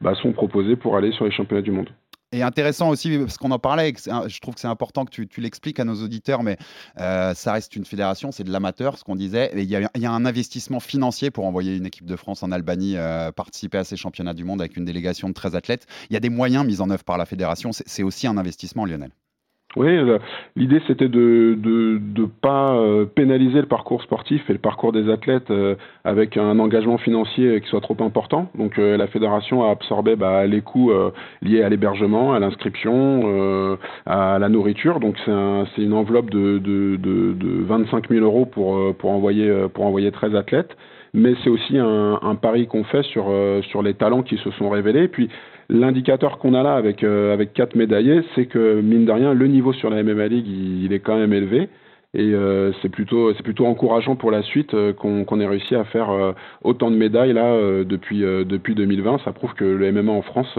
bah, 0.00 0.14
sont 0.22 0.32
proposés 0.32 0.76
pour 0.76 0.96
aller 0.96 1.12
sur 1.12 1.24
les 1.26 1.30
championnats 1.32 1.62
du 1.62 1.70
monde. 1.70 1.88
Et 2.30 2.42
intéressant 2.42 2.90
aussi, 2.90 3.16
parce 3.18 3.38
qu'on 3.38 3.50
en 3.52 3.58
parlait, 3.58 3.94
je 3.96 4.40
trouve 4.40 4.54
que 4.54 4.60
c'est 4.60 4.68
important 4.68 5.06
que 5.06 5.22
tu, 5.22 5.40
l'expliques 5.40 5.80
à 5.80 5.84
nos 5.84 5.94
auditeurs, 6.02 6.42
mais 6.42 6.58
euh, 7.00 7.32
ça 7.32 7.54
reste 7.54 7.74
une 7.74 7.86
fédération, 7.86 8.32
c'est 8.32 8.44
de 8.44 8.52
l'amateur, 8.52 8.98
ce 8.98 9.04
qu'on 9.04 9.16
disait. 9.16 9.50
Il 9.56 9.64
y, 9.64 9.76
a, 9.76 10.12
un 10.12 10.24
investissement 10.26 10.78
financier 10.78 11.30
pour 11.30 11.46
envoyer 11.46 11.74
une 11.76 11.86
équipe 11.86 12.04
de 12.04 12.16
France 12.16 12.42
en 12.42 12.52
Albanie 12.52 12.96
euh, 12.96 13.32
participer 13.32 13.78
à 13.78 13.84
ces 13.84 13.96
championnats 13.96 14.34
du 14.34 14.44
monde 14.44 14.60
avec 14.60 14.76
une 14.76 14.84
délégation 14.84 15.28
de 15.30 15.34
13 15.34 15.56
athlètes. 15.56 15.86
Il 16.10 16.14
y 16.14 16.16
a 16.18 16.20
des 16.20 16.28
moyens 16.28 16.66
mis 16.66 16.82
en 16.82 16.90
œuvre 16.90 17.04
par 17.04 17.16
la 17.16 17.24
fédération. 17.24 17.70
C'est 17.72 18.02
aussi 18.02 18.26
un 18.26 18.36
investissement, 18.36 18.84
Lionel. 18.84 19.10
Oui, 19.78 19.96
euh, 19.96 20.18
l'idée 20.56 20.82
c'était 20.88 21.08
de 21.08 21.54
de 21.56 21.98
de 22.00 22.26
pas 22.26 22.72
euh, 22.72 23.04
pénaliser 23.04 23.60
le 23.60 23.68
parcours 23.68 24.02
sportif 24.02 24.42
et 24.50 24.52
le 24.52 24.58
parcours 24.58 24.90
des 24.90 25.08
athlètes 25.08 25.52
euh, 25.52 25.76
avec 26.04 26.36
un 26.36 26.58
engagement 26.58 26.98
financier 26.98 27.60
qui 27.60 27.68
soit 27.68 27.80
trop 27.80 27.96
important. 28.00 28.50
Donc 28.56 28.76
la 28.76 29.06
fédération 29.06 29.64
a 29.64 29.70
absorbé 29.70 30.16
bah, 30.16 30.46
les 30.46 30.62
coûts 30.62 30.90
liés 31.42 31.62
à 31.62 31.68
l'hébergement, 31.68 32.32
à 32.32 32.40
l'inscription, 32.40 33.78
à 34.06 34.38
la 34.40 34.48
nourriture. 34.48 34.98
Donc 34.98 35.14
c'est 35.24 35.30
un, 35.30 35.66
c'est 35.74 35.82
une 35.82 35.92
enveloppe 35.92 36.30
de 36.30 36.58
de 36.58 36.96
de, 36.96 37.32
de 37.34 37.62
25 37.64 38.08
000 38.08 38.24
euros 38.24 38.46
pour 38.46 38.72
envoyer 39.04 39.48
euh, 39.48 39.68
pour 39.68 39.84
envoyer 39.84 40.10
13 40.10 40.34
athlètes. 40.34 40.76
Mais 41.14 41.34
c'est 41.42 41.50
aussi 41.50 41.78
un, 41.78 42.34
pari 42.34 42.66
qu'on 42.66 42.84
fait 42.84 43.02
sur 43.02 43.82
les 43.82 43.94
talents 43.94 44.22
qui 44.22 44.36
se 44.36 44.50
sont 44.52 44.68
révélés. 44.68 45.08
Puis 45.08 45.30
L'indicateur 45.70 46.38
qu'on 46.38 46.54
a 46.54 46.62
là 46.62 46.76
avec, 46.76 47.04
euh, 47.04 47.34
avec 47.34 47.52
quatre 47.52 47.74
médaillés, 47.74 48.22
c'est 48.34 48.46
que 48.46 48.80
mine 48.80 49.04
de 49.04 49.12
rien, 49.12 49.34
le 49.34 49.46
niveau 49.48 49.74
sur 49.74 49.90
la 49.90 50.02
MMA 50.02 50.28
League, 50.28 50.46
il, 50.48 50.92
est 50.94 51.00
quand 51.00 51.18
même 51.18 51.34
élevé. 51.34 51.68
Et 52.14 52.32
euh, 52.32 52.72
c'est 52.80 52.88
plutôt, 52.88 53.34
plutôt 53.34 53.66
encourageant 53.66 54.16
pour 54.16 54.30
la 54.30 54.42
suite 54.42 54.72
euh, 54.72 54.94
qu'on 54.94 55.40
ait 55.40 55.46
réussi 55.46 55.74
à 55.74 55.84
faire 55.84 56.08
autant 56.64 56.90
de 56.90 56.96
médailles 56.96 57.34
là 57.34 57.54
depuis, 57.84 58.20
depuis 58.20 58.74
2020. 58.74 59.18
Ça 59.26 59.32
prouve 59.32 59.52
que 59.52 59.64
le 59.64 59.92
MMA 59.92 60.10
en 60.10 60.22
France 60.22 60.58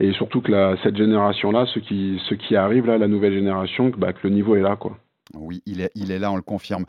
et 0.00 0.12
surtout 0.12 0.40
que 0.40 0.76
cette 0.82 0.96
génération-là, 0.96 1.66
ceux 1.74 1.82
qui, 1.82 2.18
ceux 2.26 2.36
qui 2.36 2.56
arrivent 2.56 2.86
là, 2.86 2.96
la 2.96 3.08
nouvelle 3.08 3.34
génération, 3.34 3.92
bah, 3.98 4.14
que 4.14 4.20
le 4.26 4.30
niveau 4.30 4.56
est 4.56 4.62
là, 4.62 4.76
quoi. 4.76 4.96
Oui, 5.34 5.60
il 5.66 5.82
est, 5.82 5.90
il 5.94 6.10
est 6.10 6.18
là, 6.18 6.32
on 6.32 6.36
le 6.36 6.42
confirme. 6.42 6.86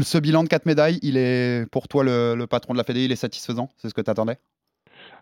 Ce 0.00 0.16
bilan 0.16 0.44
de 0.44 0.48
quatre 0.48 0.64
médailles, 0.64 0.98
il 1.02 1.18
est 1.18 1.70
pour 1.70 1.88
toi 1.88 2.04
le, 2.04 2.34
le 2.34 2.46
patron 2.46 2.72
de 2.72 2.78
la 2.78 2.84
Fédé, 2.84 3.04
il 3.04 3.12
est 3.12 3.16
satisfaisant? 3.16 3.68
C'est 3.76 3.90
ce 3.90 3.94
que 3.94 4.00
tu 4.00 4.10
attendais 4.10 4.38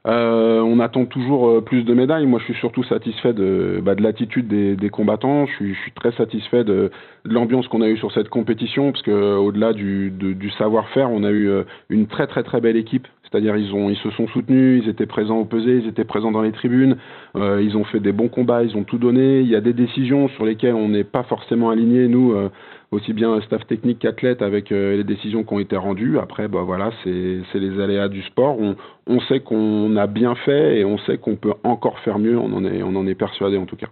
Euh, 0.06 0.60
on 0.60 0.80
attend 0.80 1.04
toujours 1.04 1.48
euh, 1.48 1.60
plus 1.60 1.84
de 1.84 1.92
médailles. 1.92 2.26
Moi, 2.26 2.38
je 2.40 2.44
suis 2.44 2.60
surtout 2.60 2.82
satisfait 2.84 3.34
de, 3.34 3.80
bah, 3.82 3.94
de 3.94 4.02
l'attitude 4.02 4.48
des, 4.48 4.90
combattants. 4.90 5.46
Je 5.46 5.52
suis, 5.74 5.92
très 5.94 6.12
satisfait 6.12 6.64
de, 6.64 6.90
l'ambiance 7.24 7.68
qu'on 7.68 7.82
a 7.82 7.88
eue 7.88 7.98
sur 7.98 8.12
cette 8.12 8.30
compétition, 8.30 8.92
parce 8.92 9.02
que 9.02 9.10
euh, 9.10 9.36
au-delà 9.36 9.72
du, 9.72 10.12
savoir-faire, 10.56 11.10
on 11.10 11.22
a 11.24 11.30
eu 11.30 11.50
une 11.90 12.06
très 12.06 12.26
très 12.26 12.42
très 12.42 12.60
belle 12.60 12.76
équipe. 12.76 13.06
C'est-à-dire 13.30 13.56
ils 13.56 13.72
ont 13.74 13.90
ils 13.90 13.96
se 13.96 14.10
sont 14.10 14.26
soutenus, 14.28 14.82
ils 14.84 14.88
étaient 14.88 15.06
présents 15.06 15.38
au 15.38 15.44
pesé, 15.44 15.78
ils 15.82 15.88
étaient 15.88 16.04
présents 16.04 16.32
dans 16.32 16.42
les 16.42 16.52
tribunes, 16.52 16.96
euh, 17.36 17.62
ils 17.62 17.76
ont 17.76 17.84
fait 17.84 18.00
des 18.00 18.12
bons 18.12 18.28
combats, 18.28 18.62
ils 18.64 18.76
ont 18.76 18.84
tout 18.84 18.98
donné. 18.98 19.40
Il 19.40 19.48
y 19.48 19.56
a 19.56 19.60
des 19.60 19.72
décisions 19.72 20.28
sur 20.30 20.44
lesquelles 20.44 20.74
on 20.74 20.88
n'est 20.88 21.04
pas 21.04 21.22
forcément 21.24 21.70
alignés 21.70 22.08
nous. 22.08 22.32
euh, 22.32 22.50
aussi 22.90 23.12
bien 23.12 23.40
staff 23.42 23.66
technique 23.66 24.00
qu'athlète 24.00 24.42
avec 24.42 24.72
euh, 24.72 24.96
les 24.96 25.04
décisions 25.04 25.44
qui 25.44 25.54
ont 25.54 25.60
été 25.60 25.76
rendues. 25.76 26.18
Après, 26.18 26.48
bah 26.48 26.62
voilà, 26.64 26.90
c'est 27.04 27.40
c'est 27.52 27.58
les 27.60 27.80
aléas 27.80 28.08
du 28.08 28.22
sport. 28.22 28.58
On, 28.60 28.76
on 29.06 29.20
sait 29.20 29.40
qu'on 29.40 29.96
a 29.96 30.06
bien 30.06 30.34
fait 30.34 30.78
et 30.80 30.84
on 30.84 30.98
sait 30.98 31.18
qu'on 31.18 31.36
peut 31.36 31.54
encore 31.64 31.98
faire 32.00 32.18
mieux. 32.18 32.38
On 32.38 32.52
en 32.52 32.64
est, 32.64 32.82
on 32.82 32.96
en 32.96 33.06
est 33.06 33.14
persuadé 33.14 33.56
en 33.58 33.66
tout 33.66 33.76
cas. 33.76 33.88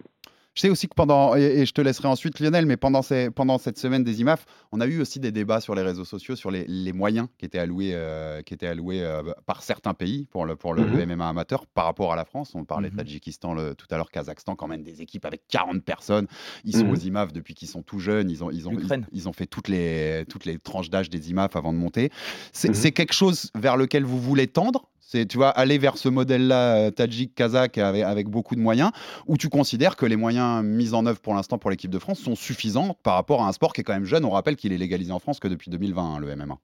Je 0.58 0.62
sais 0.62 0.70
aussi 0.70 0.88
que 0.88 0.94
pendant, 0.96 1.36
et, 1.36 1.60
et 1.60 1.66
je 1.66 1.72
te 1.72 1.80
laisserai 1.80 2.08
ensuite 2.08 2.40
Lionel, 2.40 2.66
mais 2.66 2.76
pendant, 2.76 3.00
ces, 3.00 3.30
pendant 3.30 3.58
cette 3.58 3.78
semaine 3.78 4.02
des 4.02 4.20
IMAF, 4.22 4.44
on 4.72 4.80
a 4.80 4.86
eu 4.88 5.00
aussi 5.00 5.20
des 5.20 5.30
débats 5.30 5.60
sur 5.60 5.76
les 5.76 5.82
réseaux 5.82 6.04
sociaux 6.04 6.34
sur 6.34 6.50
les, 6.50 6.64
les 6.66 6.92
moyens 6.92 7.28
qui 7.38 7.44
étaient 7.44 7.60
alloués, 7.60 7.92
euh, 7.94 8.42
qui 8.42 8.54
étaient 8.54 8.66
alloués 8.66 9.00
euh, 9.04 9.22
par 9.46 9.62
certains 9.62 9.94
pays 9.94 10.26
pour, 10.32 10.44
le, 10.46 10.56
pour 10.56 10.74
le, 10.74 10.82
le 10.84 11.06
Mhm. 11.06 11.14
MMA 11.14 11.28
amateur 11.28 11.64
par 11.68 11.84
rapport 11.84 12.12
à 12.12 12.16
la 12.16 12.24
France. 12.24 12.56
On 12.56 12.64
parlait 12.64 12.90
de 12.90 12.96
Tadjikistan 12.96 13.54
le- 13.54 13.76
tout 13.76 13.86
à 13.92 13.98
l'heure, 13.98 14.10
Kazakhstan, 14.10 14.56
quand 14.56 14.66
même 14.66 14.82
des 14.82 15.00
équipes 15.00 15.26
avec 15.26 15.42
40 15.46 15.84
personnes. 15.84 16.26
Ils 16.64 16.74
sont 16.74 16.86
Mhm. 16.86 16.90
aux 16.90 16.96
IMAF 16.96 17.32
depuis 17.32 17.54
qu'ils 17.54 17.68
sont 17.68 17.82
tout 17.82 18.00
jeunes. 18.00 18.28
Ils 18.28 18.42
ont, 18.42 18.50
ils 18.50 18.66
ont, 18.66 18.72
ils, 18.72 18.78
L'Ukraine. 18.78 19.06
ils 19.12 19.28
ont 19.28 19.32
fait 19.32 19.46
toutes 19.46 19.68
les, 19.68 20.24
toutes 20.28 20.44
les 20.44 20.58
tranches 20.58 20.90
d'âge 20.90 21.08
des 21.08 21.30
IMAF 21.30 21.54
avant 21.54 21.72
de 21.72 21.78
monter. 21.78 22.10
C'est 22.52 22.70
Mhm. 22.70 22.74
c'est 22.74 22.90
quelque 22.90 23.14
chose 23.14 23.52
vers 23.54 23.76
lequel 23.76 24.02
vous 24.04 24.20
voulez 24.20 24.48
tendre 24.48 24.88
c'est, 25.10 25.24
tu 25.24 25.38
vois, 25.38 25.48
aller 25.48 25.78
vers 25.78 25.96
ce 25.96 26.10
modèle-là, 26.10 26.76
euh, 26.76 26.90
Tadjik, 26.90 27.34
Kazakh, 27.34 27.78
avec, 27.78 28.28
beaucoup 28.28 28.54
de 28.54 28.60
moyens, 28.60 28.90
ou 29.26 29.38
tu 29.38 29.48
considères 29.48 29.96
que 29.96 30.04
les 30.04 30.16
moyens 30.16 30.62
mis 30.62 30.92
en 30.92 31.06
œuvre 31.06 31.18
pour 31.18 31.32
l'instant 31.32 31.56
pour 31.56 31.70
l'équipe 31.70 31.90
de 31.90 31.98
France 31.98 32.18
sont 32.18 32.34
suffisants 32.34 32.94
par 33.02 33.14
rapport 33.14 33.42
à 33.42 33.48
un 33.48 33.52
sport 33.52 33.72
qui 33.72 33.80
est 33.80 33.84
quand 33.84 33.94
même 33.94 34.04
jeune? 34.04 34.26
On 34.26 34.30
rappelle 34.30 34.56
qu'il 34.56 34.70
est 34.74 34.76
légalisé 34.76 35.10
en 35.10 35.18
France 35.18 35.40
que 35.40 35.48
depuis 35.48 35.70
2020, 35.70 36.02
hein, 36.02 36.18
le 36.20 36.36
MMA. 36.36 36.58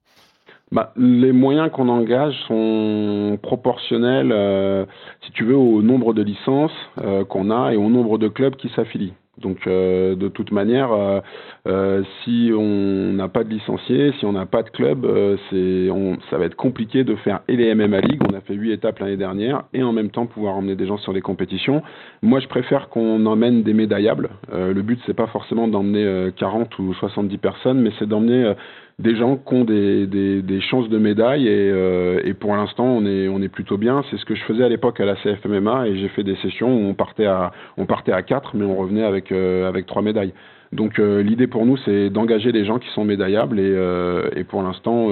Bah, 0.71 0.93
les 0.95 1.31
moyens 1.31 1.71
qu'on 1.71 1.89
engage 1.89 2.35
sont 2.47 3.39
proportionnels, 3.41 4.31
euh, 4.31 4.85
si 5.25 5.31
tu 5.31 5.43
veux, 5.43 5.57
au 5.57 5.81
nombre 5.81 6.13
de 6.13 6.21
licences 6.21 6.71
euh, 6.99 7.25
qu'on 7.25 7.49
a 7.49 7.73
et 7.73 7.77
au 7.77 7.89
nombre 7.89 8.19
de 8.19 8.27
clubs 8.27 8.55
qui 8.55 8.69
s'affilient. 8.75 9.13
Donc, 9.37 9.67
euh, 9.67 10.15
de 10.15 10.27
toute 10.29 10.51
manière, 10.51 10.93
euh, 10.93 11.19
euh, 11.67 12.03
si 12.23 12.51
on 12.55 13.13
n'a 13.13 13.27
pas 13.27 13.43
de 13.43 13.49
licenciés, 13.49 14.13
si 14.19 14.25
on 14.25 14.31
n'a 14.31 14.45
pas 14.45 14.63
de 14.63 14.69
club, 14.69 15.05
euh, 15.05 15.35
c'est, 15.49 15.89
on, 15.91 16.17
ça 16.29 16.37
va 16.37 16.45
être 16.45 16.55
compliqué 16.55 17.03
de 17.03 17.15
faire 17.15 17.41
et 17.47 17.57
les 17.57 17.75
MMA 17.75 17.99
League. 18.01 18.21
On 18.29 18.33
a 18.33 18.41
fait 18.41 18.53
huit 18.53 18.71
étapes 18.71 18.99
l'année 18.99 19.17
dernière 19.17 19.63
et 19.73 19.83
en 19.83 19.91
même 19.91 20.09
temps 20.09 20.25
pouvoir 20.25 20.55
emmener 20.55 20.75
des 20.75 20.87
gens 20.87 20.97
sur 20.97 21.11
les 21.11 21.21
compétitions. 21.21 21.83
Moi, 22.21 22.39
je 22.39 22.47
préfère 22.47 22.89
qu'on 22.89 23.25
emmène 23.25 23.63
des 23.63 23.73
médaillables. 23.73 24.29
Euh, 24.53 24.73
le 24.73 24.81
but, 24.81 24.99
c'est 25.05 25.13
pas 25.13 25.27
forcément 25.27 25.67
d'emmener 25.67 26.05
euh, 26.05 26.31
40 26.31 26.79
ou 26.79 26.93
70 26.93 27.37
personnes, 27.37 27.81
mais 27.81 27.91
c'est 27.99 28.07
d'emmener 28.07 28.43
euh, 28.43 28.53
des 28.99 29.15
gens 29.17 29.35
qui 29.35 29.53
ont 29.53 29.65
des, 29.65 30.61
chances 30.61 30.87
de 30.89 30.97
médaille 30.97 31.47
et, 31.47 31.71
euh, 31.71 32.21
et 32.23 32.33
pour 32.33 32.55
l'instant 32.55 32.85
on 32.85 33.05
est 33.05 33.27
on 33.27 33.41
est 33.41 33.49
plutôt 33.49 33.77
bien. 33.77 34.03
C'est 34.09 34.17
ce 34.17 34.25
que 34.25 34.35
je 34.35 34.43
faisais 34.43 34.63
à 34.63 34.69
l'époque 34.69 34.99
à 34.99 35.05
la 35.05 35.15
CFMMA 35.17 35.87
et 35.87 35.97
j'ai 35.97 36.07
fait 36.09 36.23
des 36.23 36.35
sessions 36.37 36.73
où 36.73 36.87
on 36.87 36.93
partait 36.93 37.25
à 37.25 37.51
on 37.77 37.85
partait 37.85 38.13
à 38.13 38.21
quatre 38.21 38.55
mais 38.55 38.65
on 38.65 38.75
revenait 38.75 39.03
avec 39.03 39.31
euh, 39.31 39.67
avec 39.67 39.85
trois 39.85 40.01
médailles. 40.01 40.33
Donc 40.71 40.99
euh, 40.99 41.21
l'idée 41.21 41.47
pour 41.47 41.65
nous 41.65 41.77
c'est 41.77 42.09
d'engager 42.09 42.51
les 42.51 42.65
gens 42.65 42.79
qui 42.79 42.89
sont 42.89 43.03
médaillables 43.03 43.59
et, 43.59 43.63
euh, 43.75 44.43
pour 44.47 44.63
l'instant 44.63 45.09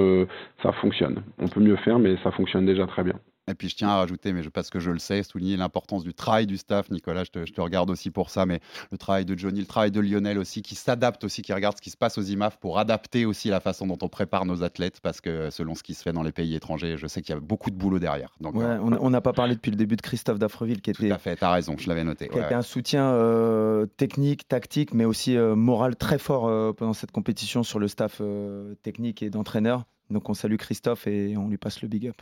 ça 0.62 0.72
fonctionne. 0.72 1.22
On 1.38 1.48
peut 1.48 1.60
mieux 1.60 1.76
faire 1.76 1.98
mais 1.98 2.16
ça 2.24 2.30
fonctionne 2.30 2.64
déjà 2.64 2.86
très 2.86 3.04
bien. 3.04 3.14
Et 3.48 3.54
puis 3.54 3.68
je 3.68 3.76
tiens 3.76 3.88
à 3.88 3.96
rajouter, 3.96 4.32
mais 4.32 4.42
je, 4.42 4.48
parce 4.48 4.70
que 4.70 4.80
je 4.80 4.90
le 4.90 4.98
sais, 4.98 5.22
souligner 5.22 5.56
l'importance 5.56 6.02
du 6.02 6.14
travail 6.14 6.46
du 6.46 6.56
staff. 6.56 6.90
Nicolas, 6.90 7.24
je 7.24 7.30
te, 7.30 7.46
je 7.46 7.52
te 7.52 7.60
regarde 7.60 7.90
aussi 7.90 8.10
pour 8.10 8.30
ça, 8.30 8.46
mais 8.46 8.60
le 8.90 8.98
travail 8.98 9.24
de 9.24 9.36
Johnny, 9.36 9.60
le 9.60 9.66
travail 9.66 9.90
de 9.90 10.00
Lionel 10.00 10.38
aussi, 10.38 10.62
qui 10.62 10.74
s'adapte 10.74 11.24
aussi, 11.24 11.42
qui 11.42 11.52
regarde 11.52 11.76
ce 11.76 11.82
qui 11.82 11.90
se 11.90 11.96
passe 11.96 12.16
aux 12.18 12.22
IMAF 12.22 12.58
pour 12.58 12.78
adapter 12.78 13.26
aussi 13.26 13.48
la 13.48 13.60
façon 13.60 13.86
dont 13.86 13.98
on 14.02 14.08
prépare 14.08 14.46
nos 14.46 14.62
athlètes, 14.62 15.00
parce 15.02 15.20
que 15.20 15.50
selon 15.50 15.74
ce 15.74 15.82
qui 15.82 15.94
se 15.94 16.02
fait 16.02 16.12
dans 16.12 16.22
les 16.22 16.32
pays 16.32 16.54
étrangers, 16.54 16.96
je 16.96 17.06
sais 17.06 17.22
qu'il 17.22 17.34
y 17.34 17.38
a 17.38 17.40
beaucoup 17.40 17.70
de 17.70 17.76
boulot 17.76 17.98
derrière. 17.98 18.30
Donc, 18.40 18.54
Ouais, 18.54 18.64
euh, 18.64 18.78
on 18.80 19.10
n'a 19.10 19.20
pas 19.20 19.32
parlé 19.32 19.54
depuis 19.54 19.70
le 19.70 19.76
début 19.76 19.96
de 19.96 20.02
Christophe 20.02 20.38
Dafreville 20.38 20.80
qui 20.80 20.90
était 20.90 21.08
tout 21.08 21.14
à 21.14 21.18
fait, 21.18 21.36
t'as 21.36 21.52
raison, 21.52 21.76
je 21.78 21.88
l'avais 21.88 22.04
noté. 22.04 22.28
qui 22.28 22.36
ouais, 22.36 22.44
été 22.44 22.54
un 22.54 22.62
soutien 22.62 23.10
euh, 23.12 23.86
technique, 23.86 24.48
tactique, 24.48 24.94
mais 24.94 25.04
aussi 25.04 25.36
euh, 25.36 25.54
moral 25.54 25.96
très 25.96 26.18
fort 26.18 26.46
euh, 26.46 26.72
pendant 26.72 26.92
cette 26.92 27.10
compétition 27.10 27.62
sur 27.62 27.78
le 27.78 27.88
staff 27.88 28.18
euh, 28.20 28.74
technique 28.82 29.22
et 29.22 29.30
d'entraîneur. 29.30 29.84
Donc 30.10 30.28
on 30.28 30.34
salue 30.34 30.56
Christophe 30.56 31.06
et 31.06 31.36
on 31.36 31.48
lui 31.48 31.56
passe 31.56 31.82
le 31.82 31.88
big 31.88 32.06
up. 32.06 32.16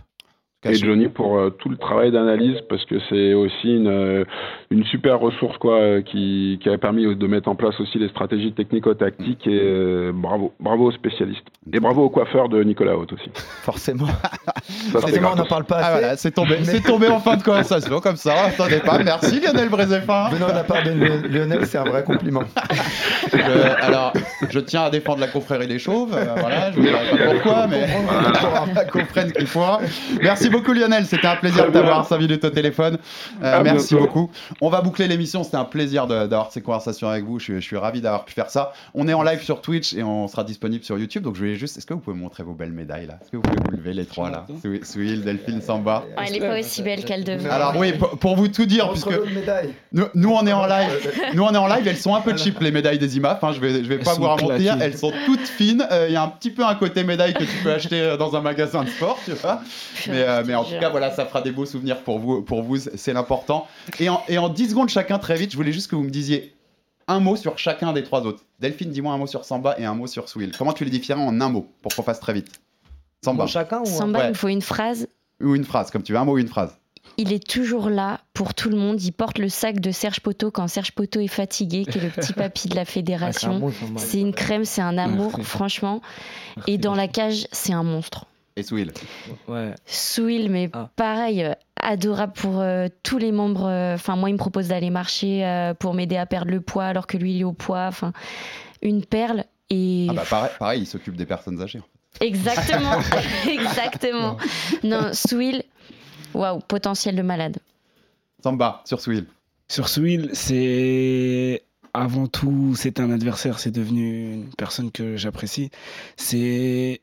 Et 0.65 0.75
Johnny 0.75 1.09
pour 1.09 1.39
euh, 1.39 1.51
tout 1.51 1.69
le 1.69 1.77
travail 1.77 2.13
d'analyse 2.13 2.59
parce 2.69 2.85
que 2.85 2.95
c'est 3.09 3.35
aussi 3.35 3.67
une, 3.75 3.89
euh, 3.89 4.25
une 4.71 4.85
super 4.85 5.19
ressource 5.19 5.59
quoi 5.59 5.75
euh, 5.81 6.03
qui, 6.03 6.61
qui 6.63 6.69
a 6.69 6.79
permis 6.79 7.17
de 7.17 7.27
mettre 7.27 7.49
en 7.49 7.57
place 7.57 7.79
aussi 7.81 7.99
les 7.99 8.09
stratégies 8.09 8.53
technico-tactiques 8.53 9.45
et 9.49 9.59
euh, 9.61 10.13
bravo 10.15 10.53
bravo 10.61 10.85
aux 10.89 10.93
spécialistes 10.93 11.43
et 11.73 11.81
bravo 11.81 12.05
au 12.05 12.11
coiffeur 12.11 12.49
de 12.49 12.63
Nicolas 12.63 12.97
Haute 12.97 13.13
aussi. 13.13 13.29
Forcément. 13.35 14.07
Ça, 14.07 14.13
c'est 14.63 14.91
Forcément, 15.01 15.31
on 15.33 15.37
n'en 15.37 15.45
parle 15.47 15.65
pas 15.65 15.81
Ah 15.83 15.91
voilà, 15.93 16.17
c'est 16.17 16.31
tombé, 16.31 16.59
c'est 16.63 16.81
tombé 16.83 17.09
en 17.09 17.19
fin 17.19 17.37
de 17.37 17.43
conversation 17.43 17.99
comme 18.01 18.17
ça. 18.17 18.35
Attendez 18.47 18.79
pas, 18.79 18.99
merci 19.03 19.41
Lionel 19.41 19.69
Brézéfin. 19.69 20.29
Venant 20.31 20.47
de 20.49 20.53
la 20.53 20.63
part 20.65 20.85
de 20.85 20.91
Lionel- 21.29 21.67
c'est 21.67 21.79
un 21.79 21.85
vrai 21.85 22.05
compliment. 22.05 22.43
Je- 23.33 23.85
alors, 23.85 24.13
je 24.49 24.61
tiens 24.61 24.83
à 24.85 24.91
défendre 24.91 25.19
la 25.21 25.27
confrérie 25.29 25.67
des 25.67 25.79
chauves. 25.81 26.15
euh, 26.15 26.25
voilà, 26.39 26.71
je 26.73 26.79
ne 26.81 26.87
sais 26.87 26.93
pas 26.93 27.33
pourquoi, 27.33 27.67
mais 27.67 27.87
qu'on 28.93 28.99
comprenne 29.01 29.33
qu'il 29.33 29.47
faut. 29.47 29.61
Merci 30.23 30.51
beaucoup 30.53 30.73
Lionel, 30.73 31.07
c'était 31.07 31.27
un 31.27 31.37
plaisir 31.37 31.67
de 31.67 31.73
t'avoir 31.73 32.07
5 32.07 32.19
minutes 32.19 32.45
au 32.45 32.51
téléphone. 32.51 32.99
Euh, 33.43 33.57
Ah, 33.59 33.63
merci 33.63 33.95
bientôt. 33.95 34.07
beaucoup. 34.07 34.31
On 34.61 34.69
va 34.69 34.81
boucler 34.83 35.09
l'émission, 35.09 35.43
c'était 35.43 35.57
un 35.57 35.65
plaisir 35.65 36.07
d'avoir 36.07 36.53
ces 36.53 36.61
conversations 36.61 37.09
avec 37.09 37.25
vous. 37.25 37.39
Je 37.39 37.45
suis, 37.45 37.55
je 37.55 37.61
suis 37.61 37.77
ravi 37.77 38.01
d'avoir 38.01 38.25
pu 38.25 38.33
faire 38.35 38.51
ça. 38.51 38.73
On 38.95 39.09
est 39.09 39.15
en 39.15 39.23
live 39.23 39.43
sur 39.43 39.61
Twitch 39.61 39.95
et 39.95 40.03
on 40.03 40.29
sera 40.29 40.45
disponible 40.45 40.85
sur 40.85 40.99
YouTube. 40.99 41.23
Donc 41.25 41.35
je 41.35 41.41
voulais 41.41 41.55
juste, 41.57 41.77
est-ce 41.77 41.87
que 41.87 41.95
vous 41.95 42.01
pouvez 42.01 42.17
me 42.17 42.23
montrer 42.23 42.43
vos 42.45 42.53
belles 42.55 42.73
médailles 42.73 43.07
là? 43.07 43.19
Est-ce 43.21 43.31
que 43.31 43.37
vous 43.37 43.43
pouvez 43.43 43.57
vous 43.65 43.77
lever 43.77 43.93
les 43.95 44.05
trois 44.05 44.31
là? 44.31 44.47
Sou- 44.63 44.85
Souil, 44.85 45.23
Delphine, 45.23 45.61
Samba. 45.63 46.05
Ah, 46.17 46.23
elle 46.29 46.37
est 46.37 46.41
pas 46.41 46.59
aussi 46.61 46.83
belle 46.83 47.05
qu'elle 47.05 47.25
devrait. 47.25 47.51
Alors 47.51 47.75
oui, 47.77 47.93
pour, 47.93 48.11
pour 48.19 48.37
vous 48.37 48.49
tout 48.49 48.67
dire, 48.67 48.91
puisque 48.91 49.09
nous, 49.93 50.05
nous, 50.15 50.31
on 50.31 50.47
est 50.47 50.53
en 50.53 50.67
live, 50.67 51.13
nous 51.35 51.43
on 51.43 51.53
est 51.53 51.59
en 51.59 51.67
live, 51.67 51.87
elles 51.87 51.97
sont 51.97 52.15
un 52.15 52.21
peu 52.21 52.37
cheap 52.37 52.61
les 52.61 52.71
médailles 52.71 52.99
des 52.99 53.17
IMAF. 53.17 53.43
hein, 53.43 53.53
je 53.53 53.61
vais, 53.61 53.71
je 53.83 53.89
vais 53.89 53.95
Elles 53.97 54.03
pas 54.05 54.15
vous 54.15 54.29
claquées. 54.37 54.71
elles 54.81 54.97
sont 54.97 55.13
toutes 55.27 55.47
fines. 55.47 55.87
Euh, 55.91 56.07
Il 56.09 56.13
y 56.13 56.17
a 56.17 56.23
un 56.23 56.29
petit 56.29 56.51
peu 56.51 56.65
un 56.65 56.75
côté 56.75 57.05
médaille 57.05 57.35
que 57.35 57.45
tu 57.45 57.57
peux 57.63 57.73
acheter 57.73 58.01
euh, 58.01 58.17
dans 58.17 58.35
un 58.37 58.41
magasin 58.41 58.85
de 58.85 58.89
sport, 58.89 59.19
tu 59.25 59.33
vois. 59.33 59.61
Mais, 60.09 60.23
euh, 60.23 60.42
mais 60.45 60.55
en 60.55 60.65
tout 60.65 60.79
cas, 60.81 60.89
voilà, 60.91 61.11
ça 61.11 61.27
fera 61.27 61.41
des 61.43 61.51
beaux 61.53 61.67
souvenirs 61.67 62.01
pour 62.03 62.19
vous, 62.19 62.43
pour 62.43 62.63
vous, 62.63 62.77
c'est 62.79 63.13
l'important. 63.13 63.67
Et 64.01 64.09
en, 64.09 64.23
et 64.29 64.39
en 64.39 64.49
10 64.49 64.71
secondes 64.71 64.89
chacun, 64.89 65.19
très 65.19 65.37
vite, 65.37 65.53
je 65.53 65.57
voulais 65.57 65.73
juste 65.73 65.91
que 65.91 65.97
vous 65.97 66.03
me 66.05 66.11
disiez 66.11 66.55
un 67.09 67.21
mot 67.21 67.37
sur 67.37 67.59
chacun 67.59 67.93
des 67.93 68.05
trois 68.05 68.23
autres. 68.23 68.43
Delphine, 68.61 68.91
dis-moi 68.91 69.13
un 69.13 69.19
mot 69.19 69.27
sur 69.27 69.45
Samba 69.45 69.75
et 69.79 69.85
un 69.85 69.95
mot 69.95 70.07
sur 70.07 70.29
Swill. 70.29 70.53
Comment 70.57 70.73
tu 70.73 70.85
les 70.85 70.91
définirais 70.91 71.21
en 71.25 71.41
un 71.41 71.49
mot 71.49 71.67
pour 71.83 71.95
qu'on 71.95 72.03
fasse 72.03 72.21
très 72.21 72.33
vite 72.33 72.49
Samba. 73.25 73.47
chacun 73.47 73.81
ou 73.81 73.87
Samba, 73.87 74.19
Ouais. 74.21 74.25
il 74.27 74.29
me 74.31 74.35
faut 74.35 74.49
une 74.49 74.63
phrase. 74.63 75.09
Ou 75.43 75.55
une 75.55 75.65
phrase, 75.65 75.91
comme 75.91 76.03
tu 76.03 76.13
veux, 76.13 76.19
un 76.19 76.25
mot 76.25 76.35
ou 76.35 76.39
une 76.39 76.49
phrase. 76.49 76.77
Il 77.19 77.33
est 77.33 77.47
toujours 77.47 77.91
là 77.91 78.21
pour 78.33 78.55
tout 78.55 78.71
le 78.71 78.77
monde. 78.77 79.03
Il 79.03 79.13
porte 79.13 79.39
le 79.39 79.49
sac 79.49 79.81
de 79.81 79.91
Serge 79.91 80.21
Poteau 80.21 80.51
quand 80.51 80.67
Serge 80.69 80.93
Poteau 80.93 81.21
est 81.21 81.27
fatigué, 81.29 81.85
qui 81.85 81.99
est 81.99 82.03
le 82.03 82.09
petit 82.09 82.33
papy 82.33 82.69
de 82.69 82.77
la 82.77 82.85
fédération. 82.85 83.59
bon, 83.59 83.71
Samba. 83.73 84.01
c'est 84.01 84.21
une 84.21 84.33
crème, 84.33 84.65
c'est 84.65 84.81
un 84.81 84.97
amour, 84.97 85.33
franchement. 85.43 86.01
Et 86.69 86.79
dans 86.79 86.95
la 86.95 87.09
cage, 87.09 87.49
c'est 87.53 87.73
un 87.73 87.83
monstre. 87.83 88.27
Et 88.57 88.63
Swill. 88.63 88.93
Ouais. 89.49 89.75
Souil, 89.87 90.49
mais 90.51 90.69
Ah. 90.73 90.91
pareil, 90.97 91.43
euh, 91.45 91.55
adorable 91.77 92.33
pour 92.35 92.61
euh, 92.61 92.89
tous 93.03 93.19
les 93.19 93.33
membres. 93.33 93.67
euh, 93.67 93.95
Enfin, 93.95 94.17
moi, 94.17 94.29
il 94.31 94.35
me 94.35 94.39
propose 94.39 94.69
d'aller 94.69 94.91
marcher 94.91 95.45
euh, 95.47 95.75
pour 95.75 95.95
m'aider 95.95 96.17
à 96.17 96.27
perdre 96.27 96.51
le 96.51 96.61
poids 96.61 96.85
alors 96.85 97.07
que 97.07 97.17
lui, 97.17 97.35
il 97.35 97.41
est 97.41 97.45
au 97.45 97.53
poids. 97.53 97.87
Enfin, 97.87 98.13
une 98.83 99.05
perle. 99.05 99.45
Et 99.71 100.07
Ah 100.11 100.15
bah 100.15 100.25
pareil, 100.29 100.51
pareil, 100.59 100.81
il 100.83 100.87
s'occupe 100.87 101.17
des 101.17 101.25
personnes 101.25 101.61
âgées. 101.63 101.81
exactement, 102.21 102.99
exactement. 103.49 104.37
Non, 104.85 105.13
Souil, 105.15 105.63
waouh, 106.35 106.59
potentiel 106.61 107.17
de 107.17 107.23
malade. 107.23 107.57
Samba, 108.43 108.83
sur 108.85 109.01
Swill. 109.01 109.25
Sur 109.69 109.89
Swill, 109.89 110.29
c'est 110.35 111.63
avant 111.95 112.27
tout, 112.27 112.75
c'est 112.77 113.01
un 113.01 113.11
adversaire, 113.11 113.59
c'est 113.59 113.71
devenu 113.71 114.33
une 114.35 114.51
personne 114.59 114.91
que 114.91 115.17
j'apprécie. 115.17 115.71
C'est 116.17 117.01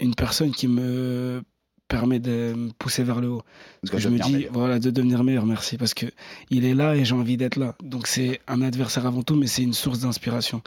une 0.00 0.14
personne 0.14 0.52
qui 0.52 0.68
me 0.68 1.42
permet 1.88 2.18
de 2.20 2.52
me 2.54 2.70
pousser 2.78 3.02
vers 3.02 3.20
le 3.20 3.28
haut. 3.30 3.42
Parce 3.80 3.90
De 3.90 3.96
que 3.96 3.98
je 3.98 4.08
me 4.10 4.18
dis, 4.18 4.32
meilleur. 4.32 4.52
voilà, 4.52 4.78
de 4.78 4.90
devenir 4.90 5.24
meilleur, 5.24 5.46
merci. 5.46 5.78
Parce 5.78 5.94
que 5.94 6.06
il 6.50 6.64
est 6.66 6.74
là 6.74 6.94
et 6.96 7.04
j'ai 7.04 7.14
envie 7.14 7.36
d'être 7.38 7.56
là. 7.56 7.74
Donc 7.82 8.06
c'est 8.06 8.40
un 8.46 8.60
adversaire 8.62 9.06
avant 9.06 9.22
tout, 9.22 9.36
mais 9.36 9.46
c'est 9.46 9.62
une 9.62 9.72
source 9.72 10.00
d'inspiration. 10.00 10.60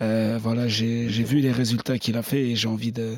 Euh, 0.00 0.38
voilà, 0.40 0.68
j'ai 0.68 1.08
j'ai 1.08 1.24
vu 1.24 1.40
les 1.40 1.52
résultats 1.52 1.98
qu'il 1.98 2.16
a 2.16 2.22
fait 2.22 2.50
et 2.50 2.56
j'ai 2.56 2.68
envie 2.68 2.92
de 2.92 3.16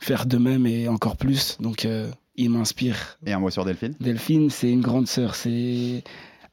faire 0.00 0.26
de 0.26 0.36
même 0.36 0.66
et 0.66 0.86
encore 0.88 1.16
plus. 1.16 1.56
Donc 1.60 1.84
euh, 1.86 2.10
il 2.36 2.50
m'inspire. 2.50 3.18
Et 3.24 3.32
un 3.32 3.38
mot 3.40 3.48
sur 3.50 3.64
Delphine? 3.64 3.94
Delphine, 3.98 4.50
c'est 4.50 4.70
une 4.70 4.82
grande 4.82 5.08
sœur. 5.08 5.34
C'est 5.34 6.04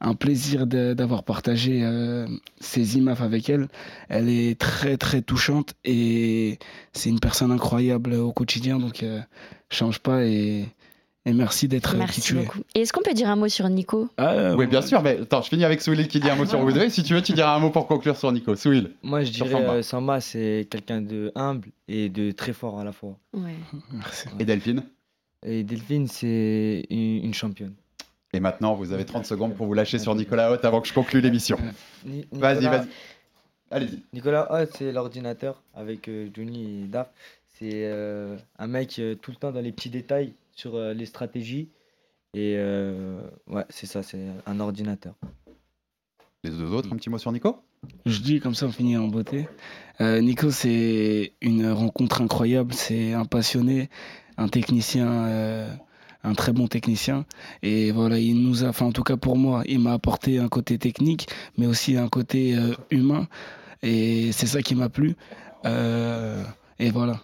un 0.06 0.14
plaisir 0.14 0.66
d'avoir 0.66 1.24
partagé 1.24 1.80
euh, 1.82 2.26
ces 2.60 2.96
IMAF 2.98 3.20
avec 3.22 3.48
elle. 3.48 3.68
Elle 4.08 4.28
est 4.28 4.58
très 4.60 4.96
très 4.96 5.22
touchante 5.22 5.74
et 5.84 6.58
c'est 6.92 7.08
une 7.10 7.20
personne 7.20 7.50
incroyable 7.50 8.14
au 8.14 8.32
quotidien. 8.32 8.78
Donc 8.78 9.02
euh, 9.02 9.20
change 9.70 9.98
pas 10.00 10.24
et, 10.26 10.66
et 11.26 11.32
merci 11.32 11.68
d'être 11.68 11.92
qui 11.92 11.96
Merci 11.96 12.20
tu 12.20 12.36
es. 12.36 12.42
beaucoup. 12.42 12.58
Et 12.74 12.80
est-ce 12.82 12.92
qu'on 12.92 13.00
peut 13.02 13.14
dire 13.14 13.30
un 13.30 13.36
mot 13.36 13.48
sur 13.48 13.66
Nico? 13.70 14.08
Ah, 14.18 14.54
Oui, 14.54 14.66
bien 14.66 14.82
sûr, 14.82 15.00
mais 15.02 15.20
attends, 15.22 15.40
je 15.40 15.48
finis 15.48 15.64
avec 15.64 15.80
Souil 15.80 16.06
qui 16.06 16.20
dit 16.20 16.28
un 16.28 16.36
mot 16.36 16.44
sur 16.44 16.60
vous 16.60 16.70
deux. 16.72 16.90
Si 16.90 17.02
tu 17.02 17.14
veux, 17.14 17.22
tu 17.22 17.32
diras 17.32 17.56
un 17.56 17.58
mot 17.58 17.70
pour 17.70 17.86
conclure 17.86 18.16
sur 18.16 18.30
Nico. 18.30 18.54
Souil. 18.56 18.90
Moi, 19.02 19.22
je 19.24 19.32
dirais 19.32 19.50
Samba. 19.50 19.72
euh, 19.72 19.82
Samba, 19.82 20.20
c'est 20.20 20.68
quelqu'un 20.70 21.00
de 21.00 21.32
humble 21.34 21.68
et 21.88 22.10
de 22.10 22.30
très 22.30 22.52
fort 22.52 22.78
à 22.78 22.84
la 22.84 22.92
fois. 22.92 23.16
Ouais. 23.32 23.54
Merci. 23.90 24.28
Et 24.38 24.44
Delphine? 24.44 24.82
Et 25.46 25.62
Delphine, 25.62 26.08
c'est 26.08 26.84
une, 26.90 27.24
une 27.24 27.34
championne. 27.34 27.72
Et 28.34 28.40
maintenant, 28.40 28.74
vous 28.74 28.92
avez 28.92 29.04
30 29.04 29.24
secondes 29.24 29.54
pour 29.54 29.66
vous 29.66 29.74
lâcher 29.74 29.98
sur 29.98 30.14
Nicolas 30.14 30.50
Haute 30.50 30.64
avant 30.64 30.80
que 30.80 30.88
je 30.88 30.92
conclue 30.92 31.20
l'émission. 31.20 31.56
Ni- 32.04 32.26
Vas-y, 32.32 32.58
Nicolas- 32.58 32.78
vas-y. 32.78 32.88
Allez-y. 33.70 34.02
Nicolas 34.12 34.46
Hott, 34.52 34.70
c'est 34.76 34.92
l'ordinateur 34.92 35.62
avec 35.74 36.08
euh, 36.08 36.28
Johnny 36.34 36.84
et 36.84 36.86
Daf. 36.86 37.08
C'est 37.58 37.70
euh, 37.86 38.36
un 38.58 38.66
mec 38.66 38.98
euh, 38.98 39.14
tout 39.14 39.30
le 39.30 39.36
temps 39.36 39.52
dans 39.52 39.60
les 39.60 39.72
petits 39.72 39.90
détails 39.90 40.34
sur 40.52 40.74
euh, 40.74 40.92
les 40.94 41.06
stratégies. 41.06 41.68
Et 42.34 42.56
euh, 42.58 43.20
ouais, 43.48 43.64
c'est 43.68 43.86
ça, 43.86 44.02
c'est 44.02 44.26
un 44.46 44.58
ordinateur. 44.60 45.14
Les 46.42 46.50
deux 46.50 46.72
autres, 46.72 46.92
un 46.92 46.96
petit 46.96 47.08
mot 47.10 47.18
sur 47.18 47.32
Nico? 47.32 47.56
Je 48.06 48.18
dis 48.20 48.40
comme 48.40 48.54
ça, 48.54 48.66
on 48.66 48.72
finit 48.72 48.96
en 48.96 49.08
beauté. 49.08 49.48
Euh, 50.00 50.20
Nico, 50.20 50.50
c'est 50.50 51.32
une 51.40 51.70
rencontre 51.70 52.20
incroyable. 52.20 52.74
C'est 52.74 53.12
un 53.12 53.24
passionné, 53.24 53.88
un 54.36 54.48
technicien, 54.48 55.06
euh, 55.26 55.68
un 56.24 56.34
très 56.34 56.52
bon 56.52 56.66
technicien. 56.66 57.24
Et 57.62 57.92
voilà, 57.92 58.18
il 58.18 58.42
nous 58.42 58.64
a, 58.64 58.68
enfin 58.68 58.86
en 58.86 58.92
tout 58.92 59.04
cas 59.04 59.16
pour 59.16 59.36
moi, 59.36 59.62
il 59.66 59.78
m'a 59.78 59.92
apporté 59.92 60.38
un 60.38 60.48
côté 60.48 60.78
technique, 60.78 61.28
mais 61.56 61.66
aussi 61.66 61.96
un 61.96 62.08
côté 62.08 62.56
euh, 62.56 62.74
humain. 62.90 63.28
Et 63.82 64.32
c'est 64.32 64.46
ça 64.46 64.62
qui 64.62 64.74
m'a 64.74 64.88
plu. 64.88 65.14
Euh, 65.66 66.42
et 66.78 66.90
voilà. 66.90 67.20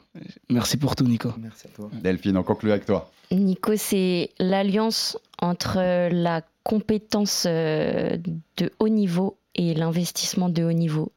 Merci 0.49 0.77
pour 0.77 0.95
tout, 0.95 1.05
Nico. 1.05 1.33
Merci 1.39 1.67
à 1.67 1.71
toi. 1.71 1.91
Delphine, 1.93 2.37
on 2.37 2.43
conclut 2.43 2.71
avec 2.71 2.87
toi. 2.87 3.11
Nico, 3.33 3.73
c'est 3.77 4.31
l'alliance 4.39 5.19
entre 5.41 5.79
la 6.13 6.43
compétence 6.63 7.45
euh, 7.47 8.19
de 8.57 8.71
haut 8.79 8.89
niveau 8.89 9.39
et 9.55 9.75
l'investissement 9.75 10.49
de 10.49 10.63
haut 10.65 10.73
niveau. 10.73 11.13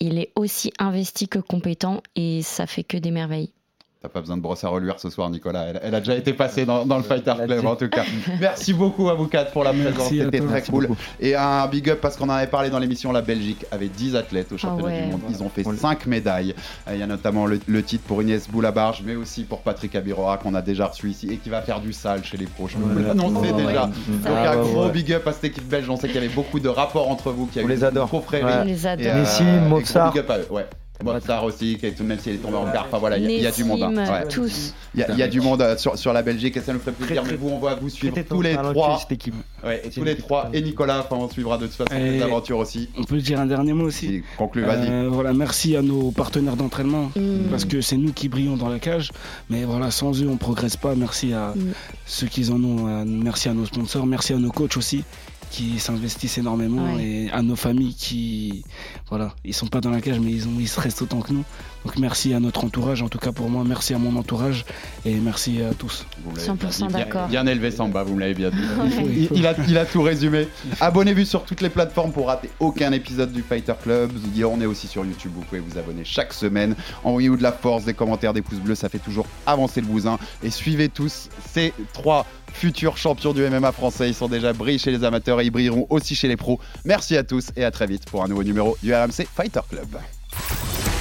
Il 0.00 0.18
est 0.18 0.32
aussi 0.34 0.72
investi 0.78 1.28
que 1.28 1.38
compétent 1.38 2.02
et 2.16 2.40
ça 2.42 2.66
fait 2.66 2.84
que 2.84 2.96
des 2.96 3.10
merveilles. 3.10 3.52
T'as 4.02 4.08
pas 4.08 4.20
besoin 4.20 4.38
de 4.38 4.40
brosse 4.40 4.64
à 4.64 4.68
reluire 4.70 4.98
ce 4.98 5.10
soir, 5.10 5.28
Nicolas. 5.28 5.62
Elle, 5.68 5.80
elle 5.84 5.94
a 5.94 5.98
déjà 6.00 6.16
été 6.16 6.32
passée 6.32 6.64
dans, 6.64 6.86
dans 6.86 6.96
le 6.96 7.02
Fighter 7.02 7.34
Club, 7.44 7.66
en 7.66 7.76
tout 7.76 7.90
cas. 7.90 8.02
Merci 8.40 8.72
beaucoup 8.72 9.10
à 9.10 9.14
vous 9.14 9.26
quatre 9.26 9.52
pour 9.52 9.62
la 9.62 9.74
Merci 9.74 9.92
présence. 9.92 10.08
C'était 10.08 10.38
très 10.38 10.46
Merci 10.54 10.70
cool. 10.70 10.86
beaucoup. 10.86 11.00
Et 11.20 11.34
un 11.36 11.66
big 11.66 11.90
up 11.90 11.98
parce 12.00 12.16
qu'on 12.16 12.24
en 12.30 12.32
avait 12.32 12.46
parlé 12.46 12.70
dans 12.70 12.78
l'émission. 12.78 13.12
La 13.12 13.20
Belgique 13.20 13.66
avait 13.70 13.88
10 13.88 14.16
athlètes 14.16 14.52
au 14.52 14.56
championnat 14.56 14.90
ouais. 14.94 15.02
du 15.04 15.10
monde. 15.10 15.20
Ils 15.28 15.42
ont 15.42 15.50
fait 15.50 15.64
5 15.64 16.06
médailles. 16.06 16.54
Euh, 16.88 16.92
Il 16.94 17.00
y 17.00 17.02
a 17.02 17.06
notamment 17.06 17.44
le, 17.44 17.60
le 17.66 17.82
titre 17.82 18.04
pour 18.04 18.22
Inès 18.22 18.48
Boulabarge, 18.48 19.02
mais 19.04 19.16
aussi 19.16 19.44
pour 19.44 19.60
Patrick 19.60 19.94
Abirora 19.94 20.38
qu'on 20.38 20.54
a 20.54 20.62
déjà 20.62 20.86
reçu 20.86 21.10
ici 21.10 21.28
et 21.30 21.36
qui 21.36 21.50
va 21.50 21.60
faire 21.60 21.80
du 21.80 21.92
sale 21.92 22.24
chez 22.24 22.38
les 22.38 22.46
pros. 22.46 22.68
Je 22.68 22.78
vous 22.78 22.98
l'annoncer 22.98 23.50
Ouais. 23.52 23.66
déjà. 23.66 23.84
Ouais. 23.84 23.90
Donc 24.24 24.32
Ah 24.34 24.52
un 24.52 24.56
ouais, 24.62 24.70
gros 24.72 24.84
ouais. 24.86 24.92
big 24.92 25.12
up 25.12 25.26
à 25.26 25.32
cette 25.34 25.44
équipe 25.44 25.68
belge. 25.68 25.90
On 25.90 25.96
sait 25.96 26.06
qu'il 26.06 26.16
y 26.16 26.24
avait 26.24 26.28
beaucoup 26.34 26.58
de 26.58 26.70
rapports 26.70 27.10
entre 27.10 27.32
vous, 27.32 27.44
qu'il 27.44 27.60
y 27.60 27.64
a 27.64 27.66
On 27.66 27.68
eu 27.68 27.72
les 27.72 27.84
adore. 27.84 28.08
confrérie. 28.08 28.50
On 28.62 28.64
les 28.64 28.86
adore. 28.86 29.06
Et, 29.06 29.12
Messi, 29.14 29.42
et 29.42 29.58
gros 29.58 29.68
Motsar. 29.68 30.10
big 30.10 30.20
up 30.22 30.30
à 30.30 30.38
eux, 30.38 30.46
ouais. 30.50 30.64
Motsar 31.04 31.44
aussi, 31.44 31.76
qui 31.78 31.86
est 31.86 31.92
tout, 31.92 32.04
même 32.04 32.18
si 32.18 32.28
elle 32.30 32.36
est 32.36 32.38
tombée 32.38 32.56
en 32.56 32.70
quart. 32.70 32.86
Enfin 32.88 32.98
voilà, 32.98 33.16
il 33.18 33.24
y 33.24 33.26
a- 33.26 33.30
il 33.30 33.42
y, 33.42 33.46
a 33.46 33.50
du 33.50 33.64
monde. 33.64 33.82
hein. 33.82 33.94
Ouais. 33.94 34.28
tous. 34.28 34.74
Il 34.94 35.00
y, 35.00 35.02
a- 35.04 35.10
il 35.12 35.18
y 35.18 35.22
a 35.22 35.28
du 35.28 35.40
monde 35.40 35.62
euh, 35.62 35.76
sur, 35.76 35.96
sur 35.98 36.12
la 36.12 36.22
Belgique 36.22 36.56
et 36.56 36.60
ça 36.60 36.72
nous 36.72 36.80
ferait 36.80 36.92
plaisir. 36.92 37.22
Très, 37.22 37.30
Mais 37.32 37.36
vous, 37.36 37.48
on 37.48 37.58
va 37.58 37.74
vous 37.74 37.88
suivre 37.88 38.14
tous 38.28 38.42
les 38.42 38.54
trois. 38.54 38.98
Ouais, 39.64 39.82
tous 39.94 40.04
les 40.04 40.12
équipe 40.12 40.24
trois. 40.24 40.50
Et 40.52 40.62
Nicolas, 40.62 41.00
enfin, 41.00 41.16
on 41.16 41.28
suivra 41.28 41.58
de 41.58 41.66
toute 41.66 41.74
façon 41.76 41.94
Et- 41.94 42.12
les 42.12 42.22
aventures 42.22 42.58
aussi. 42.58 42.88
On 42.98 43.04
peut 43.04 43.18
dire 43.18 43.40
un 43.40 43.46
dernier 43.46 43.72
mot 43.72 43.84
aussi. 43.84 44.22
Vas-y. 44.38 44.88
Euh, 44.90 45.08
voilà, 45.10 45.32
merci 45.32 45.76
à 45.76 45.82
nos 45.82 46.10
partenaires 46.10 46.56
d'entraînement 46.56 47.10
Mm. 47.16 47.48
parce 47.50 47.64
que 47.64 47.80
c'est 47.80 47.96
nous 47.96 48.12
qui 48.12 48.28
brillons 48.28 48.56
dans 48.56 48.68
la 48.68 48.78
cage. 48.78 49.10
Mais 49.48 49.64
voilà, 49.64 49.90
sans 49.90 50.20
eux, 50.22 50.28
on 50.28 50.36
progresse 50.36 50.76
pas. 50.76 50.94
Merci 50.94 51.32
à 51.32 51.52
Mm. 51.54 51.72
ceux 52.06 52.26
qui 52.26 52.50
en 52.50 52.62
ont. 52.62 52.88
euh, 52.88 53.04
merci 53.06 53.48
à 53.48 53.54
nos 53.54 53.66
sponsors. 53.66 54.06
Merci 54.06 54.32
à 54.32 54.36
nos 54.36 54.50
coachs 54.50 54.76
aussi 54.76 55.04
qui 55.50 55.78
s'investissent 55.78 56.38
énormément 56.38 56.94
Ouais. 56.94 57.04
et 57.04 57.30
à 57.32 57.42
nos 57.42 57.56
familles 57.56 57.94
qui, 57.94 58.64
voilà, 59.08 59.34
ils 59.44 59.52
sont 59.54 59.66
pas 59.66 59.80
dans 59.80 59.90
la 59.90 60.00
cage 60.00 60.18
mais 60.20 60.30
ils 60.30 60.46
ont, 60.46 60.52
ils 60.58 60.68
se 60.68 60.80
restent 60.80 61.02
autant 61.02 61.20
que 61.20 61.32
nous. 61.32 61.44
Donc 61.84 61.98
merci 61.98 62.34
à 62.34 62.40
notre 62.40 62.64
entourage. 62.64 63.02
En 63.02 63.08
tout 63.08 63.18
cas 63.18 63.32
pour 63.32 63.48
moi, 63.50 63.64
merci 63.66 63.94
à 63.94 63.98
mon 63.98 64.14
entourage 64.16 64.64
et 65.04 65.14
merci 65.14 65.62
à 65.62 65.72
tous. 65.74 66.06
Vous 66.24 66.36
l'avez 66.36 66.48
100% 66.48 66.56
bien 66.78 66.86
dit. 66.88 66.92
d'accord. 66.94 67.28
Bien, 67.28 67.42
bien 67.42 67.52
élevé 67.52 67.70
Samba, 67.70 68.02
vous 68.02 68.14
me 68.14 68.20
l'avez 68.20 68.34
bien 68.34 68.50
dit. 68.50 68.56
faut, 68.76 69.00
il 69.06 69.18
Il, 69.18 69.28
faut. 69.28 69.34
il 69.34 69.46
a, 69.46 69.54
il 69.68 69.78
a 69.78 69.86
tout 69.86 70.02
résumé. 70.02 70.46
Abonnez-vous 70.80 71.24
sur 71.24 71.44
toutes 71.44 71.60
les 71.62 71.70
plateformes 71.70 72.12
pour 72.12 72.26
rater 72.28 72.50
aucun 72.60 72.92
épisode 72.92 73.32
du 73.32 73.42
Fighter 73.42 73.74
Club. 73.82 74.12
On 74.44 74.60
est 74.60 74.66
aussi 74.66 74.86
sur 74.86 75.04
YouTube, 75.04 75.32
vous 75.34 75.42
pouvez 75.42 75.60
vous 75.60 75.78
abonner 75.78 76.04
chaque 76.04 76.32
semaine. 76.32 76.74
Envoyez-nous 77.04 77.36
de 77.36 77.42
la 77.42 77.52
force, 77.52 77.84
des 77.84 77.94
commentaires, 77.94 78.32
des 78.34 78.42
pouces 78.42 78.58
bleus, 78.58 78.74
ça 78.74 78.88
fait 78.88 78.98
toujours 78.98 79.26
avancer 79.46 79.80
le 79.80 79.86
bousin. 79.86 80.18
Et 80.42 80.50
suivez 80.50 80.88
tous 80.88 81.28
ces 81.52 81.72
trois 81.92 82.26
futurs 82.52 82.96
champions 82.96 83.32
du 83.32 83.42
MMA 83.48 83.72
français. 83.72 84.08
Ils 84.08 84.14
sont 84.14 84.28
déjà 84.28 84.52
brillés 84.52 84.78
chez 84.78 84.90
les 84.90 85.04
amateurs 85.04 85.40
et 85.40 85.44
ils 85.44 85.50
brilleront 85.50 85.86
aussi 85.90 86.14
chez 86.14 86.28
les 86.28 86.36
pros. 86.36 86.60
Merci 86.84 87.16
à 87.16 87.22
tous 87.22 87.48
et 87.56 87.64
à 87.64 87.70
très 87.70 87.86
vite 87.86 88.04
pour 88.06 88.22
un 88.24 88.28
nouveau 88.28 88.42
numéro 88.42 88.76
du 88.82 88.94
RMC 88.94 89.26
Fighter 89.34 89.60
Club. 89.68 89.96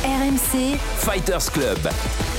RMC 0.04 0.78
Fighters 0.98 1.52
Club. 1.52 2.39